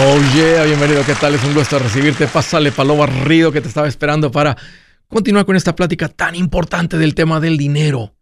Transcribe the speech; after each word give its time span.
Oh 0.00 0.20
yeah, 0.36 0.62
bienvenido, 0.64 1.04
¿qué 1.04 1.14
tal? 1.14 1.34
Es 1.34 1.42
un 1.42 1.54
gusto 1.54 1.76
recibirte. 1.76 2.28
Pásale 2.28 2.70
palo 2.70 2.96
barrido 2.96 3.50
que 3.50 3.60
te 3.60 3.66
estaba 3.66 3.88
esperando 3.88 4.30
para 4.30 4.56
continuar 5.08 5.44
con 5.44 5.56
esta 5.56 5.74
plática 5.74 6.08
tan 6.08 6.36
importante 6.36 6.98
del 6.98 7.16
tema 7.16 7.40
del 7.40 7.56
dinero. 7.56 8.14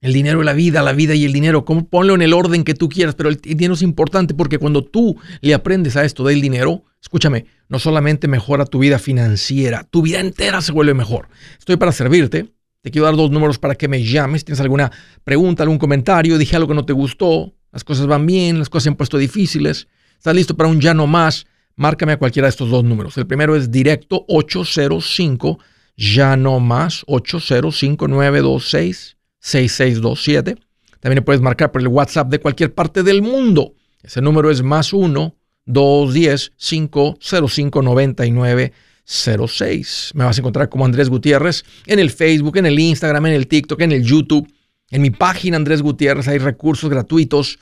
El 0.00 0.12
dinero 0.12 0.40
y 0.42 0.44
la 0.44 0.52
vida, 0.52 0.80
la 0.80 0.92
vida 0.92 1.16
y 1.16 1.24
el 1.24 1.32
dinero. 1.32 1.64
¿Cómo 1.64 1.88
ponlo 1.88 2.14
en 2.14 2.22
el 2.22 2.32
orden 2.32 2.62
que 2.62 2.74
tú 2.74 2.88
quieras? 2.88 3.16
Pero 3.16 3.30
el 3.30 3.36
dinero 3.38 3.74
es 3.74 3.82
importante 3.82 4.32
porque 4.32 4.58
cuando 4.58 4.84
tú 4.84 5.16
le 5.40 5.54
aprendes 5.54 5.96
a 5.96 6.04
esto 6.04 6.22
del 6.22 6.40
dinero, 6.40 6.84
escúchame, 7.02 7.46
no 7.68 7.80
solamente 7.80 8.28
mejora 8.28 8.64
tu 8.64 8.78
vida 8.78 9.00
financiera, 9.00 9.82
tu 9.90 10.02
vida 10.02 10.20
entera 10.20 10.60
se 10.60 10.70
vuelve 10.70 10.94
mejor. 10.94 11.28
Estoy 11.58 11.78
para 11.78 11.90
servirte. 11.90 12.54
Te 12.80 12.92
quiero 12.92 13.06
dar 13.06 13.16
dos 13.16 13.32
números 13.32 13.58
para 13.58 13.74
que 13.74 13.88
me 13.88 14.04
llames. 14.04 14.44
¿Tienes 14.44 14.60
alguna 14.60 14.92
pregunta, 15.24 15.64
algún 15.64 15.78
comentario? 15.78 16.38
Dije 16.38 16.54
algo 16.54 16.68
que 16.68 16.74
no 16.74 16.86
te 16.86 16.92
gustó. 16.92 17.56
Las 17.72 17.82
cosas 17.82 18.06
van 18.06 18.24
bien, 18.24 18.60
las 18.60 18.68
cosas 18.70 18.84
se 18.84 18.88
han 18.90 18.96
puesto 18.96 19.18
difíciles. 19.18 19.88
¿Estás 20.18 20.34
listo 20.34 20.56
para 20.56 20.68
un 20.68 20.80
ya 20.80 20.94
no 20.94 21.06
más? 21.06 21.46
Márcame 21.76 22.12
a 22.12 22.18
cualquiera 22.18 22.46
de 22.46 22.50
estos 22.50 22.70
dos 22.70 22.82
números. 22.82 23.16
El 23.16 23.26
primero 23.26 23.54
es 23.54 23.70
directo 23.70 24.24
805 24.28 25.60
ya 25.96 26.36
no 26.36 26.60
más 26.60 27.04
805 27.06 28.08
926 28.08 29.16
6627. 29.38 30.56
También 31.00 31.24
puedes 31.24 31.40
marcar 31.40 31.70
por 31.70 31.80
el 31.80 31.88
WhatsApp 31.88 32.30
de 32.30 32.40
cualquier 32.40 32.74
parte 32.74 33.04
del 33.04 33.22
mundo. 33.22 33.74
Ese 34.02 34.20
número 34.20 34.50
es 34.50 34.62
más 34.62 34.92
1 34.92 35.36
210 35.66 36.52
505 36.56 37.82
9906. 37.82 40.10
Me 40.14 40.24
vas 40.24 40.36
a 40.36 40.40
encontrar 40.40 40.68
como 40.68 40.84
Andrés 40.84 41.08
Gutiérrez 41.08 41.64
en 41.86 42.00
el 42.00 42.10
Facebook, 42.10 42.56
en 42.56 42.66
el 42.66 42.78
Instagram, 42.78 43.26
en 43.26 43.34
el 43.34 43.46
TikTok, 43.46 43.80
en 43.82 43.92
el 43.92 44.02
YouTube. 44.02 44.52
En 44.90 45.02
mi 45.02 45.10
página 45.10 45.56
Andrés 45.56 45.82
Gutiérrez 45.82 46.26
hay 46.26 46.38
recursos 46.38 46.90
gratuitos. 46.90 47.60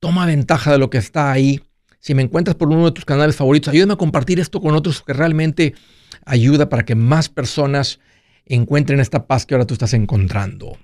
Toma 0.00 0.26
ventaja 0.26 0.72
de 0.72 0.78
lo 0.78 0.90
que 0.90 0.98
está 0.98 1.30
ahí. 1.30 1.60
Si 2.06 2.14
me 2.14 2.22
encuentras 2.22 2.54
por 2.54 2.68
uno 2.68 2.84
de 2.84 2.92
tus 2.92 3.04
canales 3.04 3.34
favoritos, 3.34 3.72
ayúdame 3.72 3.94
a 3.94 3.96
compartir 3.96 4.38
esto 4.38 4.60
con 4.60 4.76
otros 4.76 5.02
que 5.02 5.12
realmente 5.12 5.74
ayuda 6.24 6.68
para 6.68 6.84
que 6.84 6.94
más 6.94 7.28
personas 7.28 7.98
encuentren 8.44 9.00
esta 9.00 9.26
paz 9.26 9.44
que 9.44 9.56
ahora 9.56 9.66
tú 9.66 9.74
estás 9.74 9.92
encontrando. 9.92 10.78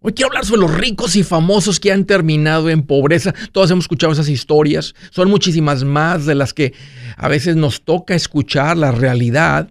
Hoy 0.00 0.14
quiero 0.14 0.28
hablar 0.28 0.46
sobre 0.46 0.62
los 0.62 0.74
ricos 0.74 1.16
y 1.16 1.22
famosos 1.22 1.80
que 1.80 1.92
han 1.92 2.06
terminado 2.06 2.70
en 2.70 2.80
pobreza. 2.80 3.34
Todos 3.52 3.70
hemos 3.72 3.84
escuchado 3.84 4.14
esas 4.14 4.30
historias. 4.30 4.94
Son 5.10 5.28
muchísimas 5.28 5.84
más 5.84 6.24
de 6.24 6.34
las 6.34 6.54
que 6.54 6.72
a 7.18 7.28
veces 7.28 7.56
nos 7.56 7.84
toca 7.84 8.14
escuchar 8.14 8.78
la 8.78 8.90
realidad. 8.90 9.70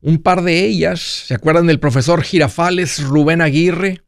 Un 0.00 0.22
par 0.22 0.40
de 0.40 0.64
ellas, 0.64 1.00
¿se 1.00 1.34
acuerdan 1.34 1.66
del 1.66 1.80
profesor 1.80 2.22
Girafales 2.22 3.02
Rubén 3.02 3.42
Aguirre? 3.42 4.07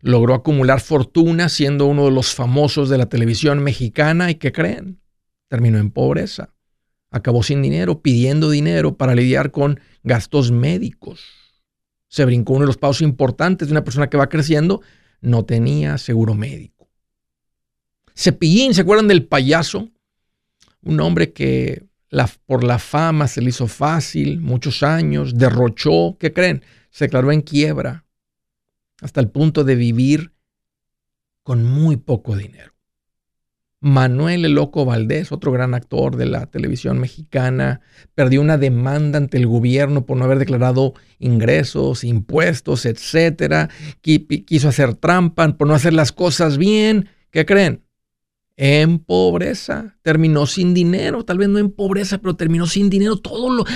Logró 0.00 0.34
acumular 0.34 0.80
fortuna 0.80 1.48
siendo 1.48 1.86
uno 1.86 2.06
de 2.06 2.10
los 2.10 2.34
famosos 2.34 2.88
de 2.88 2.98
la 2.98 3.06
televisión 3.06 3.62
mexicana 3.62 4.30
y 4.30 4.36
¿qué 4.36 4.52
creen? 4.52 5.00
Terminó 5.48 5.78
en 5.78 5.90
pobreza. 5.90 6.54
Acabó 7.10 7.42
sin 7.42 7.62
dinero, 7.62 8.02
pidiendo 8.02 8.50
dinero 8.50 8.96
para 8.96 9.14
lidiar 9.14 9.50
con 9.50 9.80
gastos 10.02 10.50
médicos. 10.50 11.24
Se 12.08 12.24
brincó 12.24 12.54
uno 12.54 12.62
de 12.62 12.68
los 12.68 12.78
pagos 12.78 13.00
importantes 13.00 13.68
de 13.68 13.72
una 13.72 13.84
persona 13.84 14.08
que 14.08 14.16
va 14.16 14.28
creciendo, 14.28 14.82
no 15.20 15.44
tenía 15.44 15.98
seguro 15.98 16.34
médico. 16.34 16.88
Cepillín, 18.14 18.74
¿se 18.74 18.82
acuerdan 18.82 19.08
del 19.08 19.26
payaso? 19.26 19.90
Un 20.82 21.00
hombre 21.00 21.32
que 21.32 21.84
por 22.46 22.64
la 22.64 22.78
fama 22.78 23.28
se 23.28 23.42
le 23.42 23.50
hizo 23.50 23.66
fácil, 23.66 24.40
muchos 24.40 24.82
años, 24.82 25.36
derrochó, 25.36 26.16
¿qué 26.18 26.32
creen? 26.32 26.62
Se 26.90 27.06
declaró 27.06 27.32
en 27.32 27.42
quiebra, 27.42 28.05
hasta 29.00 29.20
el 29.20 29.28
punto 29.28 29.64
de 29.64 29.74
vivir 29.74 30.32
con 31.42 31.64
muy 31.64 31.96
poco 31.96 32.36
dinero. 32.36 32.76
Manuel 33.80 34.44
el 34.44 34.54
Loco 34.54 34.84
Valdés, 34.84 35.32
otro 35.32 35.52
gran 35.52 35.74
actor 35.74 36.16
de 36.16 36.26
la 36.26 36.46
televisión 36.46 36.98
mexicana, 36.98 37.82
perdió 38.14 38.40
una 38.40 38.56
demanda 38.56 39.18
ante 39.18 39.36
el 39.36 39.46
gobierno 39.46 40.06
por 40.06 40.16
no 40.16 40.24
haber 40.24 40.38
declarado 40.38 40.94
ingresos, 41.18 42.02
impuestos, 42.02 42.86
etcétera. 42.86 43.68
Quiso 44.00 44.68
hacer 44.68 44.94
trampa 44.94 45.56
por 45.56 45.68
no 45.68 45.74
hacer 45.74 45.92
las 45.92 46.10
cosas 46.10 46.58
bien. 46.58 47.10
¿Qué 47.30 47.44
creen? 47.44 47.84
En 48.56 48.98
pobreza. 48.98 49.98
Terminó 50.02 50.46
sin 50.46 50.72
dinero. 50.72 51.24
Tal 51.24 51.38
vez 51.38 51.48
no 51.48 51.58
en 51.58 51.70
pobreza, 51.70 52.18
pero 52.18 52.34
terminó 52.34 52.66
sin 52.66 52.88
dinero 52.88 53.18
todos 53.18 53.68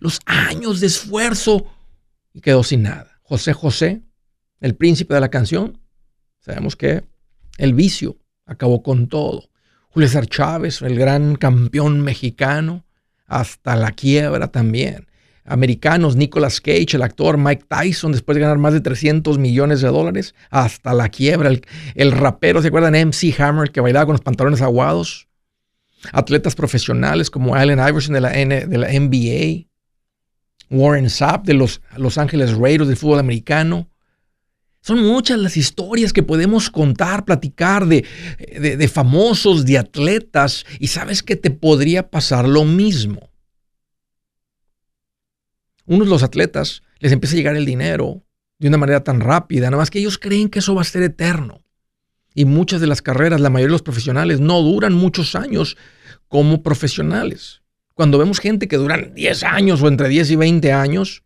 los 0.00 0.20
años 0.24 0.80
de 0.80 0.86
esfuerzo 0.86 1.66
y 2.32 2.40
quedó 2.40 2.62
sin 2.62 2.84
nada. 2.84 3.20
José 3.22 3.52
José 3.52 4.02
el 4.60 4.74
príncipe 4.74 5.14
de 5.14 5.20
la 5.20 5.30
canción, 5.30 5.78
sabemos 6.40 6.76
que 6.76 7.04
el 7.58 7.74
vicio 7.74 8.16
acabó 8.46 8.82
con 8.82 9.08
todo. 9.08 9.50
Julio 9.90 10.08
César 10.08 10.26
Chávez, 10.26 10.82
el 10.82 10.98
gran 10.98 11.36
campeón 11.36 12.00
mexicano, 12.02 12.84
hasta 13.26 13.76
la 13.76 13.92
quiebra 13.92 14.48
también. 14.48 15.06
Americanos, 15.44 16.16
Nicolas 16.16 16.60
Cage, 16.60 16.94
el 16.94 17.02
actor 17.02 17.38
Mike 17.38 17.64
Tyson, 17.68 18.12
después 18.12 18.36
de 18.36 18.42
ganar 18.42 18.58
más 18.58 18.74
de 18.74 18.80
300 18.80 19.38
millones 19.38 19.80
de 19.80 19.88
dólares, 19.88 20.34
hasta 20.50 20.92
la 20.92 21.08
quiebra. 21.08 21.50
El, 21.94 22.12
rapero, 22.12 22.60
¿se 22.60 22.68
acuerdan? 22.68 22.94
MC 23.08 23.34
Hammer, 23.40 23.70
que 23.70 23.80
bailaba 23.80 24.06
con 24.06 24.14
los 24.14 24.20
pantalones 24.20 24.60
aguados. 24.60 25.26
Atletas 26.12 26.54
profesionales 26.54 27.30
como 27.30 27.54
Allen 27.54 27.80
Iverson 27.80 28.14
de 28.14 28.20
la, 28.20 28.30
de 28.30 28.78
la 28.78 28.88
NBA. 28.88 29.68
Warren 30.70 31.08
Sapp 31.08 31.46
de 31.46 31.54
los 31.54 31.80
Los 31.96 32.18
Ángeles 32.18 32.54
Raiders 32.54 32.88
del 32.88 32.96
fútbol 32.96 33.18
americano. 33.18 33.88
Son 34.80 35.02
muchas 35.02 35.38
las 35.38 35.56
historias 35.56 36.12
que 36.12 36.22
podemos 36.22 36.70
contar, 36.70 37.24
platicar 37.24 37.86
de, 37.86 38.04
de, 38.58 38.88
famosos, 38.88 39.64
de 39.64 39.78
atletas, 39.78 40.64
y 40.78 40.88
sabes 40.88 41.22
que 41.22 41.36
te 41.36 41.50
podría 41.50 42.10
pasar 42.10 42.48
lo 42.48 42.64
mismo. 42.64 43.30
Unos 45.84 46.08
los 46.08 46.22
atletas 46.22 46.82
les 47.00 47.12
empieza 47.12 47.34
a 47.34 47.38
llegar 47.38 47.56
el 47.56 47.66
dinero 47.66 48.24
de 48.58 48.68
una 48.68 48.78
manera 48.78 49.04
tan 49.04 49.20
rápida, 49.20 49.66
nada 49.66 49.78
más 49.78 49.90
que 49.90 49.98
ellos 49.98 50.18
creen 50.18 50.48
que 50.48 50.58
eso 50.60 50.74
va 50.74 50.82
a 50.82 50.84
ser 50.84 51.02
eterno. 51.02 51.62
Y 52.34 52.44
muchas 52.44 52.80
de 52.80 52.86
las 52.86 53.02
carreras, 53.02 53.40
la 53.40 53.50
mayoría 53.50 53.68
de 53.68 53.72
los 53.72 53.82
profesionales, 53.82 54.40
no 54.40 54.62
duran 54.62 54.92
muchos 54.92 55.34
años 55.34 55.76
como 56.28 56.62
profesionales. 56.62 57.62
Cuando 57.94 58.18
vemos 58.18 58.38
gente 58.38 58.68
que 58.68 58.76
duran 58.76 59.12
10 59.14 59.42
años 59.42 59.82
o 59.82 59.88
entre 59.88 60.08
10 60.08 60.30
y 60.30 60.36
20 60.36 60.72
años, 60.72 61.24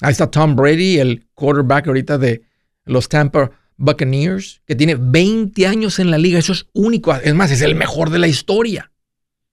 ahí 0.00 0.12
está 0.12 0.30
Tom 0.30 0.54
Brady, 0.54 0.98
el 0.98 1.26
quarterback 1.34 1.88
ahorita 1.88 2.18
de, 2.18 2.42
los 2.90 3.08
Tampa 3.08 3.50
Buccaneers, 3.76 4.60
que 4.66 4.74
tiene 4.74 4.96
20 4.96 5.66
años 5.66 5.98
en 5.98 6.10
la 6.10 6.18
liga. 6.18 6.38
Eso 6.38 6.52
es 6.52 6.66
único. 6.74 7.14
Es 7.14 7.34
más, 7.34 7.50
es 7.50 7.62
el 7.62 7.74
mejor 7.74 8.10
de 8.10 8.18
la 8.18 8.28
historia. 8.28 8.92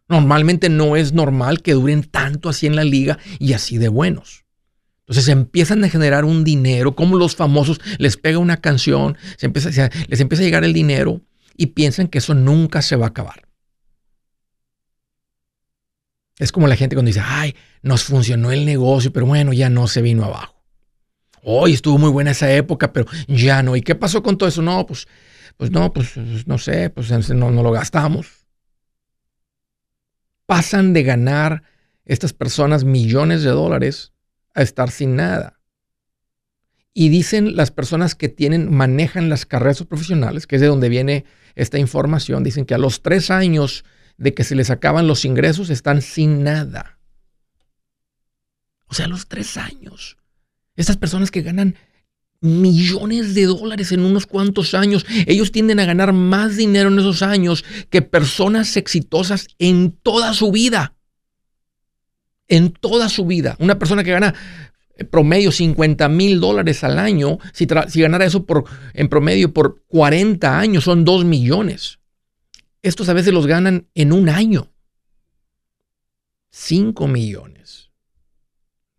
Normalmente 0.10 0.70
no 0.70 0.96
es 0.96 1.14
normal 1.14 1.62
que 1.62 1.74
duren 1.74 2.04
tanto 2.04 2.50
así 2.50 2.66
en 2.66 2.76
la 2.76 2.84
liga 2.84 3.18
y 3.40 3.54
así 3.54 3.78
de 3.78 3.90
buenos. 3.90 4.46
Entonces 5.02 5.30
empiezan 5.30 5.84
a 5.84 5.90
generar 5.90 6.26
un 6.26 6.44
dinero, 6.44 6.96
como 6.96 7.18
los 7.18 7.36
famosos 7.36 7.80
les 7.98 8.18
pega 8.18 8.40
una 8.40 8.58
canción, 8.58 9.18
se 9.38 9.46
empieza, 9.46 9.90
les 10.08 10.20
empieza 10.20 10.44
a 10.44 10.46
llegar 10.46 10.66
el 10.66 10.74
dinero 10.74 11.22
y 11.56 11.68
piensan 11.68 12.08
que 12.08 12.18
eso 12.18 12.34
nunca 12.34 12.82
se 12.82 12.98
va 12.98 13.06
a 13.06 13.10
acabar. 13.10 13.48
Es 16.38 16.52
como 16.52 16.68
la 16.68 16.76
gente 16.76 16.96
cuando 16.96 17.10
dice, 17.10 17.22
ay, 17.24 17.56
nos 17.82 18.04
funcionó 18.04 18.52
el 18.52 18.66
negocio, 18.66 19.14
pero 19.14 19.26
bueno, 19.26 19.54
ya 19.54 19.70
no 19.70 19.88
se 19.88 20.02
vino 20.02 20.26
abajo. 20.26 20.57
Hoy 21.44 21.74
estuvo 21.74 21.98
muy 21.98 22.10
buena 22.10 22.32
esa 22.32 22.52
época, 22.52 22.94
pero 22.94 23.06
ya 23.28 23.64
no. 23.64 23.76
¿Y 23.76 23.82
qué 23.82 23.96
pasó 23.96 24.24
con 24.24 24.38
todo 24.38 24.50
eso? 24.50 24.62
No, 24.62 24.86
pues, 24.86 25.08
pues 25.58 25.72
no, 25.72 25.94
pues 25.94 26.18
no 26.18 26.58
sé, 26.58 26.90
pues 26.90 27.30
no, 27.30 27.52
no 27.52 27.64
lo 27.64 27.72
gastamos. 27.72 28.46
Pasan 30.46 30.94
de 30.94 31.04
ganar 31.04 31.64
estas 32.06 32.34
personas 32.34 32.84
millones 32.84 33.44
de 33.44 33.50
dólares 33.50 34.14
a 34.56 34.62
estar 34.62 34.92
sin 34.92 35.16
nada. 35.16 35.60
Y 36.94 37.10
dicen 37.10 37.56
las 37.56 37.70
personas 37.70 38.16
que 38.16 38.28
tienen, 38.28 38.74
manejan 38.74 39.30
las 39.30 39.46
carreras 39.46 39.84
profesionales, 39.84 40.48
que 40.48 40.56
es 40.56 40.62
de 40.62 40.68
donde 40.68 40.90
viene 40.90 41.26
esta 41.54 41.78
información, 41.78 42.44
dicen 42.44 42.66
que 42.66 42.74
a 42.74 42.80
los 42.80 43.04
tres 43.04 43.30
años 43.30 43.86
de 44.18 44.34
que 44.34 44.44
se 44.44 44.56
les 44.56 44.72
acaban 44.72 45.08
los 45.08 45.26
ingresos 45.26 45.70
están 45.70 46.02
sin 46.02 46.44
nada. 46.44 46.98
O 48.88 48.96
sea, 48.96 49.06
a 49.06 49.10
los 49.10 49.28
tres 49.28 49.58
años. 49.58 50.18
Estas 50.78 50.96
personas 50.96 51.32
que 51.32 51.42
ganan 51.42 51.76
millones 52.40 53.34
de 53.34 53.46
dólares 53.46 53.92
en 53.92 54.02
unos 54.02 54.26
cuantos 54.26 54.74
años, 54.74 55.06
ellos 55.26 55.52
tienden 55.52 55.80
a 55.80 55.86
ganar 55.86 56.14
más 56.14 56.56
dinero 56.56 56.90
en 56.90 57.00
esos 57.00 57.22
años 57.24 57.66
que 57.90 58.02
personas 58.02 58.78
exitosas 58.78 59.48
en 59.58 59.92
toda 59.92 60.34
su 60.34 60.52
vida. 60.52 60.96
En 62.48 62.72
toda 62.72 63.10
su 63.10 63.26
vida. 63.26 63.58
Una 63.60 63.78
persona 63.78 64.04
que 64.04 64.12
gana 64.12 64.34
eh, 64.96 65.04
promedio 65.04 65.52
50 65.52 66.08
mil 66.10 66.40
dólares 66.40 66.84
al 66.84 67.00
año, 67.00 67.40
si, 67.54 67.66
ganara 67.66 68.26
eso 68.26 68.46
en 68.94 69.10
promedio 69.10 69.54
por 69.54 69.84
40 69.88 70.60
años, 70.60 70.84
son 70.84 71.04
2 71.04 71.26
millones. 71.26 72.00
Estos 72.82 73.10
a 73.10 73.14
veces 73.14 73.34
los 73.34 73.48
ganan 73.48 73.88
en 73.96 74.14
un 74.14 74.30
año. 74.30 74.72
5 76.52 77.08
millones. 77.08 77.87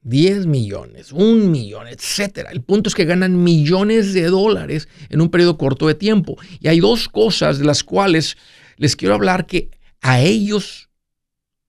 10 0.03 0.47
millones, 0.47 1.13
1 1.13 1.47
millón, 1.47 1.87
etcétera. 1.89 2.51
El 2.51 2.63
punto 2.63 2.89
es 2.89 2.95
que 2.95 3.05
ganan 3.05 3.43
millones 3.43 4.15
de 4.15 4.25
dólares 4.25 4.89
en 5.09 5.21
un 5.21 5.31
periodo 5.31 5.59
corto 5.59 5.87
de 5.87 5.95
tiempo. 5.95 6.37
Y 6.61 6.69
hay 6.69 6.81
dos 6.81 7.09
cosas 7.09 7.59
de 7.59 7.65
las 7.65 7.85
cuales 7.85 8.37
les 8.77 8.97
quiero 8.97 9.15
hablar 9.15 9.47
que 9.47 9.71
a 10.01 10.21
ellos 10.21 10.89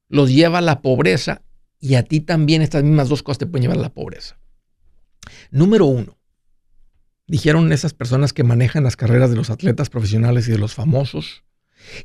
los 0.07 0.29
lleva 0.29 0.61
la 0.61 0.81
pobreza 0.81 1.41
y 1.79 1.95
a 1.95 2.03
ti 2.03 2.19
también 2.19 2.61
estas 2.61 2.83
mismas 2.83 3.09
dos 3.09 3.23
cosas 3.23 3.39
te 3.39 3.45
pueden 3.45 3.63
llevar 3.63 3.77
a 3.77 3.81
la 3.81 3.93
pobreza. 3.93 4.37
Número 5.51 5.85
uno, 5.85 6.17
dijeron 7.27 7.71
esas 7.71 7.93
personas 7.93 8.33
que 8.33 8.43
manejan 8.43 8.83
las 8.83 8.95
carreras 8.95 9.29
de 9.29 9.35
los 9.35 9.49
atletas 9.49 9.89
profesionales 9.89 10.47
y 10.47 10.51
de 10.51 10.57
los 10.57 10.73
famosos, 10.73 11.43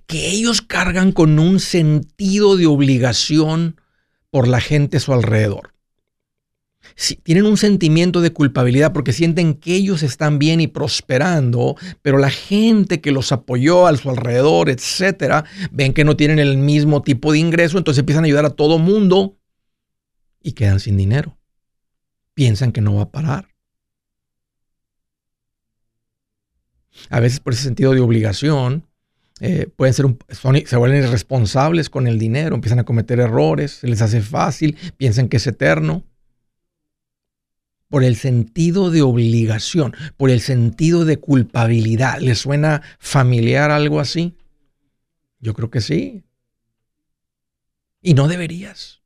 que 0.07 0.29
ellos 0.29 0.63
cargan 0.63 1.13
con 1.13 1.39
un 1.39 1.61
sentido 1.61 2.57
de 2.57 2.67
obligación 2.67 3.81
por 4.31 4.49
la 4.49 4.61
gente 4.61 4.99
a 4.99 5.01
su 5.01 5.13
alrededor. 5.13 5.74
Tienen 7.23 7.47
un 7.47 7.57
sentimiento 7.57 8.21
de 8.21 8.33
culpabilidad 8.33 8.93
porque 8.93 9.13
sienten 9.13 9.55
que 9.55 9.75
ellos 9.75 10.03
están 10.03 10.39
bien 10.39 10.61
y 10.61 10.69
prosperando, 10.69 11.77
pero 12.03 12.19
la 12.19 12.31
gente 12.31 13.01
que 13.01 13.13
los 13.13 13.33
apoyó 13.33 13.87
a 13.87 13.97
su 13.97 14.11
alrededor, 14.11 14.71
etcétera, 14.71 15.45
ven 15.73 15.93
que 15.93 16.05
no 16.05 16.17
tienen 16.17 16.39
el 16.39 16.57
mismo 16.57 17.03
tipo 17.03 17.33
de 17.33 17.39
ingreso, 17.39 17.79
entonces 17.79 18.01
empiezan 18.01 18.25
a 18.25 18.27
ayudar 18.27 18.45
a 18.45 18.51
todo 18.51 18.79
mundo 18.79 19.37
y 20.43 20.53
quedan 20.53 20.79
sin 20.79 20.97
dinero. 20.97 21.37
Piensan 22.35 22.73
que 22.73 22.81
no 22.81 22.95
va 22.95 23.03
a 23.03 23.11
parar. 23.11 23.49
A 27.11 27.21
veces 27.21 27.41
por 27.41 27.53
ese 27.55 27.65
sentido 27.65 27.93
de 27.93 28.01
obligación, 28.01 28.87
eh, 29.41 29.69
pueden 29.75 29.95
ser 29.95 30.07
se 30.65 30.77
vuelven 30.77 31.05
irresponsables 31.05 31.91
con 31.91 32.07
el 32.07 32.19
dinero, 32.19 32.55
empiezan 32.55 32.79
a 32.79 32.85
cometer 32.85 33.19
errores, 33.19 33.73
se 33.73 33.89
les 33.89 34.01
hace 34.01 34.21
fácil, 34.21 34.77
piensan 34.97 35.29
que 35.29 35.39
es 35.39 35.47
eterno. 35.47 36.05
Por 37.89 38.05
el 38.05 38.17
sentido 38.17 38.91
de 38.91 39.03
obligación, 39.03 39.95
por 40.17 40.31
el 40.31 40.41
sentido 40.41 41.05
de 41.05 41.19
culpabilidad. 41.19 42.21
¿Les 42.21 42.39
suena 42.39 42.83
familiar 42.99 43.71
algo 43.71 44.01
así? 44.01 44.37
Yo 45.39 45.55
creo 45.55 45.71
que 45.71 45.81
sí. 45.81 46.25
Y 48.01 48.15
no 48.15 48.29
deberías. 48.29 49.03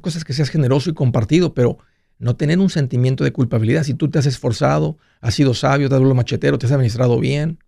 Cosas 0.00 0.24
que 0.24 0.32
seas 0.32 0.50
generoso 0.50 0.90
y 0.90 0.94
compartido, 0.94 1.54
pero 1.54 1.78
no 2.18 2.36
tener 2.36 2.58
un 2.58 2.70
sentimiento 2.70 3.24
de 3.24 3.32
culpabilidad. 3.32 3.84
Si 3.84 3.94
tú 3.94 4.10
te 4.10 4.18
has 4.18 4.26
esforzado, 4.26 4.98
has 5.20 5.34
sido 5.34 5.54
sabio, 5.54 5.88
te 5.88 5.94
has 5.94 6.00
dado 6.00 6.14
machetero, 6.14 6.58
te 6.58 6.66
has 6.66 6.72
administrado 6.72 7.18
bien, 7.18 7.58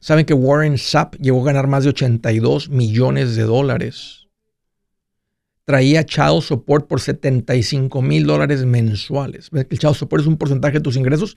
Saben 0.00 0.26
que 0.26 0.34
Warren 0.34 0.78
Sapp 0.78 1.14
llegó 1.16 1.42
a 1.42 1.46
ganar 1.46 1.68
más 1.68 1.84
de 1.84 1.90
82 1.90 2.68
millones 2.70 3.36
de 3.36 3.44
dólares. 3.44 4.25
Traía 5.66 6.06
child 6.06 6.42
support 6.42 6.86
por 6.86 7.00
75 7.00 8.00
mil 8.00 8.24
dólares 8.24 8.64
mensuales. 8.64 9.50
El 9.52 9.78
child 9.78 9.94
support 9.94 10.22
es 10.22 10.28
un 10.28 10.36
porcentaje 10.36 10.74
de 10.74 10.80
tus 10.80 10.96
ingresos. 10.96 11.36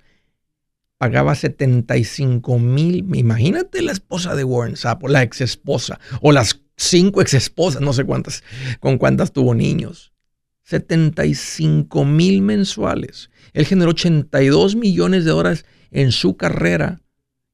Pagaba 0.99 1.33
75 1.33 2.59
mil. 2.59 3.07
Imagínate 3.15 3.81
la 3.81 3.91
esposa 3.91 4.35
de 4.35 4.43
Warren 4.43 4.75
Sapp, 4.75 5.03
la 5.07 5.23
ex 5.23 5.41
esposa, 5.41 5.99
o 6.21 6.31
las 6.31 6.61
cinco 6.77 7.21
ex 7.21 7.33
esposas, 7.33 7.81
no 7.81 7.91
sé 7.91 8.03
cuántas, 8.03 8.43
con 8.79 8.99
cuántas 8.99 9.33
tuvo 9.33 9.55
niños. 9.55 10.13
75 10.61 12.05
mil 12.05 12.43
mensuales. 12.43 13.31
Él 13.53 13.65
generó 13.65 13.89
82 13.89 14.75
millones 14.75 15.25
de 15.25 15.31
dólares 15.31 15.65
en 15.89 16.11
su 16.11 16.37
carrera 16.37 17.01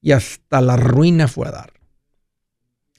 y 0.01 0.11
hasta 0.11 0.59
la 0.59 0.75
ruina 0.75 1.29
fue 1.29 1.47
a 1.47 1.51
dar. 1.51 1.73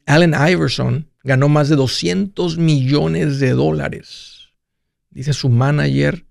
Allen 0.07 0.35
Iverson 0.35 1.11
ganó 1.27 1.49
más 1.49 1.69
de 1.69 1.77
200 1.77 2.57
millones 2.57 3.41
de 3.41 3.51
dólares. 3.51 4.53
Dice 5.11 5.33
su 5.33 5.49
manager, 5.49 6.25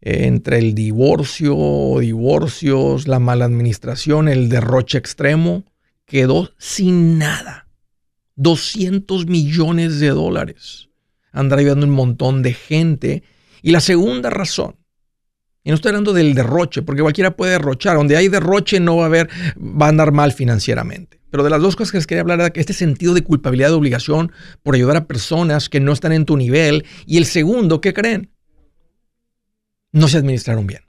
entre 0.00 0.58
el 0.58 0.74
divorcio, 0.74 1.98
divorcios, 2.00 3.06
la 3.06 3.18
mala 3.18 3.44
administración, 3.44 4.28
el 4.28 4.48
derroche 4.48 4.98
extremo, 4.98 5.64
quedó 6.06 6.50
sin 6.58 7.18
nada. 7.18 7.68
200 8.36 9.26
millones 9.26 10.00
de 10.00 10.08
dólares. 10.08 10.88
Anda 11.32 11.56
ayudando 11.56 11.86
un 11.86 11.92
montón 11.92 12.42
de 12.42 12.54
gente. 12.54 13.22
Y 13.62 13.72
la 13.72 13.80
segunda 13.80 14.30
razón 14.30 14.76
y 15.64 15.70
no 15.70 15.76
estoy 15.76 15.90
hablando 15.90 16.12
del 16.12 16.34
derroche, 16.34 16.82
porque 16.82 17.02
cualquiera 17.02 17.36
puede 17.36 17.52
derrochar. 17.52 17.96
Donde 17.96 18.16
hay 18.16 18.28
derroche 18.28 18.80
no 18.80 18.96
va 18.96 19.04
a 19.04 19.06
haber, 19.06 19.28
va 19.56 19.86
a 19.86 19.90
andar 19.90 20.12
mal 20.12 20.32
financieramente. 20.32 21.20
Pero 21.32 21.42
de 21.42 21.50
las 21.50 21.60
dos 21.60 21.74
cosas 21.74 21.90
que 21.90 21.98
les 21.98 22.06
quería 22.06 22.20
hablar 22.20 22.40
era 22.40 22.52
este 22.54 22.74
sentido 22.74 23.14
de 23.14 23.24
culpabilidad, 23.24 23.70
de 23.70 23.74
obligación 23.74 24.30
por 24.62 24.76
ayudar 24.76 24.96
a 24.96 25.06
personas 25.06 25.68
que 25.68 25.80
no 25.80 25.92
están 25.92 26.12
en 26.12 26.26
tu 26.26 26.36
nivel. 26.36 26.84
Y 27.06 27.16
el 27.16 27.24
segundo, 27.24 27.80
¿qué 27.80 27.92
creen? 27.92 28.30
No 29.90 30.08
se 30.08 30.18
administraron 30.18 30.66
bien. 30.66 30.82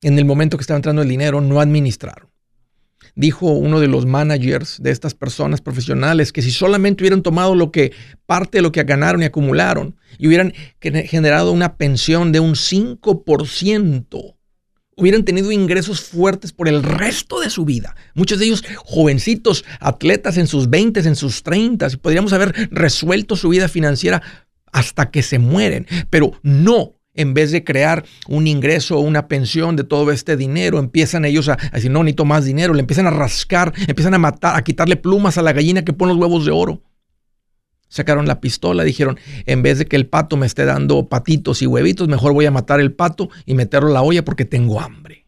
En 0.00 0.18
el 0.18 0.24
momento 0.24 0.56
que 0.56 0.62
estaba 0.62 0.76
entrando 0.76 1.02
el 1.02 1.08
dinero, 1.08 1.40
no 1.40 1.60
administraron 1.60 2.34
dijo 3.16 3.46
uno 3.52 3.80
de 3.80 3.86
los 3.86 4.06
managers 4.06 4.82
de 4.82 4.90
estas 4.90 5.14
personas 5.14 5.60
profesionales 5.60 6.32
que 6.32 6.42
si 6.42 6.50
solamente 6.50 7.04
hubieran 7.04 7.22
tomado 7.22 7.54
lo 7.54 7.70
que 7.70 7.92
parte 8.26 8.58
de 8.58 8.62
lo 8.62 8.72
que 8.72 8.82
ganaron 8.82 9.22
y 9.22 9.26
acumularon 9.26 9.96
y 10.18 10.26
hubieran 10.26 10.52
generado 10.80 11.52
una 11.52 11.76
pensión 11.76 12.32
de 12.32 12.40
un 12.40 12.54
5%, 12.54 14.36
hubieran 14.96 15.24
tenido 15.24 15.52
ingresos 15.52 16.00
fuertes 16.00 16.52
por 16.52 16.68
el 16.68 16.82
resto 16.82 17.40
de 17.40 17.50
su 17.50 17.64
vida. 17.64 17.94
Muchos 18.14 18.38
de 18.38 18.46
ellos 18.46 18.64
jovencitos, 18.78 19.64
atletas 19.80 20.36
en 20.36 20.46
sus 20.46 20.70
20, 20.70 21.00
en 21.00 21.16
sus 21.16 21.42
30, 21.42 21.88
y 21.92 21.96
podríamos 21.96 22.32
haber 22.32 22.68
resuelto 22.70 23.36
su 23.36 23.48
vida 23.48 23.68
financiera 23.68 24.22
hasta 24.72 25.10
que 25.10 25.22
se 25.22 25.38
mueren, 25.38 25.86
pero 26.10 26.32
no 26.42 26.96
en 27.14 27.32
vez 27.32 27.52
de 27.52 27.64
crear 27.64 28.04
un 28.28 28.46
ingreso 28.46 28.98
o 28.98 29.00
una 29.00 29.28
pensión 29.28 29.76
de 29.76 29.84
todo 29.84 30.10
este 30.10 30.36
dinero, 30.36 30.78
empiezan 30.78 31.24
ellos 31.24 31.48
a, 31.48 31.56
decir, 31.72 31.90
no, 31.90 32.02
necesito 32.02 32.24
más 32.24 32.44
dinero, 32.44 32.74
le 32.74 32.80
empiezan 32.80 33.06
a 33.06 33.10
rascar, 33.10 33.72
empiezan 33.86 34.14
a 34.14 34.18
matar, 34.18 34.56
a 34.56 34.62
quitarle 34.62 34.96
plumas 34.96 35.38
a 35.38 35.42
la 35.42 35.52
gallina 35.52 35.84
que 35.84 35.92
pone 35.92 36.12
los 36.12 36.20
huevos 36.20 36.44
de 36.44 36.50
oro. 36.50 36.82
Sacaron 37.94 38.26
la 38.26 38.40
pistola, 38.40 38.82
dijeron, 38.82 39.20
en 39.46 39.62
vez 39.62 39.78
de 39.78 39.86
que 39.86 39.94
el 39.94 40.08
pato 40.08 40.36
me 40.36 40.46
esté 40.46 40.64
dando 40.64 41.08
patitos 41.08 41.62
y 41.62 41.68
huevitos, 41.68 42.08
mejor 42.08 42.32
voy 42.32 42.44
a 42.44 42.50
matar 42.50 42.80
el 42.80 42.90
pato 42.90 43.30
y 43.46 43.54
meterlo 43.54 43.90
a 43.90 43.92
la 43.92 44.02
olla 44.02 44.24
porque 44.24 44.44
tengo 44.44 44.80
hambre. 44.80 45.26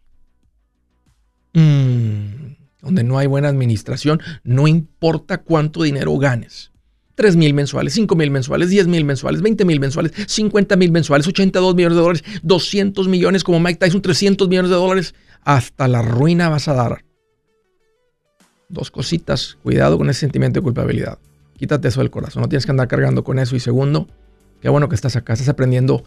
Mm, 1.53 2.57
donde 2.83 3.05
no 3.05 3.19
hay 3.19 3.29
buena 3.29 3.47
administración, 3.47 4.21
no 4.43 4.67
importa 4.67 5.39
cuánto 5.39 5.85
dinero 5.85 6.19
ganes. 6.19 6.73
3 7.15 7.37
mil 7.37 7.55
mensuales, 7.55 7.93
5 7.93 8.17
mil 8.17 8.33
mensuales, 8.33 8.69
10 8.69 8.89
mil 8.89 9.05
mensuales, 9.05 9.43
20 9.43 9.65
mil 9.65 9.79
mensuales, 9.79 10.11
50 10.27 10.75
mil 10.75 10.91
mensuales, 10.91 11.29
82 11.29 11.77
millones 11.77 11.95
de 11.95 12.03
dólares, 12.03 12.25
200 12.43 13.07
millones 13.07 13.45
como 13.45 13.61
Mike 13.61 13.79
Tyson, 13.79 14.03
300 14.03 14.49
millones 14.49 14.73
de 14.73 14.77
dólares. 14.77 15.15
Hasta 15.45 15.87
la 15.87 16.03
ruina 16.03 16.49
vas 16.49 16.67
a 16.67 16.75
dar. 16.75 17.05
Dos 18.69 18.91
cositas, 18.91 19.57
cuidado 19.63 19.99
con 19.99 20.11
ese 20.11 20.19
sentimiento 20.19 20.59
de 20.59 20.65
culpabilidad. 20.65 21.21
Quítate 21.57 21.89
eso 21.89 22.01
del 22.01 22.11
corazón, 22.11 22.43
no 22.43 22.49
tienes 22.49 22.67
que 22.67 22.73
andar 22.73 22.89
cargando 22.89 23.25
con 23.25 23.39
eso. 23.39 23.57
Y 23.57 23.61
segundo, 23.61 24.09
qué 24.61 24.69
bueno 24.69 24.89
que 24.89 24.95
estás 24.95 25.17
acá, 25.17 25.33
estás 25.33 25.49
aprendiendo. 25.49 26.05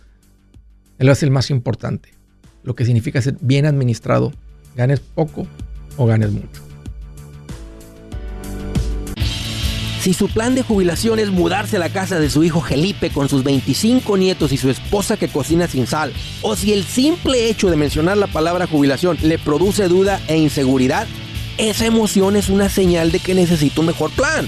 Él 0.98 1.10
es 1.10 1.24
el 1.24 1.32
más 1.32 1.50
importante. 1.50 2.10
Lo 2.64 2.76
que 2.76 2.86
significa 2.86 3.22
ser 3.22 3.38
bien 3.42 3.66
administrado, 3.66 4.32
ganes 4.76 5.00
poco 5.00 5.48
o 5.98 6.06
ganes 6.06 6.32
mucho. 6.32 6.70
Si 10.02 10.14
su 10.14 10.30
plan 10.30 10.56
de 10.56 10.64
jubilación 10.64 11.20
es 11.20 11.30
mudarse 11.30 11.76
a 11.76 11.80
la 11.80 11.90
casa 11.90 12.20
de 12.20 12.30
su 12.30 12.46
hijo 12.46 12.62
Felipe 12.62 13.10
con 13.10 13.28
sus 13.28 13.44
25 13.44 14.16
nietos 14.16 14.54
y 14.54 14.58
su 14.58 14.70
esposa 14.70 15.18
que 15.18 15.28
cocina 15.28 15.68
sin 15.68 15.88
sal, 15.88 16.14
o 16.42 16.56
si 16.56 16.72
el 16.72 16.86
simple 16.86 17.50
hecho 17.50 17.70
de 17.70 17.76
mencionar 17.76 18.18
la 18.18 18.28
palabra 18.28 18.66
jubilación 18.66 19.18
le 19.22 19.38
produce 19.38 19.90
duda 19.90 20.22
e 20.30 20.38
inseguridad, 20.38 21.06
esa 21.58 21.86
emoción 21.86 22.38
es 22.38 22.48
una 22.48 22.70
señal 22.70 23.12
de 23.12 23.20
que 23.20 23.36
necesita 23.36 23.82
un 23.82 23.88
mejor 23.88 24.12
plan. 24.12 24.48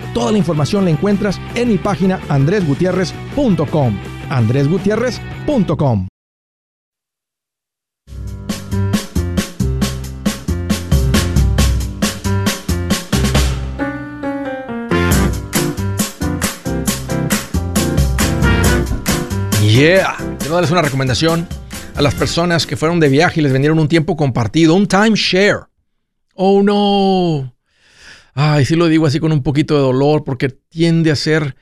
Toda 0.13 0.31
la 0.31 0.37
información 0.37 0.85
la 0.85 0.91
encuentras 0.91 1.39
en 1.55 1.69
mi 1.69 1.77
página 1.77 2.19
andresgutierrez.com. 2.29 3.97
andresgutierrez.com. 4.29 6.07
Yeah, 19.81 20.17
quiero 20.37 20.55
darles 20.55 20.71
una 20.71 20.81
recomendación 20.81 21.47
a 21.95 22.01
las 22.01 22.13
personas 22.13 22.67
que 22.67 22.75
fueron 22.75 22.99
de 22.99 23.07
viaje 23.07 23.39
y 23.39 23.43
les 23.43 23.53
vendieron 23.53 23.79
un 23.79 23.87
tiempo 23.87 24.17
compartido, 24.17 24.75
un 24.75 24.85
timeshare. 24.85 25.61
Oh 26.35 26.61
no, 26.61 27.53
Ay, 28.33 28.65
sí 28.65 28.75
lo 28.75 28.87
digo 28.87 29.05
así 29.05 29.19
con 29.19 29.31
un 29.31 29.43
poquito 29.43 29.75
de 29.75 29.81
dolor 29.81 30.23
porque 30.23 30.49
tiende 30.49 31.11
a 31.11 31.15
ser 31.15 31.55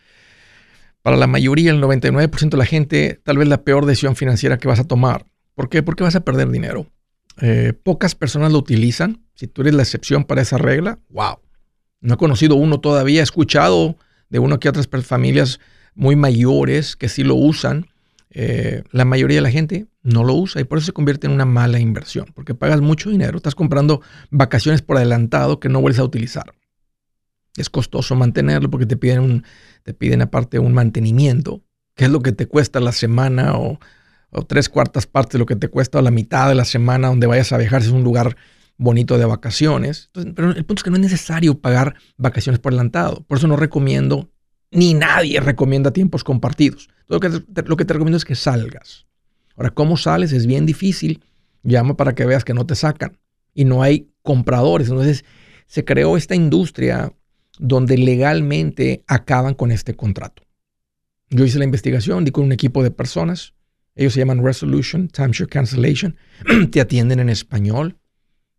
para 1.01 1.17
la 1.17 1.27
mayoría, 1.27 1.71
el 1.71 1.81
99% 1.81 2.49
de 2.49 2.57
la 2.57 2.65
gente, 2.65 3.21
tal 3.23 3.38
vez 3.38 3.47
la 3.47 3.63
peor 3.63 3.85
decisión 3.85 4.15
financiera 4.15 4.57
que 4.57 4.67
vas 4.67 4.79
a 4.79 4.83
tomar. 4.83 5.25
¿Por 5.55 5.69
qué? 5.69 5.81
Porque 5.81 6.03
vas 6.03 6.15
a 6.15 6.21
perder 6.21 6.49
dinero. 6.49 6.88
Eh, 7.41 7.73
pocas 7.73 8.15
personas 8.15 8.51
lo 8.51 8.59
utilizan. 8.59 9.23
Si 9.33 9.47
tú 9.47 9.61
eres 9.61 9.73
la 9.73 9.83
excepción 9.83 10.25
para 10.25 10.41
esa 10.41 10.57
regla, 10.57 10.99
wow. 11.09 11.39
No 12.01 12.13
he 12.13 12.17
conocido 12.17 12.55
uno 12.55 12.79
todavía, 12.79 13.21
he 13.21 13.23
escuchado 13.23 13.97
de 14.29 14.39
uno 14.39 14.59
que 14.59 14.69
otras 14.69 14.88
familias 15.03 15.59
muy 15.95 16.15
mayores 16.15 16.95
que 16.95 17.09
sí 17.09 17.23
lo 17.23 17.35
usan. 17.35 17.88
Eh, 18.31 18.83
la 18.91 19.05
mayoría 19.05 19.38
de 19.38 19.41
la 19.41 19.51
gente 19.51 19.88
no 20.03 20.23
lo 20.23 20.35
usa 20.35 20.61
y 20.61 20.63
por 20.63 20.77
eso 20.77 20.88
se 20.88 20.93
convierte 20.93 21.27
en 21.27 21.33
una 21.33 21.45
mala 21.45 21.79
inversión, 21.79 22.27
porque 22.35 22.53
pagas 22.53 22.79
mucho 22.79 23.09
dinero, 23.09 23.38
estás 23.38 23.55
comprando 23.55 24.01
vacaciones 24.29 24.81
por 24.81 24.97
adelantado 24.97 25.59
que 25.59 25.67
no 25.67 25.81
vuelves 25.81 25.99
a 25.99 26.03
utilizar. 26.03 26.53
Es 27.62 27.70
costoso 27.70 28.16
mantenerlo 28.16 28.70
porque 28.70 28.86
te 28.86 28.98
piden, 28.98 29.44
te 29.84 29.94
piden 29.94 30.22
aparte 30.22 30.60
un 30.60 30.74
mantenimiento, 30.74 31.63
que 31.96 32.06
es 32.06 32.12
lo 32.12 32.22
que 32.22 32.32
te 32.32 32.48
cuesta 32.48 32.80
la 32.80 32.92
semana 32.92 33.58
o, 33.58 33.80
tres 34.48 34.70
cuartas 34.70 35.08
partes 35.08 35.34
de 35.34 35.39
lo 35.39 35.48
que 35.48 35.56
te 35.56 35.70
cuesta 35.70 36.01
la 36.04 36.12
mitad 36.12 36.50
de 36.50 36.56
la 36.56 36.66
semana 36.66 37.08
donde 37.08 37.25
vayas 37.25 37.51
a 37.51 37.58
viajar 37.58 37.82
si 37.82 37.88
es 37.88 37.94
un 37.94 38.04
lugar 38.04 38.38
bonito 38.78 39.18
de 39.18 39.25
vacaciones. 39.25 40.12
pero 40.13 40.51
el 40.51 40.66
punto 40.66 40.82
es 40.82 40.84
que 40.84 40.92
no 40.92 40.98
es 40.98 41.01
necesario 41.01 41.60
pagar 41.60 41.96
vacaciones 42.16 42.60
por 42.60 42.72
adelantado. 42.72 43.25
Por 43.25 43.39
eso 43.39 43.48
no 43.48 43.56
recomiendo, 43.56 44.30
ni 44.70 44.94
nadie 44.94 45.39
recomienda 45.39 45.92
tiempos 45.92 46.24
compartidos. 46.24 46.89
Lo 47.08 47.20
que, 47.20 47.30
lo 47.30 47.75
que 47.75 47.86
te 47.86 47.94
recomiendo 47.94 48.18
es 48.18 48.25
que 48.25 48.36
salgas. 48.36 49.08
Ahora, 49.56 49.72
¿cómo 49.72 49.98
sales? 49.98 50.32
Es 50.32 50.46
bien 50.46 50.66
difícil. 50.66 51.24
Llama 51.63 51.98
para 51.98 52.16
que 52.16 52.25
veas 52.25 52.46
que 52.46 52.54
no 52.54 52.66
te 52.66 52.75
sacan. 52.75 53.18
Y 53.54 53.66
no 53.66 53.82
hay 53.82 54.10
compradores. 54.22 54.89
Entonces, 54.89 55.25
se 55.66 55.84
creó 55.84 56.16
esta 56.16 56.36
industria 56.36 57.12
donde 57.60 57.98
legalmente 57.98 59.04
acaban 59.06 59.54
con 59.54 59.72
este 59.72 59.96
contrato. 59.96 60.44
Yo 61.30 61.46
hice 61.46 61.60
la 61.60 61.66
investigación, 61.66 62.25
di 62.25 62.32
con 62.32 62.46
un 62.46 62.51
equipo 62.51 62.82
de 62.82 62.89
personas, 62.89 63.54
ellos 63.96 64.13
se 64.13 64.20
llaman 64.20 64.44
Resolution, 64.44 65.10
Timeshare 65.10 65.50
Cancellation, 65.50 66.16
te 66.72 66.82
atienden 66.82 67.20
en 67.20 67.30
español, 67.30 67.98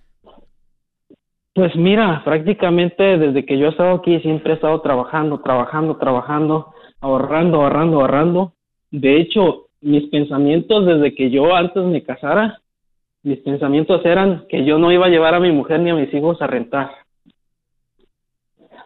Pues 1.52 1.76
mira, 1.76 2.22
prácticamente 2.24 3.18
desde 3.18 3.44
que 3.44 3.58
yo 3.58 3.66
he 3.66 3.70
estado 3.70 3.96
aquí 3.96 4.18
siempre 4.20 4.52
he 4.52 4.54
estado 4.54 4.80
trabajando, 4.80 5.40
trabajando, 5.40 5.98
trabajando, 5.98 6.72
ahorrando, 7.02 7.60
ahorrando, 7.60 8.00
ahorrando. 8.00 8.52
De 8.90 9.20
hecho, 9.20 9.66
mis 9.82 10.08
pensamientos 10.08 10.86
desde 10.86 11.14
que 11.14 11.30
yo 11.30 11.54
antes 11.54 11.84
me 11.84 12.02
casara, 12.02 12.62
mis 13.22 13.40
pensamientos 13.40 14.00
eran 14.06 14.46
que 14.48 14.64
yo 14.64 14.78
no 14.78 14.90
iba 14.90 15.04
a 15.04 15.10
llevar 15.10 15.34
a 15.34 15.40
mi 15.40 15.52
mujer 15.52 15.80
ni 15.80 15.90
a 15.90 15.94
mis 15.94 16.14
hijos 16.14 16.40
a 16.40 16.46
rentar. 16.46 16.92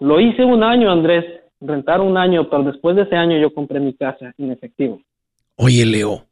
Lo 0.00 0.20
hice 0.20 0.44
un 0.44 0.62
año, 0.62 0.90
Andrés, 0.90 1.24
rentar 1.60 2.00
un 2.00 2.16
año, 2.16 2.48
pero 2.50 2.64
después 2.64 2.96
de 2.96 3.02
ese 3.02 3.16
año 3.16 3.38
yo 3.38 3.52
compré 3.52 3.80
mi 3.80 3.94
casa 3.94 4.34
en 4.38 4.50
efectivo. 4.50 5.00
Oye, 5.56 5.86
Leo, 5.86 6.24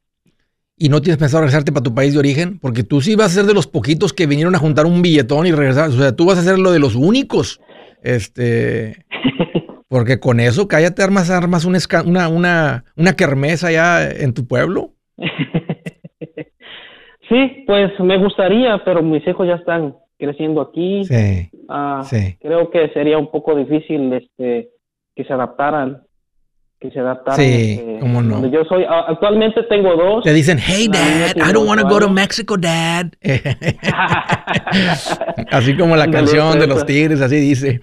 ¿y 0.76 0.88
no 0.88 1.00
tienes 1.00 1.18
pensado 1.18 1.42
regresarte 1.42 1.72
para 1.72 1.84
tu 1.84 1.94
país 1.94 2.12
de 2.12 2.18
origen? 2.18 2.58
Porque 2.58 2.82
tú 2.82 3.00
sí 3.00 3.14
vas 3.14 3.32
a 3.32 3.40
ser 3.40 3.44
de 3.44 3.54
los 3.54 3.66
poquitos 3.66 4.12
que 4.12 4.26
vinieron 4.26 4.54
a 4.54 4.58
juntar 4.58 4.86
un 4.86 5.02
billetón 5.02 5.46
y 5.46 5.52
regresar. 5.52 5.88
O 5.88 5.92
sea, 5.92 6.14
tú 6.14 6.26
vas 6.26 6.38
a 6.38 6.42
ser 6.42 6.58
lo 6.58 6.72
de 6.72 6.80
los 6.80 6.94
únicos. 6.94 7.60
Este. 8.02 9.04
Porque 9.88 10.18
con 10.18 10.40
eso, 10.40 10.68
cállate, 10.68 11.02
armas, 11.02 11.30
armas 11.30 11.66
una, 11.66 11.78
una, 12.06 12.28
una, 12.28 12.84
una 12.96 13.12
kermesa 13.12 13.68
allá 13.68 14.10
en 14.10 14.32
tu 14.32 14.46
pueblo. 14.46 14.92
sí, 17.28 17.64
pues 17.66 17.92
me 18.00 18.16
gustaría, 18.16 18.82
pero 18.84 19.02
mis 19.02 19.26
hijos 19.28 19.46
ya 19.46 19.56
están 19.56 19.94
creciendo 20.22 20.60
aquí. 20.60 21.04
Sí. 21.04 21.50
Ah, 21.68 22.04
Sí. 22.08 22.36
Creo 22.40 22.70
que 22.70 22.88
sería 22.90 23.18
un 23.18 23.28
poco 23.28 23.56
difícil 23.56 24.12
este, 24.12 24.68
que 25.16 25.24
se 25.24 25.32
adaptaran. 25.32 26.02
Que 26.78 26.92
se 26.92 27.00
adaptaran. 27.00 27.40
Sí, 27.40 27.72
este, 27.72 27.98
cómo 28.00 28.22
no. 28.22 28.34
donde 28.34 28.50
Yo 28.50 28.64
soy, 28.64 28.84
ah, 28.88 29.06
actualmente 29.08 29.64
tengo 29.64 29.96
dos. 29.96 30.22
Te 30.22 30.32
dicen, 30.32 30.58
hey 30.60 30.86
dad, 30.88 31.36
I 31.36 31.52
don't 31.52 31.68
want 31.68 31.80
to 31.80 31.88
go 31.88 31.98
to. 31.98 32.08
Mexico, 32.08 32.56
dad. 32.56 33.06
así 35.50 35.76
como 35.76 35.96
la 35.96 36.08
canción 36.08 36.56
de 36.58 36.68
los 36.68 36.86
tigres, 36.86 37.20
así 37.20 37.36
dice. 37.36 37.80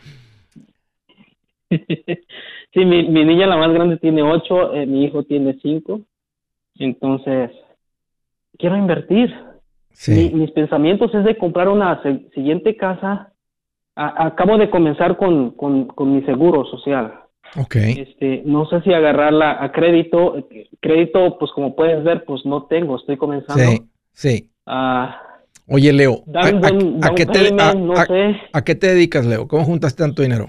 sí, 1.69 2.85
mi, 2.85 3.09
mi 3.09 3.25
niña 3.25 3.47
la 3.47 3.57
más 3.57 3.73
grande 3.73 3.97
tiene 3.97 4.23
ocho, 4.23 4.73
eh, 4.73 4.85
mi 4.85 5.03
hijo 5.03 5.23
tiene 5.23 5.57
cinco. 5.61 6.01
Entonces, 6.77 7.51
quiero 8.57 8.77
invertir. 8.77 9.48
Mi- 10.07 10.29
mis 10.31 10.51
pensamientos 10.51 11.13
es 11.13 11.25
de 11.25 11.37
comprar 11.37 11.67
una 11.67 12.01
siguiente 12.33 12.75
casa. 12.77 13.33
A- 13.95 14.27
acabo 14.27 14.57
de 14.57 14.69
comenzar 14.69 15.17
con, 15.17 15.51
con, 15.51 15.87
con 15.87 16.15
mi 16.15 16.21
seguro 16.23 16.65
social. 16.65 17.21
Ok. 17.57 17.75
Este, 17.75 18.43
no 18.45 18.65
sé 18.67 18.81
si 18.81 18.93
agarrarla 18.93 19.61
a 19.61 19.71
crédito. 19.71 20.47
Crédito, 20.79 21.37
pues 21.37 21.51
como 21.51 21.75
puedes 21.75 22.03
ver, 22.03 22.23
pues 22.23 22.45
no 22.45 22.63
tengo. 22.63 22.97
Estoy 22.97 23.17
comenzando. 23.17 23.63
Sí. 23.71 23.81
Sí. 24.11 24.49
Oye, 25.71 25.93
Leo, 25.93 26.23
¿a, 26.33 27.13
qué 28.63 28.75
te, 28.75 28.87
dedicas, 28.87 29.25
Leo? 29.25 29.47
¿Cómo 29.47 29.65
juntaste 29.65 30.03
tanto 30.03 30.21
dinero? 30.23 30.47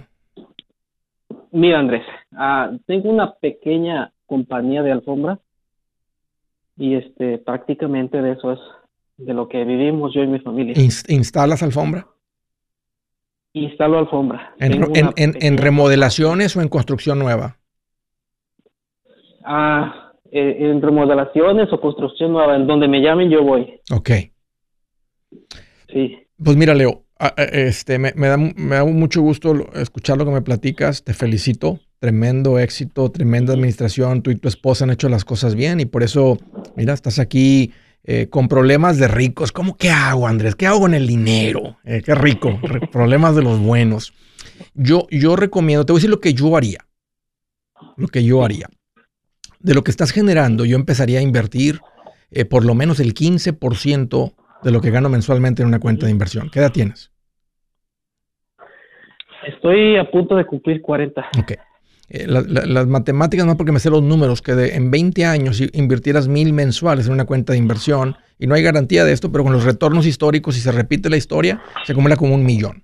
Mira, 1.52 1.78
Andrés, 1.78 2.02
ah, 2.32 2.70
tengo 2.86 3.10
una 3.10 3.34
pequeña 3.34 4.12
compañía 4.26 4.82
de 4.82 4.92
alfombra 4.92 5.38
y 6.76 6.94
este, 6.94 7.38
prácticamente 7.38 8.22
de 8.22 8.32
eso 8.32 8.52
es 8.52 8.60
de 9.20 9.34
lo 9.34 9.48
que 9.48 9.64
vivimos 9.64 10.12
yo 10.14 10.22
y 10.22 10.26
mi 10.26 10.40
familia. 10.40 10.74
Ins- 10.74 11.04
¿Instalas 11.08 11.62
alfombra? 11.62 12.06
Instalo 13.52 13.98
alfombra. 13.98 14.54
¿En, 14.58 14.84
en- 15.16 15.36
en- 15.40 15.58
remodelaciones 15.58 16.56
o 16.56 16.62
en 16.62 16.68
construcción 16.68 17.18
nueva? 17.18 17.58
Ah, 19.44 20.12
eh, 20.30 20.56
en 20.60 20.80
remodelaciones 20.80 21.72
o 21.72 21.80
construcción 21.80 22.32
nueva, 22.32 22.56
en 22.56 22.66
donde 22.66 22.86
me 22.88 23.00
llamen 23.00 23.30
yo 23.30 23.42
voy. 23.42 23.80
Ok. 23.92 24.10
Sí. 25.92 26.16
Pues 26.42 26.56
mira, 26.56 26.74
Leo, 26.74 27.04
este, 27.52 27.98
me, 27.98 28.12
me 28.14 28.28
da, 28.28 28.36
me 28.36 28.76
da 28.76 28.84
mucho 28.84 29.20
gusto 29.20 29.52
escuchar 29.74 30.16
lo 30.18 30.24
que 30.24 30.30
me 30.30 30.42
platicas. 30.42 31.02
Te 31.04 31.12
felicito. 31.14 31.80
Tremendo 31.98 32.58
éxito, 32.58 33.10
tremenda 33.10 33.52
administración. 33.52 34.22
Tú 34.22 34.30
y 34.30 34.36
tu 34.36 34.48
esposa 34.48 34.84
han 34.84 34.90
hecho 34.90 35.10
las 35.10 35.26
cosas 35.26 35.54
bien 35.54 35.80
y 35.80 35.84
por 35.84 36.02
eso, 36.02 36.38
mira, 36.74 36.94
estás 36.94 37.18
aquí 37.18 37.72
eh, 38.04 38.28
con 38.28 38.48
problemas 38.48 38.98
de 38.98 39.08
ricos. 39.08 39.52
¿Cómo 39.52 39.76
qué 39.76 39.90
hago, 39.90 40.26
Andrés? 40.26 40.54
¿Qué 40.54 40.66
hago 40.66 40.80
con 40.80 40.94
el 40.94 41.06
dinero? 41.06 41.76
Eh, 41.84 42.02
qué 42.04 42.14
rico. 42.14 42.58
Problemas 42.92 43.36
de 43.36 43.42
los 43.42 43.58
buenos. 43.58 44.12
Yo, 44.74 45.06
yo 45.10 45.36
recomiendo, 45.36 45.84
te 45.84 45.92
voy 45.92 45.98
a 45.98 46.00
decir 46.00 46.10
lo 46.10 46.20
que 46.20 46.34
yo 46.34 46.56
haría. 46.56 46.86
Lo 47.96 48.08
que 48.08 48.24
yo 48.24 48.44
haría. 48.44 48.68
De 49.58 49.74
lo 49.74 49.84
que 49.84 49.90
estás 49.90 50.12
generando, 50.12 50.64
yo 50.64 50.76
empezaría 50.76 51.18
a 51.18 51.22
invertir 51.22 51.80
eh, 52.30 52.44
por 52.44 52.64
lo 52.64 52.74
menos 52.74 53.00
el 53.00 53.12
15% 53.12 54.34
de 54.62 54.70
lo 54.70 54.80
que 54.80 54.90
gano 54.90 55.08
mensualmente 55.08 55.62
en 55.62 55.68
una 55.68 55.80
cuenta 55.80 56.06
de 56.06 56.12
inversión. 56.12 56.48
¿Qué 56.50 56.60
edad 56.60 56.72
tienes? 56.72 57.10
Estoy 59.46 59.96
a 59.96 60.10
punto 60.10 60.36
de 60.36 60.46
cumplir 60.46 60.80
40. 60.80 61.28
Ok. 61.38 61.52
Eh, 62.12 62.26
la- 62.26 62.42
la- 62.42 62.66
las 62.66 62.86
matemáticas, 62.88 63.46
no 63.46 63.56
porque 63.56 63.70
me 63.72 63.78
sé 63.80 63.88
los 63.88 64.02
números, 64.02 64.42
que 64.42 64.54
de- 64.54 64.74
en 64.74 64.90
20 64.90 65.24
años 65.24 65.56
si 65.58 65.70
invirtieras 65.72 66.26
mil 66.28 66.52
mensuales 66.52 67.06
en 67.06 67.12
una 67.12 67.24
cuenta 67.24 67.52
de 67.52 67.58
inversión, 67.58 68.16
y 68.38 68.46
no 68.46 68.54
hay 68.54 68.62
garantía 68.62 69.04
de 69.04 69.12
esto, 69.12 69.30
pero 69.30 69.44
con 69.44 69.52
los 69.52 69.64
retornos 69.64 70.06
históricos, 70.06 70.54
si 70.56 70.60
se 70.60 70.72
repite 70.72 71.08
la 71.08 71.16
historia, 71.16 71.62
se 71.86 71.92
acumula 71.92 72.16
como 72.16 72.34
un 72.34 72.44
millón. 72.44 72.82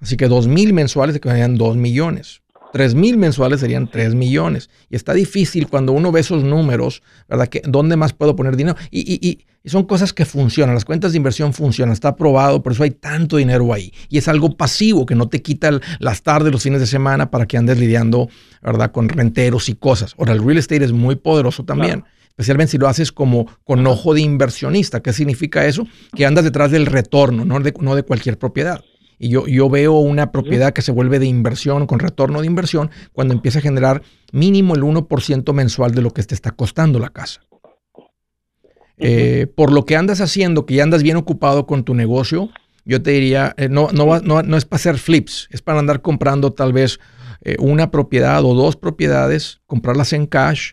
Así 0.00 0.16
que 0.16 0.26
dos 0.28 0.48
mil 0.48 0.72
mensuales 0.72 1.18
serían 1.22 1.56
dos 1.56 1.76
millones. 1.76 2.42
Tres 2.72 2.94
mil 2.96 3.16
mensuales 3.18 3.60
serían 3.60 3.88
tres 3.88 4.14
millones. 4.16 4.68
Y 4.90 4.96
está 4.96 5.14
difícil 5.14 5.68
cuando 5.68 5.92
uno 5.92 6.10
ve 6.10 6.20
esos 6.20 6.42
números, 6.42 7.02
¿verdad? 7.28 7.46
Que, 7.48 7.62
¿Dónde 7.64 7.94
más 7.96 8.12
puedo 8.14 8.34
poner 8.34 8.56
dinero? 8.56 8.76
Y, 8.90 9.00
y- 9.00 9.20
y- 9.28 9.46
y 9.64 9.70
son 9.70 9.84
cosas 9.84 10.12
que 10.12 10.26
funcionan. 10.26 10.74
Las 10.74 10.84
cuentas 10.84 11.12
de 11.12 11.16
inversión 11.16 11.54
funcionan. 11.54 11.94
Está 11.94 12.14
probado, 12.16 12.62
por 12.62 12.72
eso 12.72 12.82
hay 12.82 12.90
tanto 12.90 13.38
dinero 13.38 13.72
ahí. 13.72 13.92
Y 14.10 14.18
es 14.18 14.28
algo 14.28 14.56
pasivo 14.56 15.06
que 15.06 15.14
no 15.14 15.28
te 15.28 15.40
quita 15.40 15.68
el- 15.68 15.80
las 16.00 16.22
tardes, 16.22 16.52
los 16.52 16.62
fines 16.62 16.80
de 16.80 16.86
semana 16.86 17.30
para 17.30 17.46
que 17.46 17.56
andes 17.56 17.78
lidiando, 17.78 18.28
¿verdad? 18.62 18.92
Con 18.92 19.08
renteros 19.08 19.70
y 19.70 19.74
cosas. 19.74 20.14
Ahora, 20.18 20.32
el 20.34 20.44
real 20.44 20.58
estate 20.58 20.84
es 20.84 20.92
muy 20.92 21.16
poderoso 21.16 21.64
también. 21.64 22.04
Especialmente 22.28 22.72
si 22.72 22.78
lo 22.78 22.88
haces 22.88 23.10
como 23.10 23.46
con 23.64 23.86
ojo 23.86 24.12
de 24.12 24.20
inversionista. 24.20 25.00
¿Qué 25.00 25.12
significa 25.14 25.64
eso? 25.66 25.86
Que 26.14 26.26
andas 26.26 26.44
detrás 26.44 26.70
del 26.70 26.84
retorno, 26.84 27.44
no 27.46 27.58
de, 27.60 27.72
no 27.80 27.94
de 27.94 28.02
cualquier 28.02 28.38
propiedad. 28.38 28.82
Y 29.18 29.28
yo, 29.28 29.46
yo 29.46 29.70
veo 29.70 29.94
una 29.94 30.30
propiedad 30.32 30.72
que 30.74 30.82
se 30.82 30.90
vuelve 30.92 31.20
de 31.20 31.26
inversión, 31.26 31.86
con 31.86 32.00
retorno 32.00 32.40
de 32.40 32.48
inversión, 32.48 32.90
cuando 33.12 33.32
empieza 33.32 33.60
a 33.60 33.62
generar 33.62 34.02
mínimo 34.32 34.74
el 34.74 34.82
1% 34.82 35.52
mensual 35.54 35.94
de 35.94 36.02
lo 36.02 36.10
que 36.12 36.22
te 36.24 36.34
está 36.34 36.50
costando 36.50 36.98
la 36.98 37.08
casa. 37.10 37.40
Eh, 38.98 39.46
por 39.54 39.72
lo 39.72 39.84
que 39.84 39.96
andas 39.96 40.20
haciendo, 40.20 40.66
que 40.66 40.74
ya 40.74 40.82
andas 40.84 41.02
bien 41.02 41.16
ocupado 41.16 41.66
con 41.66 41.84
tu 41.84 41.94
negocio, 41.94 42.50
yo 42.84 43.02
te 43.02 43.10
diría, 43.12 43.54
eh, 43.56 43.68
no, 43.68 43.88
no, 43.92 44.06
va- 44.06 44.20
no, 44.20 44.42
no 44.42 44.56
es 44.56 44.64
para 44.64 44.76
hacer 44.76 44.98
flips, 44.98 45.48
es 45.50 45.62
para 45.62 45.78
andar 45.80 46.00
comprando 46.02 46.52
tal 46.52 46.72
vez 46.72 47.00
eh, 47.42 47.56
una 47.58 47.90
propiedad 47.90 48.44
o 48.44 48.54
dos 48.54 48.76
propiedades, 48.76 49.60
comprarlas 49.66 50.12
en 50.12 50.26
cash, 50.26 50.72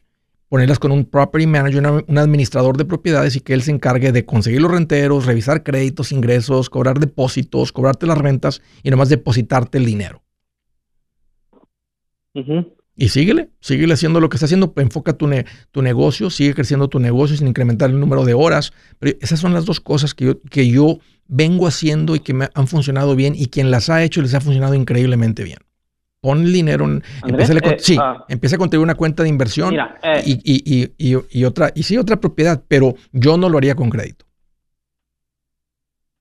ponerlas 0.49 0.79
con 0.79 0.91
un 0.91 1.05
property 1.05 1.47
manager, 1.47 1.79
una- 1.79 2.03
un 2.07 2.17
administrador 2.17 2.77
de 2.77 2.85
propiedades 2.85 3.35
y 3.35 3.39
que 3.39 3.53
él 3.53 3.61
se 3.63 3.71
encargue 3.71 4.11
de 4.11 4.25
conseguir 4.25 4.61
los 4.61 4.71
renteros, 4.71 5.25
revisar 5.25 5.63
créditos, 5.63 6.11
ingresos, 6.11 6.69
cobrar 6.69 6.99
depósitos, 6.99 7.71
cobrarte 7.71 8.05
las 8.05 8.17
rentas 8.17 8.61
y 8.83 8.91
nomás 8.91 9.09
depositarte 9.09 9.77
el 9.77 9.85
dinero. 9.85 10.21
Y 12.95 13.09
síguele, 13.09 13.49
síguele 13.61 13.93
haciendo 13.93 14.19
lo 14.19 14.29
que 14.29 14.35
está 14.37 14.45
haciendo, 14.45 14.73
enfoca 14.75 15.13
tu, 15.13 15.25
ne- 15.27 15.45
tu 15.71 15.81
negocio, 15.81 16.29
sigue 16.29 16.53
creciendo 16.53 16.87
tu 16.89 16.99
negocio 16.99 17.35
sin 17.37 17.47
incrementar 17.47 17.89
el 17.89 17.99
número 17.99 18.25
de 18.25 18.33
horas. 18.33 18.73
Pero 18.99 19.17
esas 19.21 19.39
son 19.39 19.53
las 19.53 19.65
dos 19.65 19.79
cosas 19.79 20.13
que 20.13 20.25
yo, 20.25 20.41
que 20.41 20.67
yo 20.69 20.97
vengo 21.27 21.67
haciendo 21.67 22.15
y 22.15 22.19
que 22.19 22.33
me 22.33 22.49
han 22.53 22.67
funcionado 22.67 23.15
bien 23.15 23.33
y 23.35 23.47
quien 23.47 23.71
las 23.71 23.89
ha 23.89 24.03
hecho 24.03 24.21
les 24.21 24.33
ha 24.33 24.41
funcionado 24.41 24.73
increíblemente 24.75 25.43
bien. 25.43 25.59
Pon 26.19 26.41
el 26.41 26.53
dinero, 26.53 26.85
en, 26.85 27.01
Andrés, 27.23 27.49
empieza, 27.49 27.69
a 27.69 27.73
eh, 27.73 27.77
sí, 27.79 27.97
ah. 27.99 28.25
empieza 28.27 28.55
a 28.57 28.59
contribuir 28.59 28.83
una 28.85 28.95
cuenta 28.95 29.23
de 29.23 29.29
inversión 29.29 29.71
Mira, 29.71 29.97
eh, 30.03 30.21
y, 30.23 30.33
y- 30.43 30.83
y- 30.83 31.13
y- 31.15 31.39
y 31.39 31.45
otra, 31.45 31.71
y 31.73 31.81
sí, 31.83 31.97
otra 31.97 32.17
propiedad, 32.19 32.61
pero 32.67 32.93
yo 33.11 33.37
no 33.37 33.49
lo 33.49 33.57
haría 33.57 33.73
con 33.73 33.89
crédito. 33.89 34.25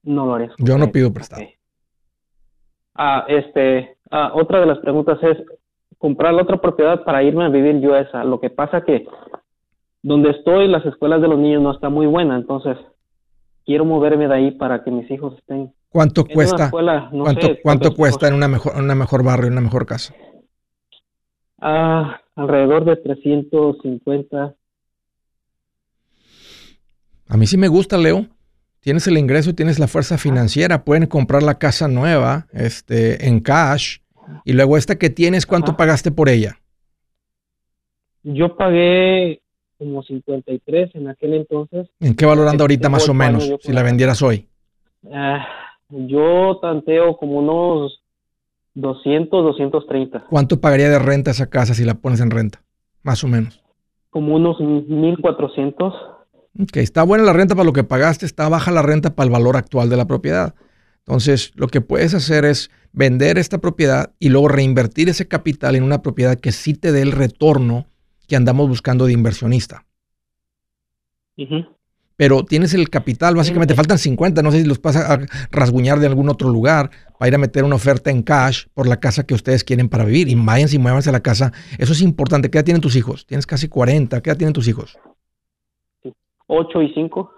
no 0.05 0.25
lo 0.25 0.35
haré. 0.37 0.51
Yo 0.59 0.79
no 0.79 0.87
Ok, 0.87 0.93
pido 0.93 1.13
prestado. 1.13 1.43
Ah, 2.95 3.25
este, 3.29 3.97
ah, 4.11 4.33
otra 4.35 4.61
de 4.61 4.67
las 4.67 4.79
preguntas 4.79 5.19
es 5.23 5.37
comprar 6.01 6.33
la 6.33 6.43
otra 6.43 6.57
propiedad 6.57 7.05
para 7.05 7.23
irme 7.23 7.45
a 7.45 7.51
vivir 7.51 7.79
yo 7.81 7.93
a 7.93 8.01
esa. 8.01 8.25
Lo 8.25 8.41
que 8.41 8.49
pasa 8.49 8.83
que 8.85 9.07
donde 10.03 10.31
estoy, 10.31 10.67
las 10.67 10.85
escuelas 10.87 11.21
de 11.21 11.29
los 11.29 11.39
niños 11.39 11.63
no 11.63 11.73
están 11.73 11.93
muy 11.93 12.07
buenas, 12.07 12.41
entonces 12.41 12.79
quiero 13.67 13.85
moverme 13.85 14.27
de 14.27 14.35
ahí 14.35 14.51
para 14.53 14.83
que 14.83 14.91
mis 14.91 15.09
hijos 15.11 15.37
estén 15.39 15.75
¿Cuánto 15.91 16.23
en 16.23 16.27
una 16.29 16.35
cuesta? 16.35 16.65
escuela, 16.65 17.11
no 17.13 17.25
¿Cuánto, 17.25 17.47
sé, 17.47 17.61
cuánto 17.63 17.95
cuesta 17.95 18.29
en 18.29 18.35
una 18.35 18.49
mejor, 18.49 18.73
en 18.77 18.85
una 18.85 18.95
mejor 18.95 19.23
barrio, 19.23 19.49
en 19.49 19.53
una 19.53 19.61
mejor 19.61 19.85
casa? 19.85 20.15
Ah, 21.61 22.19
alrededor 22.35 22.87
de 22.87 22.97
350. 22.97 24.55
A 27.29 27.37
mí 27.37 27.47
sí 27.47 27.59
me 27.59 27.69
gusta, 27.69 27.99
Leo. 27.99 28.27
Tienes 28.81 29.07
el 29.07 29.19
ingreso, 29.19 29.55
tienes 29.55 29.79
la 29.79 29.87
fuerza 29.87 30.17
financiera, 30.17 30.85
pueden 30.85 31.07
comprar 31.07 31.43
la 31.43 31.59
casa 31.59 31.87
nueva, 31.89 32.47
este, 32.53 33.29
en 33.29 33.41
cash, 33.41 33.99
y 34.45 34.53
luego 34.53 34.77
esta 34.77 34.97
que 34.97 35.11
tienes, 35.11 35.47
¿cuánto 35.47 35.71
Ajá. 35.73 35.77
pagaste 35.79 36.11
por 36.11 36.29
ella? 36.29 36.59
Yo 38.23 38.57
pagué 38.57 39.41
como 39.79 40.03
53 40.03 40.95
en 40.95 41.09
aquel 41.09 41.35
entonces. 41.35 41.89
¿En 42.01 42.15
qué 42.15 42.27
valor 42.27 42.45
anda 42.45 42.53
Tengo 42.53 42.63
ahorita 42.65 42.89
más 42.91 43.09
o 43.09 43.15
menos, 43.15 43.51
si 43.61 43.73
la- 43.73 43.83
vendieras 43.83 44.21
hoy? 44.23 44.47
Ah, 45.13 45.47
yo 45.89 46.59
tanteo 46.61 47.17
como 47.17 47.39
unos 47.39 48.03
200, 48.75 49.43
230, 49.45 50.27
¿Cuánto 50.29 50.61
pagaría 50.61 50.91
de 50.91 50.99
renta 50.99 51.31
esa 51.31 51.49
casa 51.49 51.75
si 51.75 51.85
la 51.85 51.95
pones 51.95 52.21
en 52.21 52.31
renta? 52.31 52.63
Más 53.03 53.25
o 53.25 53.29
menos. 53.29 53.63
como 54.11 54.35
unos 54.37 54.61
1400. 54.61 55.95
Ok, 56.61 56.77
está 56.79 57.05
buena 57.05 57.25
la 57.25 57.33
renta 57.33 57.55
para 57.55 57.65
lo 57.65 57.73
que 57.73 57.85
pagaste, 57.85 58.27
está 58.27 58.49
baja 58.49 58.71
la 58.73 58.83
renta 58.83 59.15
para 59.15 59.25
el 59.27 59.33
valor 59.33 59.57
actual 59.57 59.89
de 59.89 59.97
la 59.97 60.05
propiedad. 60.07 60.55
Entonces, 61.07 61.53
lo 61.55 61.69
que 61.69 61.81
puedes 61.81 62.15
hacer 62.15 62.45
es 62.45 62.71
vender 62.93 63.39
esta 63.39 63.59
propiedad 63.59 64.13
y 64.19 64.29
luego 64.29 64.49
reinvertir 64.49 65.09
ese 65.09 65.29
capital 65.29 65.77
en 65.77 65.83
una 65.83 66.03
propiedad 66.03 66.39
que 66.39 66.53
sí 66.53 66.75
te 66.75 66.93
dé 66.93 67.03
el 67.03 67.13
retorno 67.13 67.87
que 68.29 68.37
andamos 68.37 68.69
buscando 68.69 69.07
de 69.07 69.13
inversionista. 69.13 69.87
Pero 72.17 72.45
tienes 72.45 72.75
el 72.75 72.91
capital, 72.91 73.35
básicamente 73.35 73.73
te 73.73 73.77
faltan 73.77 73.97
50, 73.97 74.43
no 74.43 74.53
sé 74.53 74.61
si 74.61 74.69
los 74.69 74.81
vas 74.83 74.97
a 74.97 75.21
rasguñar 75.51 76.01
de 76.01 76.07
algún 76.07 76.29
otro 76.29 76.51
lugar 76.51 76.91
para 77.19 77.29
ir 77.29 77.35
a 77.35 77.39
meter 77.39 77.65
una 77.65 77.77
oferta 77.77 78.11
en 78.11 78.23
cash 78.23 78.67
por 78.75 78.87
la 78.87 79.01
casa 79.01 79.25
que 79.25 79.33
ustedes 79.33 79.65
quieren 79.65 79.89
para 79.89 80.05
vivir 80.05 80.29
y 80.29 80.35
váyanse 80.35 80.77
y 80.77 80.79
muévanse 80.79 81.09
a 81.09 81.13
la 81.13 81.23
casa. 81.23 81.53
Eso 81.79 81.95
es 81.95 82.03
importante. 82.03 82.51
¿Qué 82.51 82.59
edad 82.59 82.65
tienen 82.67 82.83
tus 82.83 82.95
hijos? 82.95 83.25
Tienes 83.25 83.47
casi 83.47 83.69
40. 83.69 84.21
¿Qué 84.21 84.29
edad 84.29 84.37
tienen 84.37 84.53
tus 84.53 84.69
hijos? 84.69 84.99
8 86.47 86.83
y 86.83 86.93
5. 86.93 87.33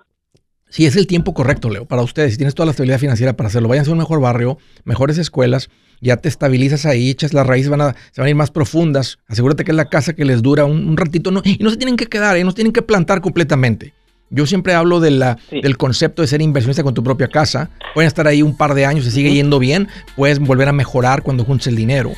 Sí, 0.72 0.86
es 0.86 0.96
el 0.96 1.06
tiempo 1.06 1.34
correcto, 1.34 1.68
Leo, 1.68 1.84
para 1.84 2.00
ustedes. 2.00 2.32
Si 2.32 2.38
tienes 2.38 2.54
toda 2.54 2.64
la 2.64 2.70
estabilidad 2.70 2.98
financiera 2.98 3.36
para 3.36 3.48
hacerlo, 3.48 3.68
vayan 3.68 3.86
a 3.86 3.90
un 3.90 3.98
mejor 3.98 4.22
barrio, 4.22 4.56
mejores 4.84 5.18
escuelas, 5.18 5.68
ya 6.00 6.16
te 6.16 6.30
estabilizas 6.30 6.86
ahí, 6.86 7.10
echas 7.10 7.34
las 7.34 7.46
raíces, 7.46 7.68
van 7.68 7.82
a, 7.82 7.94
se 8.10 8.22
van 8.22 8.28
a 8.28 8.30
ir 8.30 8.36
más 8.36 8.50
profundas. 8.50 9.18
Asegúrate 9.28 9.64
que 9.64 9.72
es 9.72 9.76
la 9.76 9.90
casa 9.90 10.14
que 10.14 10.24
les 10.24 10.40
dura 10.40 10.64
un, 10.64 10.96
ratito 10.96 11.30
no, 11.30 11.42
y 11.44 11.58
no 11.60 11.68
se 11.68 11.76
tienen 11.76 11.96
que 11.96 12.06
quedar, 12.06 12.38
¿eh? 12.38 12.44
no 12.44 12.52
se 12.52 12.56
tienen 12.56 12.72
que 12.72 12.80
plantar 12.80 13.20
completamente. 13.20 13.92
Yo 14.30 14.46
siempre 14.46 14.72
hablo 14.72 14.98
de 14.98 15.10
la, 15.10 15.36
del 15.50 15.76
concepto 15.76 16.22
de 16.22 16.28
ser 16.28 16.40
inversionista 16.40 16.82
con 16.82 16.94
tu 16.94 17.04
propia 17.04 17.28
casa. 17.28 17.68
Pueden 17.92 18.08
estar 18.08 18.26
ahí 18.26 18.40
un 18.40 18.56
par 18.56 18.72
de 18.72 18.86
años, 18.86 19.04
se 19.04 19.10
sigue 19.10 19.30
yendo 19.30 19.58
bien, 19.58 19.88
puedes 20.16 20.38
volver 20.38 20.70
a 20.70 20.72
mejorar 20.72 21.22
cuando 21.22 21.44
juntes 21.44 21.66
el 21.66 21.76
dinero. 21.76 22.12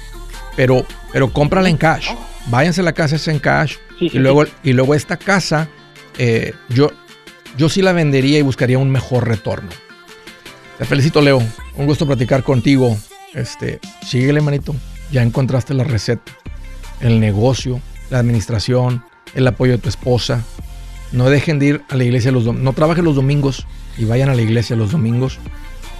Pero, 0.54 0.86
pero 1.12 1.32
cómprala 1.32 1.68
en 1.68 1.76
cash. 1.76 2.10
Váyanse 2.46 2.82
a 2.82 2.84
la 2.84 2.92
casa 2.92 3.16
esa 3.16 3.32
en 3.32 3.40
cash. 3.40 3.78
y, 3.98 4.16
luego, 4.16 4.44
y 4.62 4.74
luego 4.74 4.94
esta 4.94 5.16
casa, 5.16 5.68
eh, 6.18 6.52
yo, 6.68 6.92
yo 7.56 7.68
sí 7.68 7.82
la 7.82 7.92
vendería 7.92 8.38
y 8.38 8.42
buscaría 8.42 8.78
un 8.78 8.90
mejor 8.90 9.28
retorno. 9.28 9.70
Te 10.78 10.84
felicito, 10.84 11.20
Leo. 11.20 11.40
Un 11.76 11.86
gusto 11.86 12.06
platicar 12.06 12.42
contigo. 12.42 12.96
Este, 13.32 13.80
síguele, 14.04 14.40
manito. 14.40 14.74
Ya 15.12 15.22
encontraste 15.22 15.74
la 15.74 15.84
receta. 15.84 16.32
El 17.00 17.20
negocio, 17.20 17.80
la 18.10 18.18
administración, 18.18 19.04
el 19.34 19.46
apoyo 19.46 19.72
de 19.72 19.78
tu 19.78 19.88
esposa. 19.88 20.42
No 21.12 21.30
dejen 21.30 21.58
de 21.58 21.66
ir 21.66 21.82
a 21.90 21.96
la 21.96 22.04
iglesia 22.04 22.32
los 22.32 22.44
domingos. 22.44 22.64
No 22.64 22.72
trabajen 22.72 23.04
los 23.04 23.14
domingos 23.14 23.66
y 23.96 24.04
vayan 24.04 24.30
a 24.30 24.34
la 24.34 24.42
iglesia 24.42 24.74
los 24.74 24.90
domingos. 24.90 25.38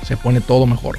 Se 0.05 0.17
pone 0.17 0.41
todo 0.41 0.67
mejor. 0.67 0.99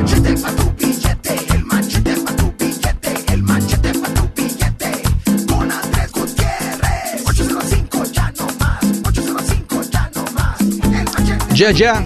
Machete 0.00 0.34
para 0.40 0.56
tu 0.56 0.72
billete, 0.74 1.36
el 1.54 1.64
machete 1.64 2.14
para 2.20 2.36
tu 2.36 2.52
billete, 2.58 3.32
el 3.32 3.42
machete 3.42 3.92
para 3.98 4.14
tu 4.14 4.30
billete. 4.36 5.02
Con 5.48 5.70
Andrés 5.70 6.12
Gutiérrez. 6.12 7.26
805 7.26 8.04
ya 8.12 8.32
no 8.38 8.46
más, 8.58 8.84
805 9.06 9.82
ya 9.90 10.10
no 10.14 10.24
más. 10.32 10.60
El 10.60 11.04
machete. 11.04 11.54
Ya, 11.54 11.70
ya. 11.72 12.04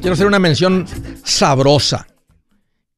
Quiero 0.00 0.12
hacer 0.12 0.26
una 0.26 0.38
mención 0.38 0.86
sabrosa. 1.22 2.06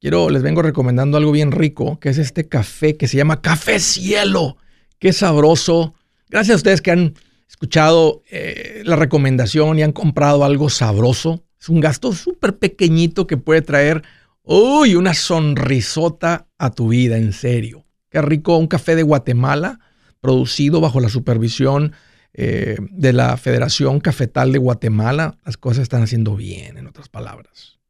Quiero, 0.01 0.29
les 0.29 0.43
vengo 0.43 0.63
recomendando 0.63 1.17
algo 1.17 1.33
bien 1.33 1.53
rico, 1.53 1.99
que 2.01 2.09
es 2.09 2.19
este 2.19 2.49
café 2.49 2.97
que 2.97 3.09
se 3.09 3.17
llama 3.17 3.41
Café 3.41 3.79
Cielo. 3.79 4.57
Qué 4.99 5.13
sabroso. 5.13 5.95
Gracias 6.29 6.55
a 6.55 6.57
ustedes 6.57 6.83
que 6.83 6.91
han 6.91 7.15
escuchado 7.49 8.23
eh, 8.31 8.83
la 8.85 8.97
recomendación 8.97 9.79
y 9.79 9.83
han 9.83 9.93
comprado 9.93 10.45
algo 10.45 10.69
sabroso. 10.69 11.46
Es 11.67 11.71
un 11.71 11.81
gasto 11.81 12.13
súper 12.13 12.59
pequeñito 12.59 13.27
que 13.27 13.37
puede 13.37 13.61
traer, 13.61 14.05
uy, 14.45 14.95
una 14.95 15.15
sonrisota 15.15 16.47
a 16.59 16.71
tu 16.71 16.91
vida, 16.91 17.17
en 17.17 17.33
serio. 17.33 17.85
Qué 18.09 18.23
rico, 18.23 18.57
un 18.57 18.69
café 18.69 18.95
de 18.95 19.03
Guatemala, 19.03 19.81
producido 20.21 20.81
bajo 20.81 21.01
la 21.01 21.09
supervisión 21.09 21.91
eh, 22.35 22.77
de 22.93 23.13
la 23.13 23.37
Federación 23.37 23.99
Cafetal 23.99 24.53
de 24.53 24.59
Guatemala. 24.59 25.39
Las 25.45 25.57
cosas 25.57 25.83
están 25.83 26.05
haciendo 26.05 26.37
bien, 26.37 26.79
en 26.79 26.87
otras 26.87 27.09
palabras. 27.09 27.81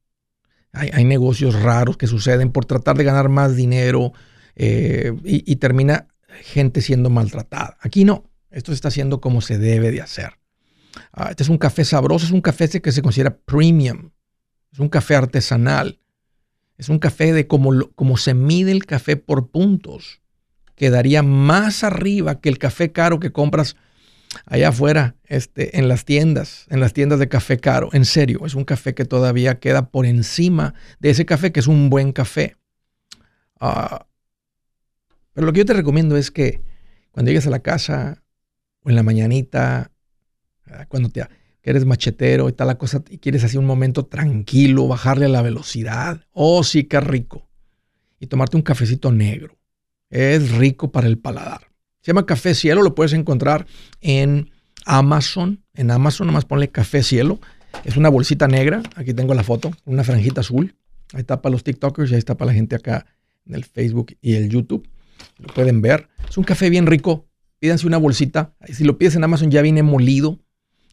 Hay, 0.73 1.05
negocios 1.05 1.61
raros 1.61 1.99
que 1.99 2.07
suceden 2.07 2.53
por 2.53 2.65
tratar 2.65 2.97
de 2.97 3.05
ganar 3.05 3.29
más 3.29 3.57
dinero 3.57 4.15
eh, 4.55 5.13
y, 5.23 5.53
y 5.53 5.57
termina 5.57 6.09
gente 6.45 6.81
siendo 6.81 7.11
maltratada. 7.11 7.77
Aquí 7.83 8.07
no, 8.07 8.25
esto 8.51 8.73
se 8.73 8.77
está 8.77 8.89
haciendo 8.89 9.21
como 9.21 9.43
se 9.43 9.59
debe 9.59 9.91
de 9.91 10.01
hacer. 10.01 10.39
Ah, 11.17 11.29
este 11.31 11.43
es 11.45 11.49
un 11.49 11.57
café 11.57 11.83
sabroso, 11.83 12.27
es 12.27 12.33
un 12.33 12.43
café 12.43 12.69
que 12.69 12.93
se 12.93 13.01
considera 13.01 13.39
premium, 13.39 14.11
es 14.71 14.79
un 14.79 14.91
café 14.91 15.17
artesanal, 15.17 15.99
es 16.77 16.91
un 16.91 16.99
café 16.99 17.33
de 17.33 17.47
como, 17.47 17.89
como 17.95 18.19
se 18.19 18.35
mide 18.35 18.71
el 18.71 18.85
café 18.85 19.17
por 19.17 19.51
puntos. 19.51 20.21
Quedaría 20.75 21.23
más 21.23 21.85
arriba 21.85 22.43
que 22.43 22.51
el 22.51 22.59
café 22.59 22.93
caro 22.93 23.19
que 23.19 23.33
compras 23.33 23.77
allá 24.45 24.69
afuera, 24.69 25.17
este, 25.25 25.79
en 25.79 25.89
las 25.89 26.05
tiendas, 26.05 26.67
en 26.69 26.81
las 26.81 26.93
tiendas 26.93 27.19
de 27.19 27.31
café 27.31 27.59
caro. 27.59 27.89
En 27.95 28.05
serio, 28.05 28.45
es 28.45 28.55
un 28.55 28.65
café 28.65 28.95
que 28.95 29.07
todavía 29.07 29.59
queda 29.59 29.91
por 29.91 30.05
encima 30.05 30.75
de 31.01 31.09
ese 31.09 31.25
café 31.25 31.51
que 31.51 31.61
es 31.61 31.67
un 31.67 31.89
buen 31.89 32.13
café. 32.13 32.57
Ah, 33.59 34.07
pero 35.33 35.47
lo 35.47 35.55
que 35.55 35.61
yo 35.61 35.65
te 35.65 35.73
recomiendo 35.73 36.19
es 36.19 36.31
que 36.31 36.61
cuando 37.11 37.31
llegues 37.31 37.47
a 37.47 37.51
la 37.51 37.61
casa 37.61 38.23
o 38.83 38.91
en 38.91 38.97
la 38.97 39.03
mañanita 39.03 39.93
cuando 40.89 41.09
te, 41.11 41.27
eres 41.63 41.85
machetero 41.85 42.49
y 42.49 42.53
tal 42.53 42.69
la 42.69 42.79
cosa 42.79 43.03
y 43.11 43.19
quieres 43.19 43.43
así 43.45 43.57
un 43.57 43.67
momento 43.67 44.07
tranquilo, 44.07 44.87
bajarle 44.87 45.27
a 45.27 45.29
la 45.29 45.43
velocidad. 45.43 46.23
Oh, 46.33 46.63
sí, 46.63 46.85
qué 46.85 47.01
rico. 47.01 47.49
Y 48.21 48.29
tomarte 48.29 48.57
un 48.57 48.63
cafecito 48.63 49.11
negro. 49.13 49.59
Es 50.09 50.53
rico 50.53 50.93
para 50.93 51.09
el 51.09 51.19
paladar. 51.19 51.73
Se 52.01 52.13
llama 52.13 52.25
Café 52.25 52.55
Cielo, 52.55 52.83
lo 52.83 52.95
puedes 52.95 53.13
encontrar 53.13 53.67
en 54.01 54.51
Amazon. 54.85 55.65
En 55.75 55.91
Amazon, 55.91 56.29
nomás 56.29 56.45
ponle 56.45 56.69
Café 56.69 57.03
Cielo. 57.03 57.41
Es 57.85 57.97
una 57.97 58.09
bolsita 58.09 58.47
negra. 58.47 58.83
Aquí 58.95 59.13
tengo 59.13 59.35
la 59.35 59.43
foto, 59.43 59.73
una 59.85 60.05
franjita 60.05 60.43
azul. 60.43 60.77
Ahí 61.13 61.21
está 61.21 61.43
para 61.43 61.51
los 61.51 61.65
TikTokers 61.65 62.11
y 62.11 62.15
ahí 62.15 62.19
está 62.19 62.37
para 62.37 62.53
la 62.53 62.55
gente 62.55 62.77
acá 62.77 63.07
en 63.45 63.55
el 63.55 63.65
Facebook 63.65 64.17
y 64.21 64.35
el 64.35 64.49
YouTube. 64.49 64.89
Lo 65.39 65.53
pueden 65.53 65.83
ver. 65.83 66.09
Es 66.29 66.39
un 66.39 66.45
café 66.45 66.71
bien 66.71 66.87
rico. 66.87 67.27
Pídanse 67.59 67.87
una 67.89 67.99
bolsita. 67.99 68.55
Si 68.73 68.85
lo 68.85 68.99
pides 68.99 69.17
en 69.17 69.25
Amazon 69.25 69.51
ya 69.51 69.63
viene 69.63 69.83
molido. 69.83 70.39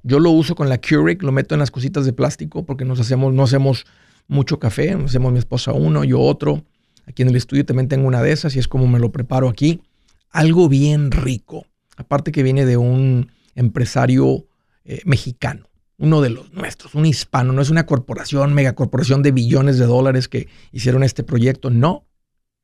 Yo 0.03 0.19
lo 0.19 0.31
uso 0.31 0.53
con 0.53 0.67
la 0.69 0.77
Keurig, 0.79 1.23
lo 1.23 1.31
meto 1.31 1.55
en 1.55 1.59
las 1.59 1.71
cositas 1.71 2.05
de 2.05 2.13
plástico 2.13 2.65
porque 2.65 2.83
nos 2.83 2.99
hacemos, 2.99 3.33
no 3.33 3.43
hacemos 3.43 3.85
mucho 4.27 4.59
café, 4.59 4.91
hacemos 4.93 5.31
mi 5.31 5.39
esposa 5.39 5.71
uno, 5.71 6.03
yo 6.03 6.19
otro. 6.19 6.63
Aquí 7.07 7.21
en 7.21 7.29
el 7.29 7.35
estudio 7.35 7.65
también 7.65 7.87
tengo 7.87 8.07
una 8.07 8.21
de 8.21 8.31
esas 8.31 8.55
y 8.55 8.59
es 8.59 8.67
como 8.67 8.87
me 8.87 8.99
lo 8.99 9.11
preparo 9.11 9.47
aquí. 9.47 9.81
Algo 10.29 10.67
bien 10.67 11.11
rico. 11.11 11.65
Aparte 11.95 12.31
que 12.31 12.43
viene 12.43 12.65
de 12.65 12.75
un 12.77 13.31
empresario 13.55 14.45
eh, 14.83 15.01
mexicano, 15.05 15.69
uno 15.97 16.21
de 16.21 16.31
los 16.31 16.51
nuestros, 16.53 16.95
un 16.95 17.05
hispano, 17.05 17.53
no 17.53 17.61
es 17.61 17.69
una 17.69 17.85
corporación, 17.85 18.53
megacorporación 18.53 19.21
de 19.21 19.31
billones 19.31 19.77
de 19.77 19.85
dólares 19.85 20.27
que 20.27 20.47
hicieron 20.71 21.03
este 21.03 21.23
proyecto, 21.23 21.69
no. 21.69 22.05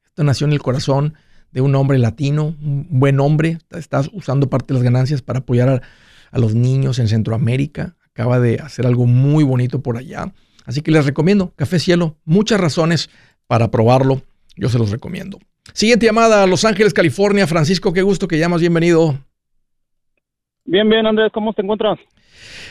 Esto 0.06 0.24
nació 0.24 0.48
en 0.48 0.54
el 0.54 0.62
corazón 0.62 1.14
de 1.52 1.62
un 1.62 1.76
hombre 1.76 2.00
latino, 2.00 2.56
un 2.62 2.88
buen 3.00 3.20
hombre, 3.20 3.60
está 3.72 4.02
usando 4.14 4.50
parte 4.50 4.74
de 4.74 4.80
las 4.80 4.84
ganancias 4.84 5.22
para 5.22 5.40
apoyar 5.40 5.70
a 5.70 5.82
a 6.32 6.40
los 6.40 6.56
niños 6.56 7.00
en 7.00 7.08
Centroamérica. 7.08 7.96
Acaba 8.12 8.40
de 8.40 8.60
hacer 8.60 8.86
algo 8.86 9.06
muy 9.06 9.44
bonito 9.44 9.82
por 9.82 9.98
allá. 9.98 10.34
Así 10.66 10.82
que 10.82 10.92
les 10.92 11.06
recomiendo 11.06 11.54
Café 11.56 11.80
Cielo. 11.80 12.18
Muchas 12.26 12.60
razones 12.60 13.10
para 13.48 13.72
probarlo. 13.72 14.22
Yo 14.56 14.70
se 14.70 14.78
los 14.78 14.92
recomiendo. 14.92 15.40
Siguiente 15.74 16.06
llamada 16.06 16.44
a 16.44 16.48
Los 16.48 16.66
Ángeles, 16.66 16.94
California. 16.94 17.48
Francisco, 17.48 17.94
qué 17.94 18.02
gusto 18.02 18.28
que 18.28 18.38
llamas. 18.38 18.62
Bienvenido. 18.62 19.18
Bien, 20.66 20.88
bien, 20.90 21.06
Andrés. 21.06 21.32
¿Cómo 21.34 21.54
te 21.54 21.62
encuentras? 21.62 22.00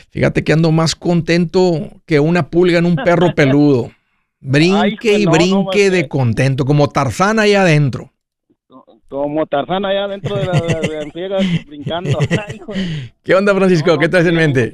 Fíjate 0.09 0.43
que 0.43 0.53
ando 0.53 0.71
más 0.71 0.95
contento 0.95 2.01
que 2.05 2.19
una 2.19 2.49
pulga 2.49 2.79
en 2.79 2.85
un 2.85 2.95
perro 2.95 3.33
peludo. 3.35 3.91
Brinque 4.41 5.19
y 5.19 5.25
brinque 5.25 5.89
de 5.89 6.07
contento, 6.07 6.63
como 6.63 6.87
Tarzán 6.87 7.39
ahí 7.39 7.55
adentro. 7.55 8.13
Como 9.09 9.45
Tarzán 9.47 9.85
allá 9.85 10.07
dentro 10.07 10.35
de 10.35 10.45
la, 10.45 11.39
brincando. 11.65 12.19
¿Qué 13.23 13.33
onda, 13.33 13.55
Francisco? 13.55 13.97
¿Qué 13.97 14.07
traes 14.07 14.27
en 14.27 14.35
mente? 14.35 14.73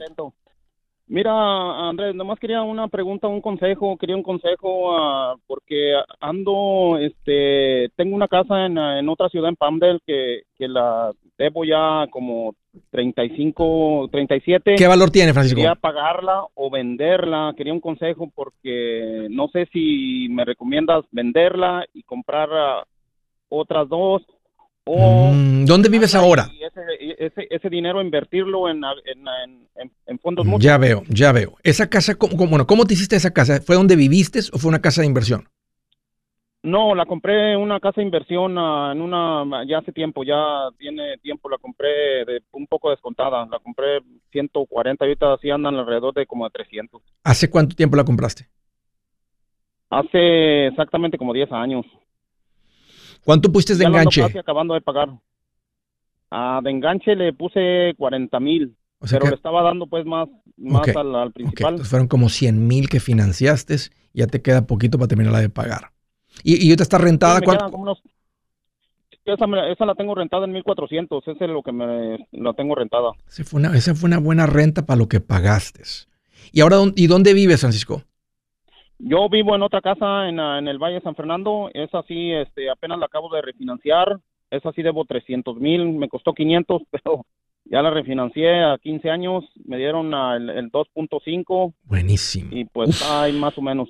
Mira, 1.08 1.88
Andrés, 1.88 2.16
nomás 2.16 2.40
quería 2.40 2.64
una 2.64 2.88
pregunta, 2.88 3.28
un 3.28 3.40
consejo, 3.40 3.96
quería 3.96 4.16
un 4.16 4.24
consejo 4.24 4.98
ah, 4.98 5.36
porque 5.46 5.94
ando, 6.20 6.98
este, 7.00 7.90
tengo 7.96 8.16
una 8.16 8.28
casa 8.28 8.66
en, 8.66 8.78
en 8.78 9.08
otra 9.08 9.30
ciudad 9.30 9.50
en 9.50 9.56
Palmdale 9.56 10.00
que, 10.06 10.42
que 10.58 10.68
la 10.68 11.12
debo 11.38 11.64
ya 11.64 12.08
como 12.10 12.56
35, 12.90 14.10
37. 14.12 14.76
¿Qué 14.76 14.88
valor 14.88 15.12
tiene, 15.12 15.34
Francisco? 15.34 15.58
Quería 15.58 15.76
pagarla 15.76 16.44
o 16.56 16.70
venderla. 16.72 17.54
Quería 17.56 17.74
un 17.74 17.82
consejo 17.82 18.32
porque 18.34 19.28
no 19.30 19.48
sé 19.50 19.68
si 19.72 20.28
me 20.30 20.44
recomiendas 20.44 21.06
venderla 21.12 21.86
y 21.94 22.02
comprar 22.02 22.50
ah, 22.52 22.84
otras 23.50 23.88
dos 23.90 24.24
o 24.86 25.32
Mm, 25.34 25.66
¿Dónde 25.66 25.90
vives 25.90 26.14
ahora? 26.14 26.48
y 26.54 26.64
ese, 26.64 26.82
ese, 27.26 27.48
ese 27.50 27.70
dinero 27.70 28.02
invertirlo 28.02 28.70
en, 28.70 28.84
en, 29.06 29.68
en, 29.76 29.92
en 30.06 30.20
fondos 30.20 30.46
mutuos. 30.46 30.64
Ya 30.64 30.78
veo, 30.78 31.04
ya 31.10 31.32
veo. 31.32 31.56
Esa 31.64 31.90
casa, 31.90 32.16
¿cómo, 32.16 32.48
bueno, 32.48 32.68
¿cómo 32.68 32.86
te 32.86 32.94
hiciste 32.94 33.16
esa 33.16 33.34
casa? 33.34 33.60
¿Fue 33.62 33.76
donde 33.76 33.96
viviste 33.96 34.40
o 34.54 34.60
fue 34.60 34.70
una 34.70 34.82
casa 34.82 35.02
de 35.02 35.08
inversión? 35.08 35.48
No, 36.62 36.96
la 36.96 37.06
compré 37.06 37.56
una 37.56 37.80
casa 37.80 38.02
de 38.02 38.06
inversión 38.06 38.58
ah, 38.58 38.92
en 38.92 39.02
una 39.02 39.66
ya 39.68 39.80
hace 39.80 39.92
tiempo, 39.92 40.24
ya 40.24 40.42
tiene 40.80 41.18
tiempo 41.20 41.48
la 41.48 41.60
compré 41.60 42.26
de 42.26 42.42
un 42.54 42.66
poco 42.66 42.90
descontada, 42.90 43.46
la 43.46 43.60
compré 43.60 44.02
140 44.32 45.06
ahorita 45.06 45.38
sí 45.42 45.52
andan 45.52 45.76
alrededor 45.76 46.14
de 46.16 46.26
como 46.26 46.46
de 46.46 46.52
300. 46.52 47.02
¿Hace 47.24 47.52
cuánto 47.52 47.76
tiempo 47.76 47.96
la 47.96 48.04
compraste? 48.04 48.48
Hace 49.92 50.68
exactamente 50.68 51.18
como 51.20 51.34
10 51.34 51.52
años. 51.52 51.86
¿Cuánto 53.26 53.52
pusiste 53.52 53.74
de 53.76 53.82
Ya 53.82 53.88
enganche? 53.90 54.22
casi 54.22 54.38
acabando 54.38 54.74
de 54.76 54.82
pagar. 54.82 55.10
Ah, 56.32 56.62
de 56.64 56.70
enganche 56.72 57.16
le 57.16 57.34
puse 57.34 57.94
40 57.98 58.40
mil, 58.40 58.76
O 59.00 59.08
sea 59.08 59.18
pero 59.20 59.26
que- 59.26 59.30
le 59.32 59.36
estaba 59.36 59.62
dando 59.64 59.88
pues 59.88 60.06
más, 60.06 60.30
más 60.58 60.88
al, 60.96 61.32
principal. 61.34 61.74
entonces 61.74 61.90
fueron 61.90 62.08
como 62.08 62.30
100 62.30 62.68
mil 62.68 62.88
que 62.88 63.00
financiaste 63.00 63.76
y 64.14 64.20
ya 64.20 64.28
te 64.28 64.42
queda 64.42 64.66
poquito 64.68 64.98
para 64.98 65.08
terminarla 65.08 65.40
de 65.40 65.50
pagar. 65.50 65.92
¿Y, 66.44 66.56
y 66.64 66.70
ahorita 66.70 66.84
está 66.84 66.98
rentada? 66.98 67.40
Sí, 67.40 67.46
¿Cuánto- 67.46 67.78
unos- 67.78 68.02
esa, 69.26 69.48
me- 69.48 69.72
esa 69.72 69.86
la 69.86 69.96
tengo 69.96 70.14
rentada 70.14 70.46
en 70.46 70.52
1400, 70.52 71.28
esa 71.28 71.46
es 71.46 71.50
lo 71.50 71.64
que 71.64 71.72
me 71.72 72.28
la 72.32 72.54
tengo 72.54 72.76
rentada. 72.76 73.12
Esa 73.28 73.44
fue, 73.44 73.60
una, 73.60 73.76
esa 73.76 73.96
fue 73.96 74.08
una 74.08 74.20
buena 74.20 74.46
renta 74.46 74.86
para 74.86 74.98
lo 75.00 75.08
que 75.08 75.20
pagaste. 75.20 75.82
¿Y 76.52 76.62
ahora 76.62 76.78
y 76.96 77.08
dónde 77.08 77.34
vives, 77.34 77.62
Francisco? 77.62 78.04
Yo 79.00 79.28
vivo 79.30 79.56
en 79.56 79.62
otra 79.62 79.82
casa 79.82 80.30
en, 80.30 80.40
en 80.40 80.68
el 80.68 80.78
Valle 80.78 80.96
de 80.96 81.02
San 81.02 81.16
Fernando, 81.16 81.70
esa 81.74 82.02
sí, 82.04 82.32
este, 82.32 82.70
apenas 82.70 82.98
la 83.00 83.08
acabo 83.08 83.30
de 83.34 83.42
refinanciar, 83.42 84.20
esa 84.50 84.72
sí 84.72 84.82
debo 84.82 85.06
300 85.06 85.58
mil, 85.58 85.86
me 85.94 86.08
costó 86.08 86.34
500, 86.34 86.82
pero 86.92 87.26
ya 87.66 87.82
la 87.82 87.90
refinancié 87.90 88.64
a 88.64 88.78
15 88.78 89.10
años, 89.10 89.44
me 89.66 89.78
dieron 89.78 90.14
el, 90.14 90.50
el 90.50 90.72
2.5 90.72 91.74
Buenísimo. 91.84 92.50
y 92.52 92.66
pues 92.66 92.90
Uf. 92.90 93.12
ahí 93.12 93.34
más 93.34 93.58
o 93.58 93.62
menos. 93.62 93.90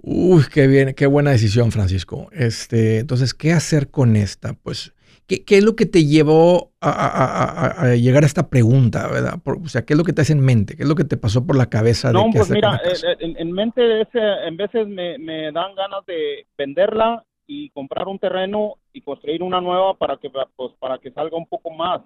Uy, 0.00 0.44
qué 0.52 0.68
bien, 0.68 0.94
qué 0.94 1.06
buena 1.06 1.32
decisión, 1.32 1.72
Francisco. 1.72 2.28
Este, 2.32 3.00
entonces, 3.00 3.34
¿qué 3.34 3.52
hacer 3.52 3.90
con 3.90 4.14
esta? 4.14 4.54
Pues, 4.54 4.94
¿qué, 5.28 5.44
qué 5.44 5.58
es 5.58 5.64
lo 5.64 5.76
que 5.76 5.86
te 5.86 6.04
llevó 6.04 6.72
a, 6.80 6.90
a- 6.90 7.06
a- 7.06 7.66
a- 7.84 7.90
a 7.92 7.94
llegar 7.94 8.24
a 8.24 8.26
esta 8.26 8.48
pregunta, 8.50 9.06
verdad? 9.06 9.38
Por- 9.44 9.58
o 9.58 9.68
sea, 9.68 9.82
¿qué 9.84 9.92
es 9.92 9.98
lo 9.98 10.02
que 10.04 10.12
te 10.12 10.22
hace 10.22 10.32
en 10.32 10.40
mente? 10.40 10.74
¿Qué 10.76 10.82
es 10.82 10.88
lo 10.88 10.96
que 10.96 11.04
te 11.04 11.16
pasó 11.16 11.46
por 11.46 11.56
la 11.56 11.66
cabeza 11.66 12.08
de 12.08 12.14
No, 12.14 12.24
qué 12.32 12.38
pues 12.38 12.50
hacer 12.50 12.56
mira, 12.56 12.80
en, 13.20 13.36
en 13.38 13.52
mente 13.52 14.00
ese, 14.00 14.18
en 14.18 14.56
veces 14.56 14.88
me, 14.88 15.18
me 15.18 15.52
dan 15.52 15.76
ganas 15.76 16.04
de 16.06 16.46
venderla 16.56 17.24
y 17.46 17.70
comprar 17.70 18.08
un 18.08 18.18
terreno 18.18 18.74
y 18.92 19.00
construir 19.02 19.42
una 19.42 19.60
nueva 19.60 19.94
para 19.94 20.16
que 20.16 20.28
pues 20.30 20.72
para 20.80 20.98
que 20.98 21.10
salga 21.12 21.36
un 21.36 21.46
poco 21.46 21.70
más. 21.70 22.00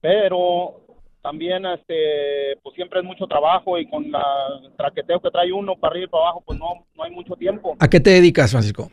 Pero 0.00 0.80
también 1.22 1.66
este 1.66 2.56
pues 2.62 2.74
siempre 2.76 3.00
es 3.00 3.04
mucho 3.04 3.26
trabajo 3.26 3.78
y 3.78 3.88
con 3.88 4.10
la 4.12 4.22
el 4.62 4.72
traqueteo 4.76 5.20
que 5.20 5.30
trae 5.30 5.52
uno 5.52 5.74
para 5.76 5.92
arriba 5.92 6.06
y 6.06 6.10
para 6.10 6.24
abajo 6.24 6.42
pues 6.46 6.58
no 6.58 6.86
no 6.94 7.02
hay 7.02 7.10
mucho 7.10 7.34
tiempo. 7.34 7.76
¿A 7.80 7.88
qué 7.88 7.98
te 8.00 8.10
dedicas, 8.10 8.50
Francisco? 8.52 8.90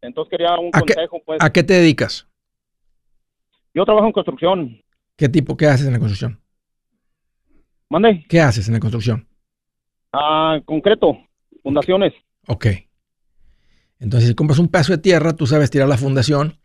Entonces 0.00 0.30
quería 0.30 0.58
un 0.58 0.70
¿A 0.72 0.80
qué- 0.82 0.94
consejo 0.94 1.22
pues. 1.24 1.38
¿A 1.42 1.50
qué 1.52 1.62
te 1.62 1.74
dedicas? 1.74 2.26
Yo 3.74 3.84
trabajo 3.84 4.06
en 4.06 4.12
construcción. 4.12 4.82
¿Qué 5.16 5.28
tipo, 5.28 5.56
qué 5.56 5.66
haces 5.66 5.86
en 5.86 5.92
la 5.92 5.98
construcción? 5.98 6.40
Mande. 7.90 8.24
¿Qué 8.28 8.40
haces 8.40 8.68
en 8.68 8.74
la 8.74 8.80
construcción? 8.80 9.26
Ah, 10.12 10.58
concreto, 10.64 11.18
fundaciones. 11.62 12.12
Ok. 12.46 12.66
Entonces, 13.98 14.28
si 14.28 14.34
compras 14.34 14.58
un 14.58 14.68
pedazo 14.68 14.92
de 14.92 14.98
tierra, 14.98 15.34
tú 15.34 15.46
sabes 15.46 15.70
tirar 15.70 15.88
la 15.88 15.96
fundación 15.98 16.58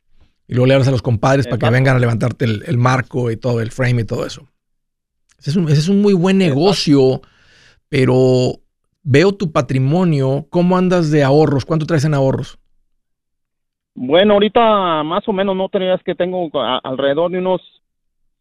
y 0.48 0.54
luego 0.54 0.68
le 0.68 0.74
hablas 0.76 0.88
a 0.88 0.92
los 0.92 1.02
compadres 1.02 1.48
para 1.48 1.58
que 1.58 1.70
vengan 1.70 1.96
a 1.96 2.00
levantarte 2.00 2.46
el, 2.46 2.64
el 2.68 2.78
marco 2.78 3.32
y 3.32 3.38
todo, 3.38 3.60
el 3.62 3.72
frame 3.72 4.02
y 4.02 4.06
todo 4.06 4.26
eso. 4.26 4.48
Ese 5.40 5.50
es 5.52 5.56
un, 5.56 5.66
ese 5.70 5.80
es 5.80 5.88
un 5.90 6.02
muy 6.02 6.14
buen 6.14 6.38
negocio, 6.38 7.22
pero 7.90 8.62
veo 9.02 9.34
tu 9.34 9.52
patrimonio. 9.52 10.46
¿Cómo 10.50 10.78
andas 10.78 11.10
de 11.10 11.24
ahorros? 11.24 11.66
¿Cuánto 11.66 11.86
traes 11.86 12.06
en 12.06 12.14
ahorros? 12.14 12.60
Bueno, 13.96 14.34
ahorita 14.34 15.04
más 15.04 15.28
o 15.28 15.34
menos 15.34 15.56
no 15.56 15.70
tenías 15.70 16.02
que 16.04 16.16
tengo 16.16 16.50
a- 16.60 16.80
alrededor 16.84 17.32
de 17.32 17.40
unos 17.40 17.62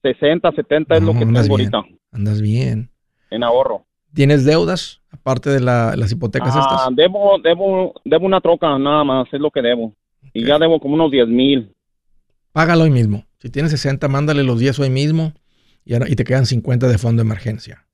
60, 0.03 0.51
70 0.53 0.97
es 0.97 1.03
lo 1.03 1.12
que 1.12 1.21
tengo 1.21 1.33
bien. 1.41 1.51
ahorita 1.51 1.83
Andas 2.12 2.41
bien. 2.41 2.91
en 3.31 3.43
ahorro. 3.45 3.85
¿Tienes 4.15 4.45
deudas 4.45 5.01
aparte 5.11 5.51
de 5.51 5.61
la- 5.61 5.95
las 5.97 6.12
hipotecas 6.12 6.55
Ah, 6.57 6.61
estas? 6.61 6.97
debo, 6.97 7.38
debo, 7.43 7.95
debo 8.05 8.27
una 8.27 8.41
troca 8.41 8.79
nada 8.79 9.05
más, 9.05 9.27
es 9.33 9.41
lo 9.41 9.51
que 9.51 9.62
debo. 9.62 9.95
Y 10.35 10.45
ya 10.45 10.59
debo 10.59 10.81
como 10.81 10.95
unos 10.95 11.11
10 11.11 11.29
mil. 11.29 11.73
Págalo 12.53 12.85
hoy 12.85 12.91
mismo. 12.91 13.25
Si 13.38 13.49
tienes 13.51 13.71
60, 13.73 14.09
mándale 14.09 14.43
los 14.43 14.59
10 14.59 14.79
hoy 14.79 14.91
mismo 14.91 15.33
y, 15.85 15.95
ahora- 15.95 16.09
y 16.09 16.15
te 16.17 16.25
quedan 16.25 16.47
50 16.47 16.88
de 16.88 16.99
fondo 16.99 17.23
de 17.23 17.27
emergencia. 17.27 17.85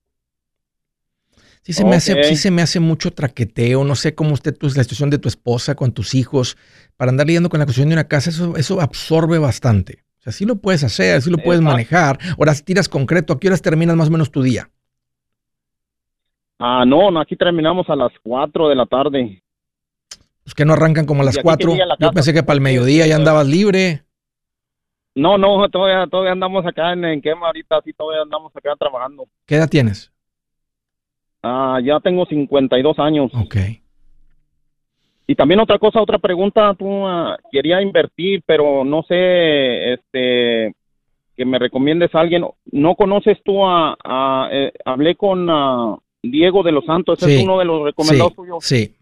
Sí 1.63 1.73
se, 1.73 1.85
me 1.85 1.97
hace, 1.97 2.25
sí 2.25 2.37
se 2.37 2.51
me 2.51 2.63
hace 2.63 2.81
mucho 2.81 3.13
traqueteo. 3.13 3.85
No 3.85 3.95
sé 3.95 4.15
cómo 4.15 4.35
esté 4.35 4.53
tu, 4.53 4.67
la 4.69 4.83
situación 4.83 5.11
de 5.11 5.19
tu 5.19 5.29
esposa 5.29 5.75
con 5.75 5.93
tus 5.93 6.15
hijos. 6.15 6.57
Para 6.97 7.11
andar 7.11 7.27
lidiando 7.27 7.49
con 7.51 7.59
la 7.61 7.67
construcción 7.67 7.91
de 7.91 7.95
una 7.97 8.09
casa, 8.09 8.31
eso, 8.31 8.57
eso 8.57 8.81
absorbe 8.81 9.39
bastante. 9.39 10.05
O 10.19 10.23
sea, 10.23 10.33
sí 10.33 10.47
lo 10.47 10.57
puedes 10.57 10.83
hacer, 10.85 11.21
sí 11.23 11.31
lo 11.31 11.39
puedes 11.39 11.61
Exacto. 11.61 11.73
manejar. 11.73 12.19
Ahora 12.39 12.55
si 12.55 12.63
tiras 12.63 12.89
concreto. 12.89 13.35
¿A 13.35 13.41
qué 13.41 13.49
horas 13.49 13.63
terminas 13.63 13.97
más 13.97 14.09
o 14.09 14.11
menos 14.11 14.31
tu 14.31 14.43
día? 14.43 14.71
Ah, 16.59 16.85
no, 16.87 17.11
no, 17.11 17.21
aquí 17.21 17.37
terminamos 17.37 17.89
a 17.89 17.95
las 17.95 18.13
4 18.23 18.69
de 18.69 18.75
la 18.75 18.87
tarde. 18.87 19.43
Pues 20.43 20.55
que 20.55 20.65
no 20.65 20.73
arrancan 20.73 21.07
como 21.07 21.21
a 21.21 21.25
¿Y 21.25 21.27
las 21.27 21.37
a 21.37 21.41
qué 21.41 21.43
4. 21.45 21.71
quería 21.71 21.87
la 21.87 21.97
Yo 22.01 22.11
pensé 22.11 22.33
que 22.33 22.43
para 22.43 22.55
el 22.55 22.61
mediodía 22.63 23.07
ya 23.07 23.17
andabas 23.17 23.47
libre. 23.47 24.05
No, 25.15 25.37
no, 25.37 25.69
todavía, 25.69 26.07
todavía 26.07 26.33
andamos 26.33 26.65
acá 26.65 26.93
en, 26.93 27.05
en 27.05 27.21
Quema 27.21 27.49
ahorita, 27.49 27.81
sí, 27.85 27.93
todavía 27.93 28.23
andamos 28.23 28.55
acá 28.55 28.75
trabajando. 28.79 29.27
¿Qué 29.47 29.57
edad 29.57 29.69
tienes? 29.69 30.13
Ah, 31.43 31.79
ya 31.83 32.01
tengo 32.01 32.27
52 32.27 32.99
años. 32.99 33.31
Ok. 33.35 33.57
Y 35.27 35.35
también 35.35 35.61
otra 35.61 35.79
cosa, 35.79 36.01
otra 36.01 36.19
pregunta, 36.19 36.75
tú 36.75 37.07
ah, 37.07 37.37
quería 37.53 37.83
invertir, 37.83 38.43
pero 38.47 38.85
no 38.85 39.03
sé, 39.03 39.93
este, 39.93 40.75
que 41.37 41.45
me 41.45 41.59
recomiendes 41.59 42.15
a 42.15 42.21
alguien. 42.21 42.45
¿No 42.73 42.95
conoces 42.95 43.39
tú 43.45 43.65
a, 43.67 43.97
a- 44.03 44.49
eh, 44.51 44.73
hablé 44.85 45.17
con 45.17 45.47
ah, 45.51 45.99
Diego 46.23 46.63
de 46.63 46.73
los 46.73 46.85
Santos, 46.87 47.19
ese 47.19 47.31
Sí, 47.33 47.37
es 47.39 47.45
uno 47.45 47.59
de 47.59 47.65
los 47.67 47.85
recomendados 47.85 48.33
Sí, 48.33 48.37
tuyos? 48.37 48.65
sí. 48.65 48.95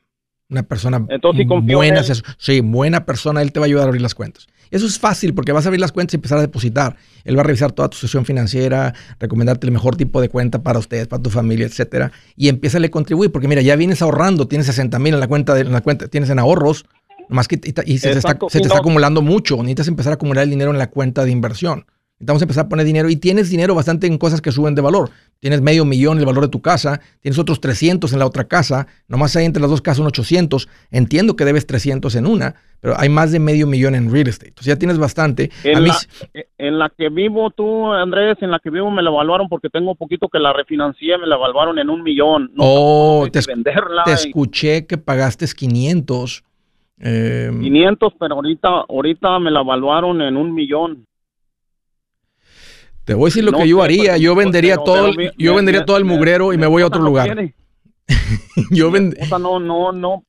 Una 0.49 0.62
persona 0.62 1.05
Entonces, 1.09 1.44
buena, 1.49 2.03
sí, 2.38 2.61
buena 2.61 3.05
persona, 3.05 3.42
él 3.42 3.53
te 3.53 3.59
va 3.59 3.64
a 3.64 3.68
ayudar 3.68 3.85
a 3.85 3.88
abrir 3.88 4.03
las 4.03 4.14
cuentas. 4.14 4.46
Eso 4.70 4.87
es 4.87 4.98
fácil 4.98 5.35
porque 5.35 5.52
vas 5.52 5.66
a 5.66 5.68
abrir 5.68 5.81
las 5.81 5.92
cuentas 5.92 6.14
y 6.14 6.16
empezar 6.16 6.38
a 6.38 6.40
depositar. 6.40 6.96
Él 7.24 7.37
va 7.37 7.40
a 7.40 7.44
revisar 7.44 7.72
toda 7.72 7.88
tu 7.88 7.96
sesión 7.96 8.24
financiera, 8.24 8.94
recomendarte 9.18 9.66
el 9.66 9.72
mejor 9.72 9.96
tipo 9.96 10.20
de 10.20 10.29
cuenta 10.29 10.62
para 10.62 10.79
ustedes, 10.79 11.09
para 11.09 11.22
tu 11.22 11.31
familia, 11.31 11.66
etcétera, 11.66 12.12
y 12.37 12.48
empieza 12.48 12.79
a 12.79 12.88
contribuir 12.88 13.33
porque 13.33 13.48
mira, 13.48 13.62
ya 13.62 13.76
vienes 13.76 14.02
ahorrando, 14.02 14.46
tienes 14.48 14.66
60 14.66 14.98
mil 14.98 15.14
en 15.14 15.20
la 15.20 15.29
cuenta, 15.29 15.55
de, 15.55 15.62
en 15.62 15.72
la 15.72 15.81
cuenta, 15.81 16.09
tienes 16.09 16.31
en 16.31 16.38
ahorros, 16.38 16.85
más 17.29 17.48
que 17.48 17.57
y, 17.57 17.92
y 17.92 17.98
se, 17.98 18.12
te 18.12 18.18
está, 18.18 18.37
se 18.48 18.61
te 18.61 18.66
está 18.66 18.79
acumulando 18.79 19.22
mucho. 19.22 19.57
Necesitas 19.57 19.88
empezar 19.88 20.12
a 20.12 20.14
acumular 20.14 20.44
el 20.44 20.50
dinero 20.50 20.70
en 20.70 20.79
la 20.79 20.90
cuenta 20.90 21.24
de 21.24 21.31
inversión. 21.31 21.87
Necesitamos 22.18 22.42
empezar 22.42 22.64
a 22.64 22.68
poner 22.70 22.87
dinero 22.87 23.11
y 23.11 23.16
tienes 23.16 23.50
dinero 23.50 23.74
bastante 23.74 24.07
en 24.07 24.16
cosas 24.16 24.40
que 24.40 24.50
suben 24.50 24.74
de 24.74 24.81
valor. 24.81 25.11
Tienes 25.38 25.61
medio 25.61 25.85
millón 25.85 26.18
el 26.18 26.24
valor 26.24 26.44
de 26.44 26.48
tu 26.48 26.62
casa, 26.62 26.98
tienes 27.20 27.38
otros 27.38 27.61
300 27.61 28.11
en 28.11 28.18
la 28.18 28.24
otra 28.24 28.44
casa, 28.44 28.87
nomás 29.07 29.37
hay 29.37 29.44
entre 29.44 29.61
las 29.61 29.70
dos 29.70 29.83
casas 29.83 29.98
un 29.98 30.07
800. 30.07 30.66
Entiendo 30.90 31.37
que 31.37 31.44
debes 31.44 31.66
300 31.66 32.14
en 32.14 32.26
una, 32.26 32.55
pero 32.81 32.94
hay 32.98 33.11
más 33.11 33.33
de 33.33 33.38
medio 33.38 33.66
millón 33.66 33.94
en 33.94 34.11
real 34.11 34.29
estate. 34.29 34.48
Entonces 34.48 34.72
ya 34.72 34.79
tienes 34.79 34.96
bastante. 34.96 35.50
A 35.62 35.68
En 35.68 35.83
mí, 35.83 35.90
la, 35.90 36.42
en 36.57 36.79
la 36.79 36.88
que 36.88 37.11
vivo 37.11 37.50
tú, 37.50 37.92
Andrés, 37.92 38.38
en 38.40 38.50
la 38.50 38.61
que 38.61 38.70
vivo 38.70 38.90
me 38.90 39.02
la 39.02 39.11
evaluaron 39.11 39.50
porque 39.50 39.68
tengo 39.68 39.94
poquito 39.94 40.31
que 40.31 40.38
la 40.38 40.55
refinancié, 40.55 41.18
me 41.18 41.26
la 41.26 41.35
evaluaron 41.35 41.79
en 41.79 41.90
un 41.90 42.02
millón. 42.02 42.50
No 42.55 42.64
oh, 42.64 43.29
te, 43.31 43.40
venderla 43.46 44.05
te 44.05 44.12
y 44.12 44.14
escuché 44.14 44.87
que 44.87 44.96
pagaste 44.96 45.44
500. 45.55 46.44
eh, 47.00 47.50
500, 47.61 48.14
pero 48.18 48.37
ahorita, 48.37 48.68
ahorita 48.88 49.38
me 49.38 49.50
la 49.50 49.61
evaluaron 49.61 50.22
en 50.22 50.38
un 50.38 50.55
millón. 50.55 51.07
Te 53.07 53.14
voy 53.14 53.25
a 53.25 53.29
decir 53.29 53.45
lo 53.45 53.53
No 53.53 53.59
que 53.59 53.69
yo 53.69 53.83
haría. 53.83 54.03
pero- 54.12 54.16
Yo 54.19 54.35
vendería 54.35 54.75
pero- 54.75 54.85
todo, 54.85 55.12
mi- 55.14 55.31
yo 55.38 55.53
mi- 55.53 55.57
vendería 55.57 55.81
mi- 55.81 55.87
todo 55.87 55.97
el 55.97 56.05
mugrero 56.05 56.53
y 56.53 56.59
me 56.59 56.66
voy 56.66 56.83
a 56.83 56.87
otro 56.88 57.01
no 57.01 57.07
lugar. 57.07 57.27
quiere. 57.27 57.55
Yo 58.71 58.90
vend- 58.92 59.16
no, 59.40 59.59
no, 59.59 59.92
no. 59.92 60.25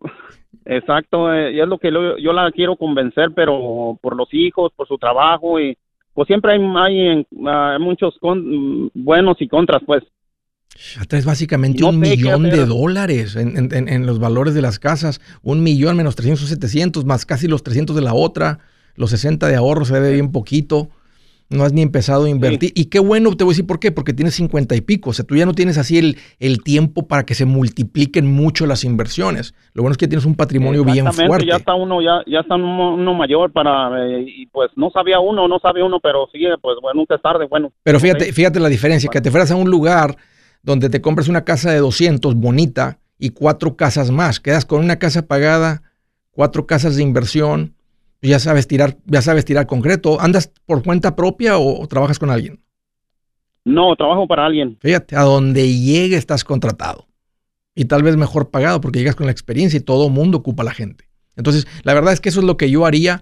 Exacto, 0.65 1.33
eh, 1.33 1.53
y 1.53 1.59
es 1.61 1.67
lo 1.67 1.77
que 1.77 1.91
lo- 1.91 2.17
yo 2.17 2.33
la 2.33 2.51
quiero 2.51 2.75
convencer, 2.75 3.29
pero 3.35 3.97
por 4.01 4.15
los 4.17 4.27
hijos, 4.33 4.71
por 4.75 4.87
su 4.87 4.97
trabajo 4.97 5.59
y 5.59 5.77
pues 6.13 6.27
siempre 6.27 6.53
hay, 6.53 6.59
hay, 6.59 7.25
ah, 7.47 7.77
muchos 7.79 8.17
buenos 8.93 9.37
y 9.39 9.47
contras, 9.47 9.81
pues. 9.85 10.03
Es 11.11 11.25
básicamente 11.25 11.83
un 11.83 11.99
millón 11.99 12.43
de 12.43 12.65
dólares 12.65 13.35
en, 13.35 13.69
en, 13.71 14.05
los 14.05 14.19
valores 14.19 14.53
de 14.53 14.61
las 14.61 14.77
casas. 14.79 15.21
Un 15.41 15.63
millón 15.63 15.95
menos 15.95 16.15
300 16.15 16.43
o 16.43 16.47
700, 16.47 17.05
más 17.05 17.25
casi 17.25 17.47
los 17.47 17.63
300 17.63 17.95
de 17.95 18.01
la 18.01 18.13
otra. 18.13 18.59
Los 18.95 19.11
60 19.11 19.47
de 19.47 19.55
ahorro 19.55 19.85
se 19.85 19.99
ve 19.99 20.13
bien 20.13 20.31
poquito 20.31 20.89
no 21.49 21.63
has 21.63 21.71
ni 21.71 21.81
empezado 21.81 22.25
a 22.25 22.29
invertir. 22.29 22.71
Y 22.75 22.85
qué 22.85 22.99
bueno, 22.99 23.35
te 23.35 23.43
voy 23.43 23.51
a 23.51 23.53
decir 23.53 23.67
por 23.67 23.79
qué, 23.79 23.91
porque 23.91 24.13
tienes 24.13 24.35
50 24.35 24.75
y 24.75 24.81
pico. 24.81 25.11
O 25.11 25.13
sea, 25.13 25.25
tú 25.25 25.35
ya 25.35 25.45
no 25.45 25.53
tienes 25.53 25.77
así 25.77 25.97
el, 25.97 26.17
el 26.39 26.61
tiempo 26.61 27.07
para 27.07 27.25
que 27.25 27.35
se 27.35 27.45
multipliquen 27.45 28.29
mucho 28.29 28.65
las 28.65 28.83
inversiones. 28.83 29.53
Lo 29.73 29.81
bueno 29.81 29.93
es 29.93 29.97
que 29.97 30.07
tienes 30.07 30.25
un 30.25 30.35
patrimonio 30.35 30.83
bien 30.83 31.11
fuerte. 31.13 31.45
Ya 31.45 31.55
está 31.55 31.73
uno, 31.73 32.01
ya, 32.01 32.21
ya 32.27 32.41
está 32.41 32.55
uno, 32.55 33.13
mayor 33.13 33.51
para, 33.51 34.05
eh, 34.05 34.25
y 34.27 34.45
pues 34.47 34.71
no 34.75 34.89
sabía 34.89 35.19
uno, 35.19 35.47
no 35.47 35.59
sabía 35.59 35.85
uno, 35.85 35.99
pero 36.01 36.27
sigue, 36.31 36.49
pues 36.61 36.77
bueno, 36.81 36.99
nunca 36.99 37.15
es 37.15 37.21
tarde, 37.21 37.47
bueno. 37.49 37.71
Pero 37.83 37.99
fíjate, 37.99 38.33
fíjate 38.33 38.59
la 38.59 38.69
diferencia, 38.69 39.09
que 39.09 39.21
te 39.21 39.31
fueras 39.31 39.51
a 39.51 39.55
un 39.55 39.69
lugar 39.69 40.17
donde 40.63 40.89
te 40.89 41.01
compras 41.01 41.29
una 41.29 41.45
casa 41.45 41.71
de 41.71 41.79
200 41.79 42.35
bonita 42.35 42.99
y 43.17 43.29
cuatro 43.29 43.77
casas 43.77 44.11
más. 44.11 44.39
Quedas 44.41 44.65
con 44.65 44.83
una 44.83 44.99
casa 44.99 45.27
pagada, 45.27 45.81
cuatro 46.31 46.67
casas 46.67 46.97
de 46.97 47.03
inversión 47.03 47.76
ya 48.27 48.39
sabes 48.39 48.67
tirar, 48.67 48.97
ya 49.05 49.21
sabes 49.21 49.45
tirar 49.45 49.67
concreto. 49.67 50.19
¿Andas 50.19 50.51
por 50.65 50.83
cuenta 50.83 51.15
propia 51.15 51.57
o, 51.57 51.87
trabajas 51.87 52.19
con 52.19 52.29
alguien? 52.29 52.59
No, 53.65 53.95
trabajo 53.95 54.27
para 54.27 54.45
alguien. 54.45 54.77
Fíjate, 54.79 55.15
a 55.15 55.21
donde 55.21 55.67
llegue 55.77 56.15
estás 56.15 56.43
contratado. 56.43 57.07
Y 57.75 57.85
tal 57.85 58.01
vez 58.01 58.17
mejor 58.17 58.49
pagado 58.49 58.81
porque 58.81 58.99
llegas 58.99 59.15
con 59.15 59.27
la 59.27 59.31
experiencia 59.31 59.77
y 59.77 59.81
todo 59.81 60.09
mundo 60.09 60.39
ocupa 60.39 60.63
a 60.63 60.65
la 60.65 60.73
gente. 60.73 61.09
Entonces, 61.35 61.67
la 61.83 61.93
verdad 61.93 62.13
es 62.13 62.21
que 62.21 62.29
eso 62.29 62.39
es 62.39 62.45
lo 62.45 62.57
que 62.57 62.69
yo 62.69 62.85
haría 62.85 63.21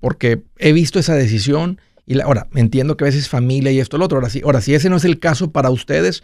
porque 0.00 0.42
he 0.58 0.72
visto 0.72 0.98
esa 0.98 1.14
decisión 1.14 1.80
y 2.06 2.20
ahora 2.20 2.48
entiendo 2.54 2.96
que 2.96 3.04
a 3.04 3.06
veces 3.06 3.28
familia 3.28 3.72
y 3.72 3.80
esto, 3.80 3.98
lo 3.98 4.04
otro. 4.04 4.18
Ahora, 4.18 4.28
sí, 4.28 4.42
ahora, 4.44 4.60
si 4.60 4.74
ese 4.74 4.90
no 4.90 4.96
es 4.96 5.04
el 5.04 5.18
caso 5.18 5.50
para 5.50 5.70
ustedes, 5.70 6.22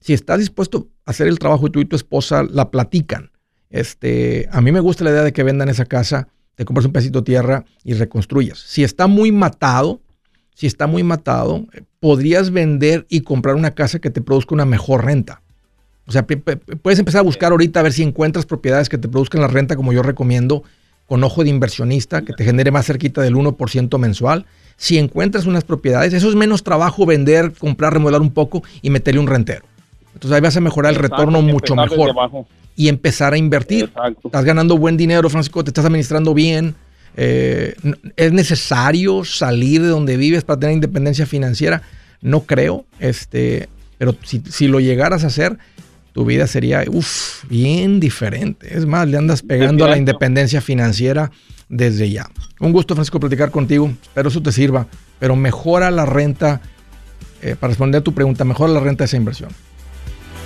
si 0.00 0.12
estás 0.12 0.38
dispuesto 0.38 0.88
a 1.04 1.10
hacer 1.10 1.26
el 1.26 1.38
trabajo 1.38 1.66
y 1.66 1.70
tú 1.70 1.80
y 1.80 1.84
tu 1.84 1.96
esposa 1.96 2.44
la 2.44 2.70
platican, 2.70 3.32
este, 3.70 4.48
a 4.52 4.60
mí 4.60 4.70
me 4.70 4.80
gusta 4.80 5.04
la 5.04 5.10
idea 5.10 5.24
de 5.24 5.32
que 5.32 5.42
vendan 5.42 5.68
esa 5.68 5.84
casa 5.84 6.28
te 6.56 6.64
compras 6.64 6.86
un 6.86 6.92
pedacito 6.92 7.20
de 7.20 7.26
tierra 7.26 7.64
y 7.84 7.94
reconstruyes. 7.94 8.58
Si 8.58 8.82
está 8.82 9.06
muy 9.06 9.30
matado, 9.30 10.00
si 10.54 10.66
está 10.66 10.86
muy 10.86 11.02
matado, 11.02 11.66
eh, 11.74 11.82
podrías 12.00 12.50
vender 12.50 13.06
y 13.08 13.20
comprar 13.20 13.54
una 13.54 13.72
casa 13.72 13.98
que 13.98 14.10
te 14.10 14.22
produzca 14.22 14.54
una 14.54 14.64
mejor 14.64 15.04
renta. 15.04 15.42
O 16.06 16.12
sea, 16.12 16.24
puedes 16.26 16.98
empezar 16.98 17.20
a 17.20 17.22
buscar 17.22 17.52
ahorita 17.52 17.80
a 17.80 17.82
ver 17.82 17.92
si 17.92 18.02
encuentras 18.02 18.46
propiedades 18.46 18.88
que 18.88 18.96
te 18.96 19.08
produzcan 19.08 19.40
la 19.40 19.48
renta 19.48 19.76
como 19.76 19.92
yo 19.92 20.02
recomiendo, 20.02 20.62
con 21.06 21.22
ojo 21.24 21.42
de 21.42 21.50
inversionista, 21.50 22.22
que 22.22 22.32
te 22.32 22.44
genere 22.44 22.70
más 22.70 22.86
cerquita 22.86 23.22
del 23.22 23.34
1% 23.34 23.98
mensual. 23.98 24.46
Si 24.76 24.98
encuentras 24.98 25.46
unas 25.46 25.64
propiedades, 25.64 26.12
eso 26.12 26.28
es 26.28 26.36
menos 26.36 26.62
trabajo 26.62 27.06
vender, 27.06 27.52
comprar, 27.58 27.92
remodelar 27.92 28.20
un 28.20 28.30
poco 28.30 28.62
y 28.82 28.90
meterle 28.90 29.20
un 29.20 29.26
rentero. 29.26 29.64
Entonces 30.14 30.32
ahí 30.32 30.40
vas 30.40 30.56
a 30.56 30.60
mejorar 30.60 30.92
el 30.92 30.98
retorno 30.98 31.42
mucho 31.42 31.74
mejor 31.74 32.14
y 32.76 32.88
empezar 32.88 33.32
a 33.32 33.38
invertir. 33.38 33.90
Estás 34.22 34.44
ganando 34.44 34.76
buen 34.76 34.96
dinero, 34.96 35.28
Francisco, 35.30 35.64
te 35.64 35.70
estás 35.70 35.86
administrando 35.86 36.34
bien. 36.34 36.74
Eh, 37.16 37.74
¿Es 38.16 38.32
necesario 38.32 39.24
salir 39.24 39.80
de 39.80 39.88
donde 39.88 40.18
vives 40.18 40.44
para 40.44 40.60
tener 40.60 40.74
independencia 40.74 41.24
financiera? 41.24 41.82
No 42.20 42.42
creo, 42.42 42.84
este, 43.00 43.68
pero 43.96 44.14
si, 44.22 44.68
lo 44.68 44.80
llegaras 44.80 45.24
a 45.24 45.28
hacer, 45.28 45.56
tu 46.12 46.26
vida 46.26 46.46
sería 46.46 46.84
uf, 46.86 47.44
bien 47.48 47.98
diferente. 47.98 48.76
Es 48.76 48.84
más, 48.84 49.08
le 49.08 49.16
andas 49.16 49.42
pegando 49.42 49.86
a 49.86 49.88
la 49.88 49.96
independencia 49.96 50.60
financiera 50.60 51.30
desde 51.70 52.10
ya. 52.10 52.28
Un 52.60 52.72
gusto, 52.72 52.94
Francisco, 52.94 53.18
platicar 53.18 53.50
contigo. 53.50 53.90
Espero 54.02 54.28
eso 54.28 54.42
te 54.42 54.52
sirva. 54.52 54.86
Pero 55.18 55.34
mejora 55.34 55.90
la 55.90 56.04
renta, 56.04 56.60
eh, 57.40 57.56
para 57.58 57.70
responder 57.70 58.00
a 58.00 58.04
tu 58.04 58.12
pregunta, 58.12 58.44
mejora 58.44 58.72
la 58.72 58.80
renta 58.80 59.04
de 59.04 59.06
esa 59.06 59.16
inversión. 59.16 59.50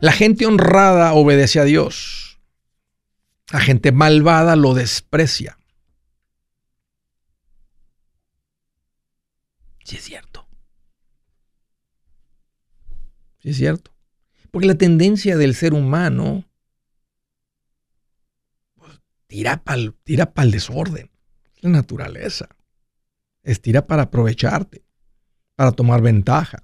la 0.00 0.12
gente 0.12 0.46
honrada 0.46 1.12
obedece 1.12 1.60
a 1.60 1.64
Dios, 1.64 2.40
la 3.52 3.60
gente 3.60 3.92
malvada 3.92 4.56
lo 4.56 4.72
desprecia. 4.72 5.58
Sí 9.84 9.96
es 9.96 10.04
cierto. 10.04 10.48
Sí 13.40 13.50
es 13.50 13.58
cierto. 13.58 13.92
Porque 14.50 14.68
la 14.68 14.76
tendencia 14.76 15.36
del 15.36 15.54
ser 15.54 15.74
humano 15.74 16.48
pues, 18.74 19.02
tira 19.26 19.62
para 19.62 19.82
el, 19.82 20.50
desorden. 20.50 21.10
Es 21.56 21.62
la 21.62 21.68
naturaleza. 21.68 22.48
Es 23.42 23.60
tira 23.60 23.86
para 23.86 24.04
aprovecharte 24.04 24.85
para 25.56 25.72
tomar 25.72 26.02
ventaja, 26.02 26.62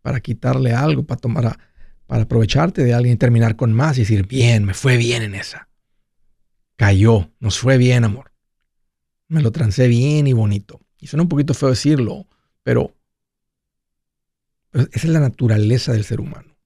para 0.00 0.20
quitarle 0.20 0.72
algo, 0.72 1.04
para 1.04 1.20
tomar, 1.20 1.58
para 2.06 2.22
aprovecharte 2.22 2.84
de 2.84 2.94
alguien 2.94 3.14
y 3.14 3.18
terminar 3.18 3.56
con 3.56 3.72
más 3.72 3.98
y 3.98 4.02
decir, 4.02 4.26
bien, 4.26 4.64
me 4.64 4.72
fue 4.72 4.96
bien 4.96 5.22
en 5.22 5.34
esa. 5.34 5.68
Cayó, 6.76 7.30
nos 7.40 7.58
fue 7.58 7.76
bien, 7.76 8.04
amor. 8.04 8.32
Me 9.28 9.42
lo 9.42 9.52
trancé 9.52 9.88
bien 9.88 10.26
y 10.26 10.32
bonito. 10.32 10.80
Y 10.98 11.08
suena 11.08 11.24
un 11.24 11.28
poquito 11.28 11.52
feo 11.52 11.68
decirlo, 11.68 12.26
pero, 12.62 12.96
esa 14.72 14.88
es 14.92 15.04
la 15.06 15.20
naturaleza 15.20 15.92
del 15.92 16.04
ser 16.04 16.20
humano. 16.20 16.56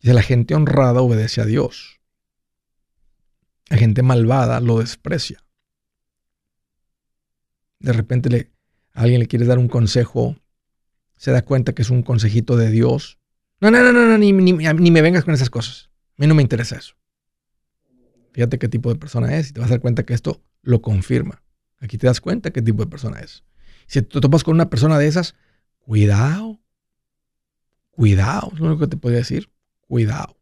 Dice, 0.00 0.14
la 0.14 0.22
gente 0.22 0.54
honrada 0.54 1.00
obedece 1.00 1.40
a 1.40 1.44
Dios. 1.44 2.00
La 3.70 3.76
gente 3.76 4.02
malvada 4.02 4.60
lo 4.60 4.80
desprecia 4.80 5.42
de 7.82 7.92
repente 7.92 8.30
le, 8.30 8.52
a 8.94 9.02
alguien 9.02 9.20
le 9.20 9.26
quieres 9.26 9.48
dar 9.48 9.58
un 9.58 9.68
consejo, 9.68 10.36
se 11.16 11.32
da 11.32 11.42
cuenta 11.42 11.74
que 11.74 11.82
es 11.82 11.90
un 11.90 12.02
consejito 12.02 12.56
de 12.56 12.70
Dios. 12.70 13.18
No, 13.60 13.70
no, 13.70 13.82
no, 13.82 13.92
no, 13.92 14.18
ni, 14.18 14.32
ni, 14.32 14.52
ni, 14.52 14.90
me 14.90 15.02
vengas 15.02 15.24
con 15.24 15.34
esas 15.34 15.50
cosas. 15.50 15.90
A 16.18 16.22
mí 16.22 16.26
no 16.26 16.34
me 16.34 16.42
interesa 16.42 16.76
eso. 16.76 16.94
Fíjate 18.32 18.58
qué 18.58 18.68
tipo 18.68 18.88
de 18.88 18.98
persona 18.98 19.36
es 19.36 19.50
y 19.50 19.52
te 19.52 19.60
vas 19.60 19.68
a 19.70 19.74
dar 19.74 19.80
cuenta 19.80 20.04
que 20.04 20.14
esto 20.14 20.42
lo 20.62 20.80
confirma. 20.80 21.42
Aquí 21.80 21.98
te 21.98 22.06
das 22.06 22.20
cuenta 22.20 22.50
qué 22.50 22.62
tipo 22.62 22.82
de 22.82 22.90
persona 22.90 23.20
es. 23.20 23.44
Si 23.86 24.00
te 24.00 24.20
topas 24.20 24.42
con 24.42 24.54
una 24.54 24.70
persona 24.70 24.98
de 24.98 25.06
esas, 25.06 25.34
cuidado. 25.78 26.60
Cuidado, 27.90 28.50
es 28.54 28.60
lo 28.60 28.66
único 28.66 28.80
que 28.80 28.86
te 28.88 28.96
podría 28.96 29.18
decir. 29.18 29.50
Cuidado. 29.80 30.38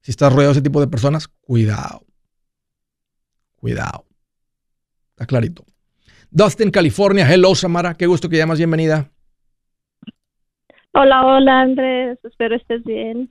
Si 0.00 0.10
estás 0.10 0.32
rodeado 0.32 0.52
de 0.52 0.58
ese 0.58 0.62
tipo 0.62 0.80
de 0.80 0.86
personas, 0.86 1.28
cuidado. 1.28 2.06
Cuidado. 3.56 4.06
Está 5.10 5.26
clarito. 5.26 5.66
Dustin, 6.36 6.70
California. 6.70 7.26
Hello, 7.26 7.54
Samara. 7.54 7.94
Qué 7.94 8.04
gusto 8.04 8.28
que 8.28 8.36
llamas. 8.36 8.58
Bienvenida. 8.58 9.08
Hola, 10.92 11.24
hola 11.24 11.62
Andrés, 11.62 12.18
espero 12.24 12.56
estés 12.56 12.84
bien. 12.84 13.30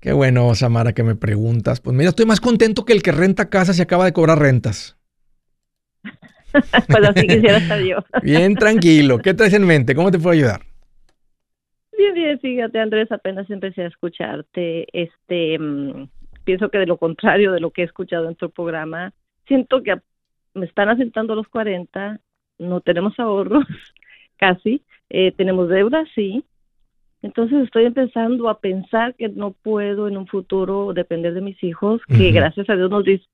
Qué 0.00 0.12
bueno, 0.12 0.52
Samara, 0.56 0.94
que 0.94 1.04
me 1.04 1.14
preguntas. 1.14 1.80
Pues 1.80 1.96
mira, 1.96 2.08
estoy 2.08 2.26
más 2.26 2.40
contento 2.40 2.84
que 2.84 2.92
el 2.92 3.04
que 3.04 3.12
renta 3.12 3.50
casa 3.50 3.72
se 3.72 3.82
acaba 3.82 4.04
de 4.04 4.12
cobrar 4.12 4.40
rentas. 4.40 4.98
pues 6.02 7.08
así 7.08 7.24
quisiera 7.24 7.58
estar 7.58 7.80
yo. 7.80 7.98
bien, 8.24 8.56
tranquilo. 8.56 9.20
¿Qué 9.20 9.32
traes 9.32 9.54
en 9.54 9.64
mente? 9.64 9.94
¿Cómo 9.94 10.10
te 10.10 10.18
puedo 10.18 10.30
ayudar? 10.30 10.62
Bien, 11.96 12.14
bien, 12.14 12.40
fíjate 12.40 12.80
Andrés, 12.80 13.12
apenas 13.12 13.48
empecé 13.48 13.82
a 13.82 13.86
escucharte. 13.86 14.88
Este, 14.92 15.56
mm, 15.56 16.08
pienso 16.42 16.68
que 16.68 16.78
de 16.78 16.86
lo 16.86 16.96
contrario 16.96 17.52
de 17.52 17.60
lo 17.60 17.70
que 17.70 17.82
he 17.82 17.84
escuchado 17.84 18.28
en 18.28 18.34
tu 18.34 18.50
programa, 18.50 19.12
siento 19.46 19.84
que 19.84 19.92
me 20.54 20.66
están 20.66 20.88
asentando 20.88 21.34
los 21.34 21.48
40, 21.48 22.20
no 22.58 22.80
tenemos 22.80 23.18
ahorros, 23.18 23.64
casi, 24.36 24.82
eh, 25.10 25.32
tenemos 25.32 25.68
deudas, 25.68 26.08
sí. 26.14 26.44
Entonces 27.22 27.64
estoy 27.64 27.86
empezando 27.86 28.48
a 28.50 28.60
pensar 28.60 29.14
que 29.14 29.28
no 29.28 29.52
puedo 29.52 30.08
en 30.08 30.18
un 30.18 30.26
futuro 30.26 30.92
depender 30.92 31.32
de 31.32 31.40
mis 31.40 31.62
hijos, 31.62 32.02
que 32.06 32.32
gracias 32.32 32.68
a 32.68 32.76
Dios 32.76 32.90
nos 32.90 33.04
dice 33.04 33.24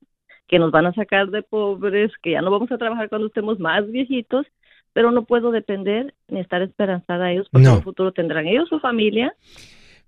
que 0.50 0.58
nos 0.58 0.72
van 0.72 0.86
a 0.86 0.92
sacar 0.92 1.30
de 1.30 1.44
pobres, 1.44 2.10
que 2.24 2.32
ya 2.32 2.42
no 2.42 2.50
vamos 2.50 2.72
a 2.72 2.76
trabajar 2.76 3.08
cuando 3.08 3.28
estemos 3.28 3.60
más 3.60 3.88
viejitos, 3.88 4.46
pero 4.92 5.12
no 5.12 5.24
puedo 5.24 5.52
depender 5.52 6.12
ni 6.26 6.40
estar 6.40 6.60
esperanzada 6.60 7.26
a 7.26 7.32
ellos 7.32 7.46
porque 7.52 7.68
en 7.68 7.74
un 7.74 7.82
futuro 7.82 8.12
tendrán 8.12 8.48
ellos 8.48 8.68
su 8.68 8.80
familia. 8.80 9.32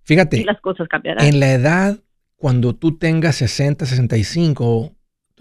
Fíjate, 0.03 0.41
y 0.41 0.45
las 0.45 0.61
cosas 0.61 0.89
cambiarán. 0.89 1.25
En 1.25 1.39
la 1.39 1.53
edad, 1.53 2.01
cuando 2.35 2.75
tú 2.75 2.99
tengas 2.99 3.37
60, 3.37 3.87
65, 3.87 4.93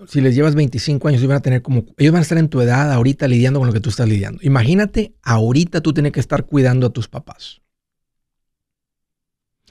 si 0.07 0.21
les 0.21 0.35
llevas 0.35 0.55
25 0.55 1.07
años, 1.07 1.19
ellos 1.19 1.29
van 1.29 1.37
a 1.37 1.41
tener 1.41 1.61
como, 1.61 1.85
ellos 1.97 2.11
van 2.11 2.19
a 2.19 2.23
estar 2.23 2.37
en 2.37 2.49
tu 2.49 2.61
edad 2.61 2.91
ahorita 2.91 3.27
lidiando 3.27 3.59
con 3.59 3.67
lo 3.67 3.73
que 3.73 3.79
tú 3.79 3.89
estás 3.89 4.07
lidiando. 4.07 4.39
Imagínate, 4.43 5.13
ahorita 5.23 5.81
tú 5.81 5.93
tienes 5.93 6.11
que 6.11 6.19
estar 6.19 6.45
cuidando 6.45 6.87
a 6.87 6.89
tus 6.89 7.07
papás. 7.07 7.61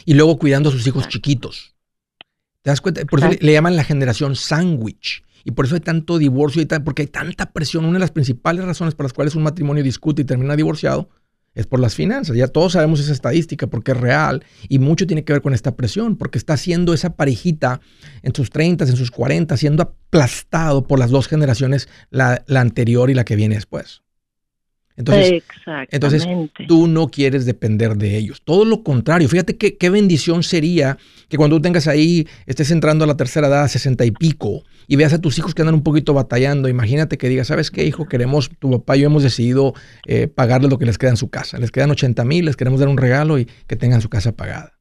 Y 0.04 0.14
luego 0.14 0.38
cuidando 0.38 0.70
a 0.70 0.72
sus 0.72 0.86
hijos 0.86 1.08
chiquitos. 1.08 1.74
¿Te 2.62 2.70
das 2.70 2.80
cuenta? 2.80 3.04
Por 3.04 3.20
eso 3.20 3.30
le, 3.40 3.52
llaman 3.52 3.76
la 3.76 3.84
generación 3.84 4.36
sándwich. 4.36 5.24
Y 5.44 5.52
por 5.52 5.64
eso 5.64 5.74
hay 5.74 5.80
tanto 5.80 6.18
divorcio 6.18 6.60
y 6.60 6.66
tal, 6.66 6.84
porque 6.84 7.02
hay 7.02 7.08
tanta 7.08 7.52
presión. 7.52 7.84
Una 7.84 7.94
de 7.94 8.00
las 8.00 8.10
principales 8.10 8.64
razones 8.64 8.94
por 8.94 9.04
las 9.04 9.12
cuales 9.12 9.34
un 9.34 9.42
matrimonio 9.42 9.82
discute 9.82 10.22
y 10.22 10.24
termina 10.24 10.56
divorciado 10.56 11.08
es 11.54 11.66
por 11.66 11.80
las 11.80 11.94
finanzas. 11.94 12.36
Ya 12.36 12.48
todos 12.48 12.72
sabemos 12.72 13.00
esa 13.00 13.12
estadística 13.12 13.66
porque 13.66 13.92
es 13.92 13.96
real 13.96 14.44
y 14.68 14.78
mucho 14.78 15.06
tiene 15.06 15.24
que 15.24 15.32
ver 15.32 15.42
con 15.42 15.54
esta 15.54 15.76
presión, 15.76 16.16
porque 16.16 16.38
está 16.38 16.56
siendo 16.56 16.94
esa 16.94 17.14
parejita 17.14 17.80
en 18.22 18.34
sus 18.34 18.50
30, 18.50 18.84
en 18.84 18.96
sus 18.96 19.10
40, 19.10 19.56
siendo 19.56 19.82
aplastado 19.82 20.86
por 20.86 20.98
las 20.98 21.10
dos 21.10 21.28
generaciones, 21.28 21.88
la, 22.10 22.44
la 22.46 22.60
anterior 22.60 23.10
y 23.10 23.14
la 23.14 23.24
que 23.24 23.36
viene 23.36 23.56
después. 23.56 24.02
Entonces, 24.96 25.42
entonces, 25.90 26.26
tú 26.68 26.86
no 26.86 27.08
quieres 27.08 27.46
depender 27.46 27.96
de 27.96 28.16
ellos. 28.16 28.42
Todo 28.44 28.64
lo 28.64 28.82
contrario. 28.82 29.28
Fíjate 29.28 29.56
qué, 29.56 29.76
qué 29.76 29.88
bendición 29.88 30.42
sería 30.42 30.98
que 31.28 31.36
cuando 31.36 31.56
tú 31.56 31.62
tengas 31.62 31.86
ahí, 31.86 32.26
estés 32.46 32.70
entrando 32.70 33.04
a 33.04 33.06
la 33.06 33.16
tercera 33.16 33.46
edad, 33.48 33.66
sesenta 33.68 34.04
y 34.04 34.10
pico, 34.10 34.64
y 34.86 34.96
veas 34.96 35.12
a 35.12 35.20
tus 35.20 35.38
hijos 35.38 35.54
que 35.54 35.62
andan 35.62 35.76
un 35.76 35.82
poquito 35.82 36.12
batallando. 36.12 36.68
Imagínate 36.68 37.16
que 37.16 37.28
digas, 37.28 37.46
¿sabes 37.46 37.70
qué, 37.70 37.84
hijo? 37.84 38.06
Queremos, 38.06 38.50
tu 38.58 38.70
papá 38.72 38.96
y 38.96 39.00
yo 39.00 39.06
hemos 39.06 39.22
decidido 39.22 39.72
eh, 40.06 40.26
pagarles 40.26 40.70
lo 40.70 40.78
que 40.78 40.86
les 40.86 40.98
queda 40.98 41.10
en 41.10 41.16
su 41.16 41.30
casa. 41.30 41.58
Les 41.58 41.70
quedan 41.70 41.90
80 41.90 42.24
mil, 42.24 42.44
les 42.44 42.56
queremos 42.56 42.80
dar 42.80 42.88
un 42.88 42.98
regalo 42.98 43.38
y 43.38 43.46
que 43.66 43.76
tengan 43.76 44.02
su 44.02 44.08
casa 44.08 44.32
pagada. 44.32 44.80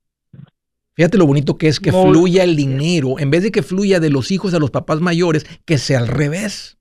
Fíjate 0.95 1.17
lo 1.17 1.27
bonito 1.27 1.57
que 1.57 1.69
es 1.69 1.79
que 1.79 1.93
fluya 1.93 2.43
el 2.43 2.57
dinero, 2.57 3.19
en 3.19 3.31
vez 3.31 3.43
de 3.43 3.51
que 3.51 3.63
fluya 3.63 4.01
de 4.01 4.09
los 4.09 4.31
hijos 4.31 4.53
a 4.53 4.59
los 4.59 4.69
papás 4.69 4.99
mayores, 4.99 5.45
que 5.63 5.77
sea 5.77 5.99
al 5.99 6.07
revés. 6.07 6.78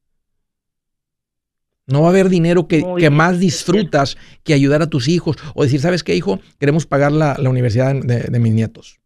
No 1.89 2.03
va 2.03 2.09
a 2.09 2.11
haber 2.11 2.28
dinero 2.28 2.68
que, 2.68 3.11
más 3.11 3.41
disfrutas 3.41 4.18
que 4.45 4.53
ayudar 4.53 4.82
a 4.82 4.91
tus 4.91 5.09
hijos 5.09 5.36
o 5.55 5.62
decir, 5.62 5.80
¿sabes 5.80 6.05
qué, 6.05 6.14
hijo? 6.14 6.39
Queremos 6.61 6.86
pagar 6.86 7.12
la, 7.12 7.36
universidad 7.49 7.95
de, 7.95 8.39
mis 8.39 8.53
nietos. 8.53 9.01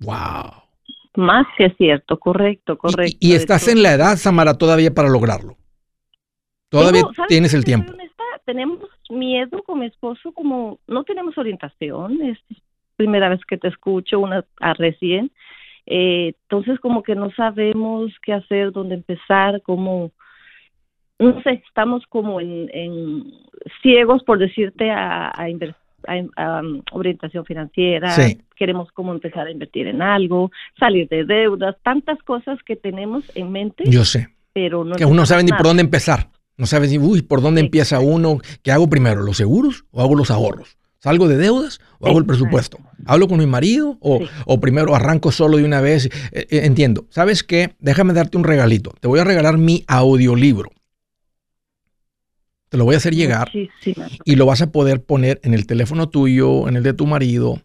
¡Wow! 0.00 0.62
Más 1.16 1.46
que 1.56 1.70
cierto, 1.78 2.18
correcto, 2.18 2.76
correcto. 2.76 3.16
Y, 3.18 3.32
estás 3.32 3.66
en 3.68 3.82
la 3.82 3.94
edad, 3.94 4.16
Samara, 4.18 4.52
todavía 4.54 4.92
para 4.92 5.08
lograrlo. 5.08 5.56
Todavía 6.68 7.04
tienes 7.28 7.54
el 7.54 7.64
tiempo. 7.64 7.94
Tenemos 8.44 8.80
miedo 9.08 9.62
con 9.62 9.80
mi 9.80 9.86
esposo, 9.86 10.32
como 10.32 10.78
no 10.86 11.04
tenemos 11.04 11.36
orientación, 11.38 12.20
es 12.22 12.38
primera 12.96 13.30
vez 13.30 13.40
que 13.48 13.56
te 13.56 13.68
escucho, 13.68 14.20
una 14.20 14.44
a 14.60 14.74
recién. 14.74 15.32
Eh, 15.86 16.34
entonces, 16.42 16.78
como 16.80 17.02
que 17.02 17.14
no 17.14 17.30
sabemos 17.32 18.12
qué 18.22 18.34
hacer, 18.34 18.72
dónde 18.72 18.96
empezar, 18.96 19.62
cómo 19.62 20.12
no 21.18 21.42
sé, 21.42 21.62
estamos 21.66 22.04
como 22.08 22.40
en, 22.40 23.32
ciegos, 23.82 24.22
por 24.24 24.38
decirte, 24.38 24.90
a, 24.90 25.28
a, 25.28 26.60
um, 26.60 26.82
orientación 26.92 27.44
financiera, 27.44 28.14
queremos 28.54 28.90
como 28.92 29.12
empezar 29.12 29.46
a 29.46 29.50
invertir 29.50 29.86
en 29.86 30.02
algo, 30.02 30.50
salir 30.78 31.08
de 31.08 31.24
deudas, 31.24 31.76
tantas 31.82 32.18
cosas 32.22 32.58
que 32.64 32.76
tenemos 32.76 33.24
en 33.34 33.50
mente. 33.50 33.84
Yo 33.86 34.04
sé. 34.04 34.28
Pero 34.52 34.84
no 34.84 34.96
que 34.96 35.04
uno 35.04 35.16
no 35.16 35.26
sabe 35.26 35.44
ni 35.44 35.50
por 35.50 35.66
dónde 35.66 35.82
empezar. 35.82 36.30
No 36.56 36.64
sabe 36.64 36.88
si, 36.88 36.98
uy, 36.98 37.20
¿por 37.20 37.42
dónde 37.42 37.60
empieza 37.60 38.00
uno? 38.00 38.38
¿Qué 38.62 38.72
hago 38.72 38.88
primero? 38.88 39.22
¿Los 39.22 39.36
seguros 39.36 39.84
o 39.90 40.00
hago 40.00 40.14
los 40.14 40.30
ahorros? 40.30 40.78
¿Salgo 40.98 41.28
de 41.28 41.36
deudas 41.36 41.80
o 41.98 42.08
hago 42.08 42.18
el 42.18 42.24
presupuesto? 42.24 42.78
¿Hablo 43.04 43.28
con 43.28 43.38
mi 43.38 43.46
marido 43.46 43.98
o, 44.00 44.20
o 44.46 44.60
primero 44.60 44.94
arranco 44.94 45.30
solo 45.30 45.58
de 45.58 45.64
una 45.64 45.82
vez? 45.82 46.06
Eh, 46.06 46.46
eh, 46.50 46.60
entiendo. 46.64 47.06
¿Sabes 47.10 47.42
qué? 47.44 47.74
Déjame 47.78 48.14
darte 48.14 48.38
un 48.38 48.44
regalito. 48.44 48.94
Te 48.98 49.06
voy 49.06 49.20
a 49.20 49.24
regalar 49.24 49.58
mi 49.58 49.84
audiolibro. 49.86 50.70
Te 52.68 52.76
lo 52.76 52.84
voy 52.84 52.94
a 52.94 52.98
hacer 52.98 53.14
llegar 53.14 53.50
y 54.24 54.36
lo 54.36 54.46
vas 54.46 54.60
a 54.62 54.72
poder 54.72 55.02
poner 55.04 55.40
en 55.44 55.54
el 55.54 55.66
teléfono 55.66 56.08
tuyo, 56.08 56.68
en 56.68 56.76
el 56.76 56.82
de 56.82 56.94
tu 56.94 57.06
marido. 57.06 57.62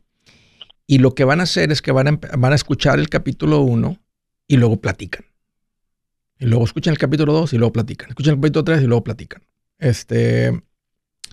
Y 0.85 0.99
lo 0.99 1.15
que 1.15 1.23
van 1.23 1.39
a 1.39 1.43
hacer 1.43 1.71
es 1.71 1.81
que 1.81 1.91
van 1.91 2.07
a, 2.07 2.19
van 2.37 2.51
a 2.51 2.55
escuchar 2.55 2.99
el 2.99 3.09
capítulo 3.09 3.61
1 3.61 3.97
y 4.47 4.57
luego 4.57 4.79
platican. 4.79 5.25
Y 6.39 6.45
luego 6.45 6.65
escuchan 6.65 6.91
el 6.91 6.97
capítulo 6.97 7.33
2 7.33 7.53
y 7.53 7.57
luego 7.57 7.71
platican. 7.71 8.09
Escuchan 8.09 8.33
el 8.33 8.39
capítulo 8.39 8.63
3 8.63 8.81
y 8.81 8.85
luego 8.87 9.03
platican. 9.03 9.43
Este, 9.77 10.61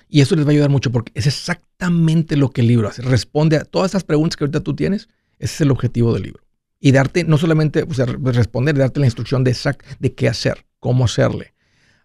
y 0.08 0.20
eso 0.20 0.34
les 0.36 0.44
va 0.46 0.50
a 0.50 0.52
ayudar 0.52 0.70
mucho 0.70 0.90
porque 0.90 1.12
es 1.14 1.26
exactamente 1.26 2.36
lo 2.36 2.50
que 2.50 2.62
el 2.62 2.68
libro 2.68 2.88
hace. 2.88 3.02
Responde 3.02 3.56
a 3.56 3.64
todas 3.64 3.92
esas 3.92 4.04
preguntas 4.04 4.36
que 4.36 4.44
ahorita 4.44 4.60
tú 4.60 4.74
tienes. 4.74 5.08
Ese 5.38 5.54
es 5.54 5.60
el 5.60 5.70
objetivo 5.70 6.14
del 6.14 6.24
libro. 6.24 6.42
Y 6.80 6.92
darte, 6.92 7.24
no 7.24 7.38
solamente 7.38 7.84
o 7.88 7.92
sea, 7.92 8.06
responder, 8.06 8.76
darte 8.76 9.00
la 9.00 9.06
instrucción 9.06 9.44
de, 9.44 9.56
de 9.98 10.14
qué 10.14 10.28
hacer, 10.28 10.66
cómo 10.78 11.04
hacerle. 11.04 11.54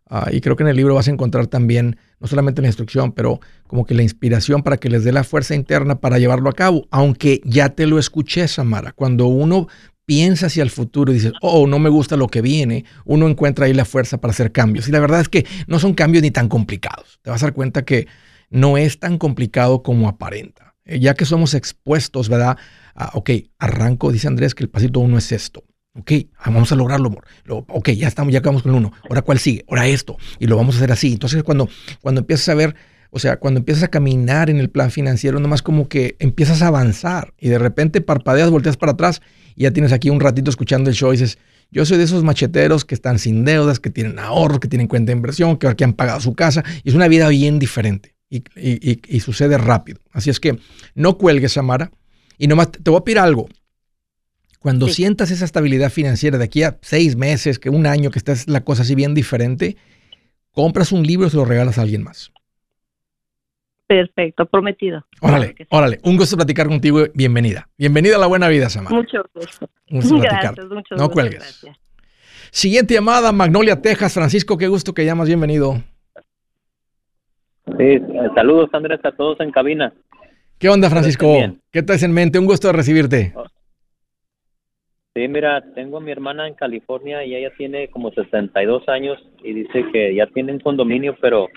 Ah, 0.09 0.29
y 0.31 0.41
creo 0.41 0.55
que 0.55 0.63
en 0.63 0.69
el 0.69 0.75
libro 0.75 0.95
vas 0.95 1.07
a 1.07 1.11
encontrar 1.11 1.47
también, 1.47 1.97
no 2.19 2.27
solamente 2.27 2.61
la 2.61 2.67
instrucción, 2.67 3.13
pero 3.13 3.39
como 3.67 3.85
que 3.85 3.93
la 3.93 4.03
inspiración 4.03 4.61
para 4.61 4.77
que 4.77 4.89
les 4.89 5.03
dé 5.03 5.11
la 5.11 5.23
fuerza 5.23 5.55
interna 5.55 5.99
para 5.99 6.19
llevarlo 6.19 6.49
a 6.49 6.53
cabo. 6.53 6.87
Aunque 6.91 7.41
ya 7.45 7.69
te 7.69 7.87
lo 7.87 7.97
escuché, 7.97 8.47
Samara, 8.47 8.91
cuando 8.91 9.27
uno 9.27 9.67
piensa 10.05 10.47
hacia 10.47 10.63
el 10.63 10.69
futuro 10.69 11.11
y 11.11 11.15
dices, 11.15 11.33
oh, 11.41 11.67
no 11.67 11.79
me 11.79 11.89
gusta 11.89 12.17
lo 12.17 12.27
que 12.27 12.41
viene, 12.41 12.85
uno 13.05 13.27
encuentra 13.27 13.65
ahí 13.65 13.73
la 13.73 13.85
fuerza 13.85 14.19
para 14.19 14.31
hacer 14.31 14.51
cambios. 14.51 14.87
Y 14.87 14.91
la 14.91 14.99
verdad 14.99 15.21
es 15.21 15.29
que 15.29 15.45
no 15.67 15.79
son 15.79 15.93
cambios 15.93 16.21
ni 16.21 16.31
tan 16.31 16.49
complicados. 16.49 17.19
Te 17.21 17.29
vas 17.29 17.41
a 17.41 17.47
dar 17.47 17.53
cuenta 17.53 17.85
que 17.85 18.07
no 18.49 18.77
es 18.77 18.99
tan 18.99 19.17
complicado 19.17 19.81
como 19.81 20.09
aparenta. 20.09 20.75
Eh, 20.85 20.99
ya 20.99 21.13
que 21.13 21.25
somos 21.25 21.53
expuestos, 21.53 22.29
¿verdad? 22.29 22.57
ok, 23.13 23.31
arranco, 23.57 24.11
dice 24.11 24.27
Andrés, 24.27 24.53
que 24.53 24.63
el 24.63 24.69
pasito 24.69 24.99
uno 24.99 25.17
es 25.17 25.31
esto. 25.31 25.63
Ok, 25.95 26.11
vamos 26.43 26.71
a 26.71 26.75
lograrlo, 26.75 27.07
amor. 27.07 27.23
ok, 27.47 27.89
ya 27.91 28.07
estamos, 28.07 28.33
ya 28.33 28.39
acabamos 28.39 28.63
con 28.63 28.71
el 28.71 28.77
uno. 28.79 28.93
Ahora, 29.07 29.21
¿cuál 29.21 29.37
sigue? 29.37 29.63
Ahora 29.69 29.87
esto. 29.87 30.17
Y 30.39 30.47
lo 30.47 30.57
vamos 30.57 30.75
a 30.75 30.77
hacer 30.79 30.91
así. 30.91 31.13
Entonces, 31.13 31.43
cuando, 31.43 31.69
cuando 32.01 32.21
empiezas 32.21 32.49
a 32.49 32.55
ver, 32.55 32.75
o 33.11 33.19
sea, 33.19 33.37
cuando 33.37 33.59
empiezas 33.59 33.83
a 33.83 33.87
caminar 33.89 34.49
en 34.49 34.57
el 34.57 34.71
plan 34.71 34.89
financiero, 34.89 35.39
nomás 35.39 35.61
como 35.61 35.87
que 35.87 36.15
empiezas 36.17 36.63
a 36.63 36.67
avanzar 36.67 37.35
y 37.39 37.49
de 37.49 37.59
repente 37.59 38.01
parpadeas, 38.01 38.49
volteas 38.49 38.75
para 38.75 38.93
atrás 38.93 39.21
y 39.55 39.63
ya 39.63 39.71
tienes 39.71 39.91
aquí 39.91 40.09
un 40.09 40.19
ratito 40.19 40.49
escuchando 40.49 40.89
el 40.89 40.95
show 40.95 41.09
y 41.13 41.17
dices, 41.17 41.37
yo 41.69 41.85
soy 41.85 41.99
de 41.99 42.05
esos 42.05 42.23
macheteros 42.23 42.85
que 42.85 42.95
están 42.95 43.19
sin 43.19 43.45
deudas, 43.45 43.79
que 43.79 43.91
tienen 43.91 44.17
ahorros, 44.17 44.59
que 44.59 44.67
tienen 44.67 44.87
cuenta 44.87 45.11
de 45.11 45.17
inversión, 45.17 45.57
que, 45.57 45.75
que 45.75 45.83
han 45.83 45.93
pagado 45.93 46.19
su 46.21 46.33
casa. 46.33 46.63
Y 46.83 46.89
es 46.89 46.95
una 46.95 47.07
vida 47.07 47.27
bien 47.27 47.59
diferente 47.59 48.15
y, 48.31 48.43
y 48.55 49.19
sucede 49.19 49.59
rápido. 49.59 49.99
Así 50.11 50.31
es 50.31 50.39
que 50.39 50.57
no 50.95 51.19
cuelgues, 51.19 51.53
Samara. 51.53 51.91
Y 52.39 52.47
nomás 52.47 52.71
te 52.71 52.89
voy 52.89 52.99
a 52.99 53.03
pedir 53.03 53.19
algo. 53.19 53.47
Cuando 54.63 54.87
sientas 54.87 55.29
esa 55.29 55.43
estabilidad 55.43 55.89
financiera 55.89 56.37
de 56.37 56.45
aquí 56.45 56.63
a 56.63 56.77
seis 56.79 57.17
meses, 57.17 57.59
que 57.59 57.69
un 57.69 57.85
año, 57.85 58.11
que 58.11 58.17
estés 58.17 58.47
la 58.47 58.63
cosa 58.63 58.83
así 58.83 58.95
bien 58.95 59.13
diferente, 59.13 59.75
compras 60.51 60.93
un 60.93 61.03
libro 61.03 61.27
y 61.27 61.29
se 61.29 61.35
lo 61.35 61.43
regalas 61.43 61.77
a 61.77 61.81
alguien 61.81 62.01
más. 62.01 62.31
Perfecto, 63.87 64.45
prometido. 64.45 65.05
Órale, 65.19 65.53
órale. 65.69 65.99
Un 66.03 66.15
gusto 66.15 66.37
platicar 66.37 66.69
contigo. 66.69 67.01
Bienvenida. 67.13 67.67
Bienvenida 67.77 68.15
a 68.15 68.19
la 68.19 68.27
buena 68.27 68.47
vida, 68.47 68.69
Samara. 68.69 68.95
Mucho 68.95 69.25
gusto. 69.35 69.69
Un 69.91 69.99
gusto 69.99 70.17
platicar. 70.17 70.55
no 70.97 71.09
cuelgues. 71.09 71.65
Siguiente 72.49 72.93
llamada, 72.93 73.33
Magnolia, 73.33 73.81
Texas. 73.81 74.13
Francisco, 74.13 74.57
qué 74.57 74.69
gusto 74.69 74.93
que 74.93 75.03
llamas. 75.03 75.27
Bienvenido. 75.27 75.83
Sí, 77.77 77.99
saludos, 78.33 78.69
Andrés, 78.71 79.01
a 79.03 79.11
todos 79.11 79.41
en 79.41 79.51
cabina. 79.51 79.93
¿Qué 80.57 80.69
onda, 80.69 80.89
Francisco? 80.89 81.35
¿Qué 81.69 81.83
traes 81.83 82.03
en 82.03 82.13
mente? 82.13 82.39
Un 82.39 82.45
gusto 82.45 82.67
de 82.67 82.73
recibirte. 82.73 83.33
Oh, 83.35 83.43
Sí, 85.15 85.27
mira, 85.27 85.61
tengo 85.75 85.97
a 85.97 86.01
mi 86.01 86.11
hermana 86.11 86.47
en 86.47 86.55
California 86.55 87.23
y 87.23 87.35
ella 87.35 87.51
tiene 87.55 87.87
como 87.89 88.11
62 88.11 88.89
años 88.89 89.23
y 89.43 89.53
dice 89.53 89.85
que 89.91 90.15
ya 90.15 90.25
tiene 90.25 90.53
un 90.53 90.59
condominio, 90.59 91.15
pero 91.21 91.49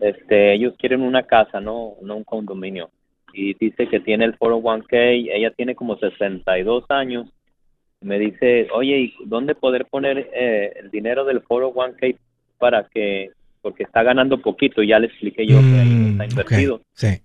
este, 0.00 0.52
ellos 0.54 0.74
quieren 0.78 1.02
una 1.02 1.24
casa, 1.24 1.60
no, 1.60 1.94
no 2.00 2.16
un 2.16 2.24
condominio. 2.24 2.90
Y 3.34 3.54
dice 3.54 3.88
que 3.88 3.98
tiene 3.98 4.26
el 4.26 4.38
401k, 4.38 5.30
ella 5.34 5.50
tiene 5.50 5.74
como 5.74 5.96
62 5.96 6.84
años. 6.90 7.28
Me 8.02 8.20
dice, 8.20 8.68
oye, 8.72 8.98
¿y 8.98 9.14
dónde 9.24 9.56
poder 9.56 9.86
poner 9.86 10.30
eh, 10.32 10.72
el 10.76 10.90
dinero 10.90 11.24
del 11.24 11.42
401k 11.42 12.16
para 12.58 12.84
que, 12.84 13.30
porque 13.62 13.82
está 13.82 14.04
ganando 14.04 14.40
poquito? 14.40 14.80
Ya 14.82 15.00
le 15.00 15.08
expliqué 15.08 15.44
yo 15.44 15.58
que 15.58 15.80
ahí 15.80 16.10
está 16.12 16.24
Mm, 16.24 16.30
invertido. 16.30 16.80
Sí. 16.92 17.20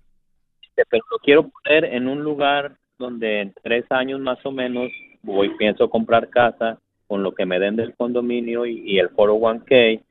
Pero 0.76 1.04
lo 1.12 1.18
quiero 1.20 1.50
poner 1.50 1.86
en 1.86 2.08
un 2.08 2.24
lugar 2.24 2.78
donde 2.98 3.42
en 3.42 3.54
tres 3.62 3.86
años 3.92 4.20
más 4.20 4.44
o 4.44 4.52
menos 4.52 4.92
voy, 5.24 5.50
pienso 5.58 5.90
comprar 5.90 6.30
casa 6.30 6.80
con 7.08 7.24
lo 7.24 7.34
que 7.34 7.46
me 7.46 7.60
den 7.60 7.76
del 7.76 7.96
condominio 7.96 8.66
y, 8.66 8.82
y 8.86 9.00
el 9.00 9.10
401k 9.10 10.02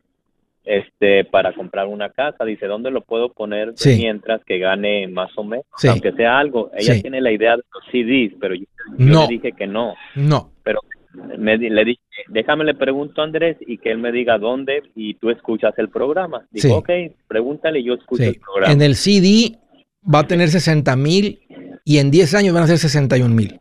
este 0.64 1.24
para 1.24 1.54
comprar 1.54 1.86
una 1.86 2.10
casa. 2.10 2.44
Dice, 2.44 2.66
¿dónde 2.66 2.90
lo 2.90 3.02
puedo 3.02 3.32
poner 3.32 3.72
Sí. 3.76 3.96
mientras 3.98 4.42
que 4.44 4.58
gane 4.58 5.06
más 5.06 5.30
o 5.36 5.44
menos? 5.44 5.64
Sí. 5.76 5.88
Aunque 5.88 6.12
sea 6.12 6.38
algo. 6.38 6.70
Ella 6.76 6.94
Sí. 6.94 7.02
tiene 7.02 7.20
la 7.20 7.30
idea 7.30 7.56
de 7.56 7.62
los 7.72 7.84
CDs, 7.92 8.36
pero 8.40 8.54
yo, 8.54 8.64
yo 8.98 9.06
No. 9.06 9.22
le 9.22 9.28
dije 9.28 9.52
que 9.52 9.66
no. 9.66 9.94
No. 10.16 10.50
Pero 10.64 10.80
me, 11.38 11.56
le 11.56 11.84
dije, 11.84 12.00
déjame 12.28 12.64
le 12.64 12.74
pregunto 12.74 13.20
a 13.20 13.24
Andrés 13.24 13.56
y 13.60 13.78
que 13.78 13.90
él 13.92 13.98
me 13.98 14.10
diga 14.10 14.38
dónde 14.38 14.82
y 14.96 15.14
tú 15.14 15.30
escuchas 15.30 15.72
el 15.78 15.88
programa. 15.88 16.46
Dijo, 16.50 16.68
Sí. 16.68 16.74
ok, 16.74 16.90
pregúntale 17.28 17.78
y 17.80 17.84
yo 17.84 17.94
escucho 17.94 18.24
el 18.24 18.40
programa. 18.40 18.72
En 18.72 18.82
el 18.82 18.96
CD 18.96 19.56
va 20.12 20.20
a 20.20 20.26
tener 20.26 20.48
60 20.48 20.96
mil 20.96 21.38
y 21.84 21.98
en 21.98 22.10
10 22.10 22.34
años 22.34 22.54
van 22.54 22.64
a 22.64 22.66
ser 22.66 22.78
61 22.78 23.34
mil. 23.34 23.60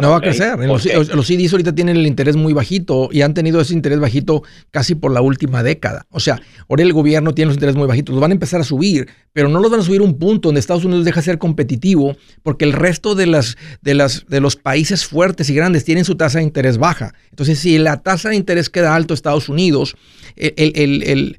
No 0.00 0.10
va 0.10 0.16
a 0.16 0.20
crecer. 0.20 0.58
Los, 0.58 0.82
CDs 1.26 1.52
ahorita 1.52 1.74
tienen 1.74 1.96
el 1.96 2.06
interés 2.06 2.36
muy 2.36 2.52
bajito 2.52 3.08
y 3.12 3.22
han 3.22 3.32
tenido 3.34 3.60
ese 3.60 3.74
interés 3.74 4.00
bajito 4.00 4.42
casi 4.70 4.94
por 4.94 5.12
la 5.12 5.20
última 5.20 5.62
década. 5.62 6.06
O 6.10 6.20
sea, 6.20 6.40
ahora 6.68 6.82
el 6.82 6.92
gobierno 6.92 7.32
tiene 7.32 7.48
los 7.48 7.56
intereses 7.56 7.76
muy 7.76 7.86
bajitos. 7.86 8.12
Los 8.12 8.20
van 8.20 8.32
a 8.32 8.34
empezar 8.34 8.60
a 8.60 8.64
subir, 8.64 9.08
pero 9.32 9.48
no 9.48 9.60
los 9.60 9.70
van 9.70 9.80
a 9.80 9.82
subir 9.84 10.00
a 10.00 10.04
un 10.04 10.18
punto 10.18 10.48
donde 10.48 10.58
Estados 10.60 10.84
Unidos 10.84 11.04
deja 11.04 11.20
de 11.20 11.24
ser 11.24 11.38
competitivo 11.38 12.16
porque 12.42 12.64
el 12.64 12.72
resto 12.72 13.14
de, 13.14 13.26
las, 13.26 13.56
de, 13.82 13.94
las, 13.94 14.26
de 14.26 14.40
los 14.40 14.56
países 14.56 15.06
fuertes 15.06 15.48
y 15.50 15.54
grandes 15.54 15.84
tienen 15.84 16.04
su 16.04 16.16
tasa 16.16 16.38
de 16.38 16.44
interés 16.44 16.76
baja. 16.78 17.14
Entonces, 17.30 17.58
si 17.60 17.78
la 17.78 18.02
tasa 18.02 18.30
de 18.30 18.36
interés 18.36 18.68
queda 18.70 18.94
alto 18.94 19.14
en 19.14 19.16
Estados 19.16 19.48
Unidos, 19.48 19.96
el, 20.36 20.52
el- 20.56 20.72
el- 20.76 21.02
el- 21.04 21.38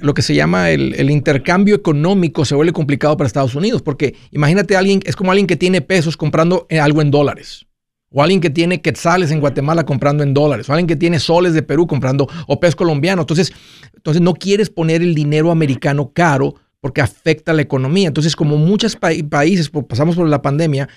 lo 0.00 0.14
que 0.14 0.22
se 0.22 0.34
llama 0.34 0.70
el, 0.70 0.94
el 0.94 1.10
intercambio 1.10 1.74
económico 1.74 2.46
se 2.46 2.54
vuelve 2.54 2.72
complicado 2.72 3.16
para 3.18 3.26
Estados 3.26 3.54
Unidos, 3.54 3.82
porque 3.82 4.14
imagínate 4.32 4.74
a 4.74 4.78
alguien, 4.78 5.00
es 5.04 5.16
como 5.16 5.30
alguien 5.32 5.46
que 5.46 5.56
tiene 5.56 5.82
pesos 5.82 6.16
comprando 6.16 6.66
eh, 6.70 6.78
algo 6.80 7.02
en 7.02 7.10
dólares. 7.10 7.66
O 8.18 8.22
alguien 8.22 8.40
que 8.40 8.48
tiene 8.48 8.80
quetzales 8.80 9.30
en 9.30 9.40
Guatemala 9.40 9.84
comprando 9.84 10.22
en 10.22 10.32
dólares. 10.32 10.70
O 10.70 10.72
alguien 10.72 10.86
que 10.86 10.96
tiene 10.96 11.18
soles 11.20 11.52
de 11.52 11.62
Perú 11.62 11.86
comprando 11.86 12.26
o 12.46 12.58
peso 12.58 12.74
colombiano. 12.78 13.20
Entonces, 13.22 13.52
entonces 13.94 14.22
no 14.22 14.32
quieres 14.32 14.70
poner 14.70 15.02
el 15.02 15.14
dinero 15.14 15.50
americano 15.50 16.12
caro 16.14 16.54
porque 16.80 17.02
afecta 17.02 17.52
la 17.52 17.60
economía. 17.60 18.08
Entonces, 18.08 18.34
como 18.34 18.56
muchos 18.56 18.96
pa- 18.96 19.10
países 19.28 19.70
pasamos 19.86 20.16
por 20.16 20.26
la 20.28 20.40
pandemia 20.40 20.88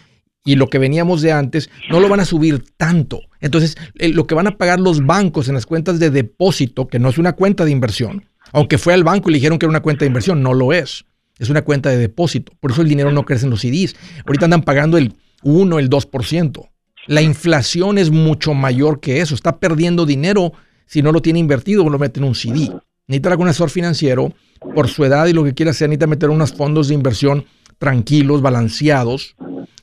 y 0.46 0.56
lo 0.56 0.68
que 0.70 0.80
veníamos 0.80 1.22
de 1.22 1.34
antes, 1.34 1.70
no 1.90 2.00
lo 2.00 2.08
van 2.08 2.22
a 2.22 2.26
subir 2.26 2.64
tanto. 2.78 3.20
Entonces, 3.42 3.76
eh, 3.98 4.08
lo 4.08 4.26
que 4.26 4.36
van 4.36 4.48
a 4.48 4.58
pagar 4.58 4.80
los 4.80 5.06
bancos 5.06 5.50
en 5.50 5.56
las 5.56 5.66
cuentas 5.66 6.00
de 6.00 6.12
depósito, 6.12 6.88
que 6.88 7.00
no 7.00 7.10
es 7.10 7.18
una 7.18 7.34
cuenta 7.34 7.66
de 7.66 7.72
inversión, 7.72 8.30
aunque 8.54 8.78
fue 8.78 8.94
al 8.94 9.04
banco 9.04 9.28
y 9.30 9.34
le 9.34 9.38
dijeron 9.40 9.60
que 9.60 9.66
era 9.66 9.70
una 9.72 9.82
cuenta 9.82 10.06
de 10.06 10.08
inversión, 10.08 10.42
no 10.42 10.54
lo 10.54 10.72
es. 10.72 11.04
Es 11.38 11.50
una 11.50 11.64
cuenta 11.64 11.90
de 11.90 11.98
depósito. 11.98 12.54
Por 12.62 12.72
eso 12.72 12.82
el 12.82 12.88
dinero 12.88 13.12
no 13.12 13.26
crece 13.26 13.44
en 13.46 13.52
los 13.52 13.60
CDs. 13.60 13.96
Ahorita 14.26 14.46
andan 14.46 14.62
pagando 14.64 14.98
el 14.98 15.14
1, 15.44 15.80
el 15.80 15.90
2%. 15.90 16.70
La 17.08 17.22
inflación 17.22 17.98
es 17.98 18.12
mucho 18.12 18.54
mayor 18.54 19.00
que 19.00 19.22
eso. 19.22 19.36
Está 19.36 19.60
perdiendo 19.60 20.06
dinero 20.06 20.54
si 20.86 21.02
no 21.02 21.12
lo 21.12 21.22
tiene 21.22 21.40
invertido 21.40 21.84
o 21.86 21.90
lo 21.90 22.00
mete 22.00 22.20
en 22.20 22.26
un 22.26 22.36
CD. 22.36 22.72
Necesita 23.08 23.30
algún 23.32 23.48
asesor 23.48 23.70
financiero 23.70 24.34
por 24.76 24.88
su 24.88 25.04
edad 25.06 25.26
y 25.28 25.34
lo 25.34 25.44
que 25.44 25.54
quiera 25.54 25.72
hacer. 25.72 25.90
Necesita 25.90 26.08
meter 26.08 26.30
unos 26.30 26.54
fondos 26.54 26.88
de 26.88 26.94
inversión 26.94 27.46
tranquilos, 27.78 28.42
balanceados. 28.42 29.36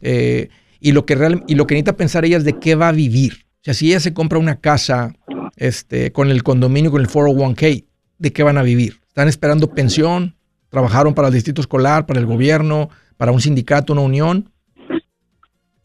eh, 0.02 0.48
y, 0.78 0.92
lo 0.92 1.06
que 1.06 1.14
real- 1.16 1.42
y 1.48 1.54
lo 1.54 1.66
que 1.66 1.74
necesita 1.74 1.96
pensar 1.96 2.24
ella 2.24 2.36
es 2.36 2.44
de 2.44 2.58
qué 2.58 2.74
va 2.74 2.88
a 2.88 2.92
vivir. 2.92 3.46
O 3.56 3.64
sea, 3.64 3.74
si 3.74 3.88
ella 3.88 3.98
se 3.98 4.12
compra 4.12 4.38
una 4.38 4.60
casa 4.60 5.14
este, 5.56 6.12
con 6.12 6.30
el 6.30 6.42
condominio, 6.42 6.90
con 6.90 7.00
el 7.00 7.08
401k, 7.08 7.84
¿de 8.18 8.32
qué 8.32 8.42
van 8.42 8.58
a 8.58 8.62
vivir? 8.62 9.00
¿Están 9.08 9.26
esperando 9.26 9.70
pensión? 9.70 10.36
¿Trabajaron 10.68 11.14
para 11.14 11.28
el 11.28 11.34
distrito 11.34 11.60
escolar, 11.62 12.04
para 12.06 12.20
el 12.20 12.26
gobierno, 12.26 12.90
para 13.16 13.32
un 13.32 13.40
sindicato, 13.40 13.94
una 13.94 14.02
unión? 14.02 14.50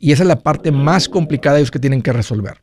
Y 0.04 0.12
esa 0.12 0.24
es 0.24 0.28
la 0.28 0.40
parte 0.40 0.72
más 0.72 1.08
complicada 1.08 1.56
de 1.56 1.62
ellos 1.62 1.72
que 1.72 1.80
tienen 1.80 2.02
que 2.02 2.12
resolver. 2.12 2.56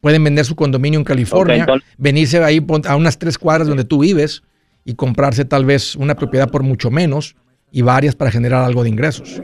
Pueden 0.00 0.22
vender 0.22 0.44
su 0.44 0.54
condominio 0.54 0.98
en 1.00 1.04
California, 1.04 1.54
Ok, 1.56 1.60
entonces- 1.60 1.88
venirse 1.96 2.44
ahí 2.44 2.64
a 2.86 2.94
unas 2.94 3.18
tres 3.18 3.38
cuadras 3.38 3.66
donde 3.66 3.84
tú 3.84 4.00
vives 4.00 4.42
y 4.84 4.94
comprarse 4.94 5.44
tal 5.46 5.64
vez 5.64 5.96
una 5.96 6.14
propiedad 6.14 6.48
por 6.50 6.62
mucho 6.62 6.90
menos 6.90 7.34
y 7.72 7.82
varias 7.82 8.14
para 8.14 8.30
generar 8.30 8.62
algo 8.64 8.82
de 8.82 8.90
ingresos. 8.90 9.40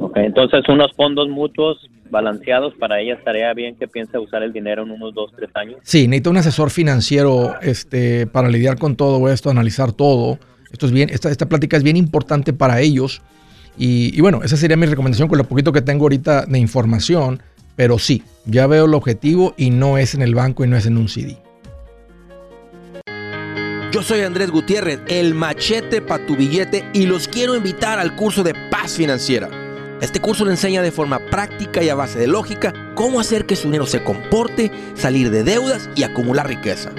Ok, 0.00 0.16
entonces 0.16 0.68
unos 0.68 0.92
fondos 0.96 1.28
mutuos 1.28 1.78
balanceados 2.10 2.74
para 2.74 3.00
ella 3.00 3.14
estaría 3.14 3.54
bien 3.54 3.76
que 3.76 3.86
piense 3.86 4.18
usar 4.18 4.42
el 4.42 4.52
dinero 4.52 4.82
en 4.82 4.90
unos 4.90 5.14
dos, 5.14 5.30
tres 5.36 5.50
años. 5.54 5.76
Sí, 5.84 6.08
necesita 6.08 6.30
un 6.30 6.36
asesor 6.38 6.70
financiero 6.70 7.54
este, 7.62 8.26
para 8.26 8.48
lidiar 8.48 8.76
con 8.78 8.96
todo 8.96 9.28
esto, 9.30 9.50
analizar 9.50 9.92
todo. 9.92 10.38
Esto 10.72 10.86
es 10.86 10.92
bien, 10.92 11.10
esta, 11.10 11.30
esta 11.30 11.46
plática 11.48 11.76
es 11.76 11.84
bien 11.84 11.96
importante 11.96 12.52
para 12.52 12.80
ellos. 12.80 13.22
Y, 13.76 14.20
bueno, 14.20 14.42
esa 14.42 14.56
sería 14.56 14.76
mi 14.76 14.86
recomendación 14.86 15.28
con 15.28 15.38
lo 15.38 15.44
poquito 15.44 15.72
que 15.72 15.82
tengo 15.82 16.04
ahorita 16.04 16.46
de 16.46 16.58
información. 16.58 17.42
Pero 17.76 17.98
sí, 17.98 18.22
ya 18.44 18.66
veo 18.66 18.84
el 18.84 18.94
objetivo 18.94 19.54
y 19.56 19.70
no 19.70 19.96
es 19.96 20.14
en 20.14 20.22
el 20.22 20.34
banco 20.34 20.64
y 20.64 20.68
no 20.68 20.76
es 20.76 20.86
en 20.86 20.98
un 20.98 21.08
CD. 21.08 21.38
Yo 23.92 24.02
soy 24.02 24.20
Andrés 24.20 24.50
Gutiérrez, 24.50 25.00
el 25.08 25.34
machete 25.34 26.00
para 26.00 26.24
tu 26.24 26.36
billete 26.36 26.84
y 26.92 27.06
los 27.06 27.26
quiero 27.26 27.56
invitar 27.56 27.98
al 27.98 28.14
curso 28.16 28.44
de 28.44 28.54
paz 28.70 28.92
financiera. 28.92 29.48
Este 30.00 30.20
curso 30.20 30.44
le 30.44 30.52
enseña 30.52 30.80
de 30.80 30.92
forma 30.92 31.18
práctica 31.30 31.82
y 31.82 31.88
a 31.88 31.94
base 31.94 32.18
de 32.18 32.26
lógica 32.26 32.72
cómo 32.94 33.18
hacer 33.18 33.46
que 33.46 33.56
su 33.56 33.64
dinero 33.64 33.86
se 33.86 34.04
comporte, 34.04 34.70
salir 34.94 35.30
de 35.30 35.42
deudas 35.42 35.90
y 35.96 36.04
acumular 36.04 36.48
riqueza. 36.48 36.90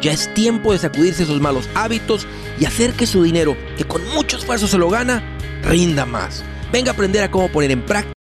Ya 0.00 0.12
es 0.12 0.32
tiempo 0.34 0.72
de 0.72 0.78
sacudirse 0.78 1.24
esos 1.24 1.40
malos 1.40 1.68
hábitos 1.74 2.26
y 2.58 2.64
hacer 2.64 2.92
que 2.94 3.06
su 3.06 3.22
dinero, 3.22 3.56
que 3.76 3.84
con 3.84 4.06
mucho 4.14 4.36
esfuerzo 4.36 4.66
se 4.66 4.78
lo 4.78 4.88
gana, 4.88 5.22
rinda 5.62 6.06
más. 6.06 6.44
Venga 6.72 6.92
a 6.92 6.94
aprender 6.94 7.22
a 7.22 7.30
cómo 7.30 7.48
poner 7.48 7.70
en 7.70 7.84
práctica 7.84 8.19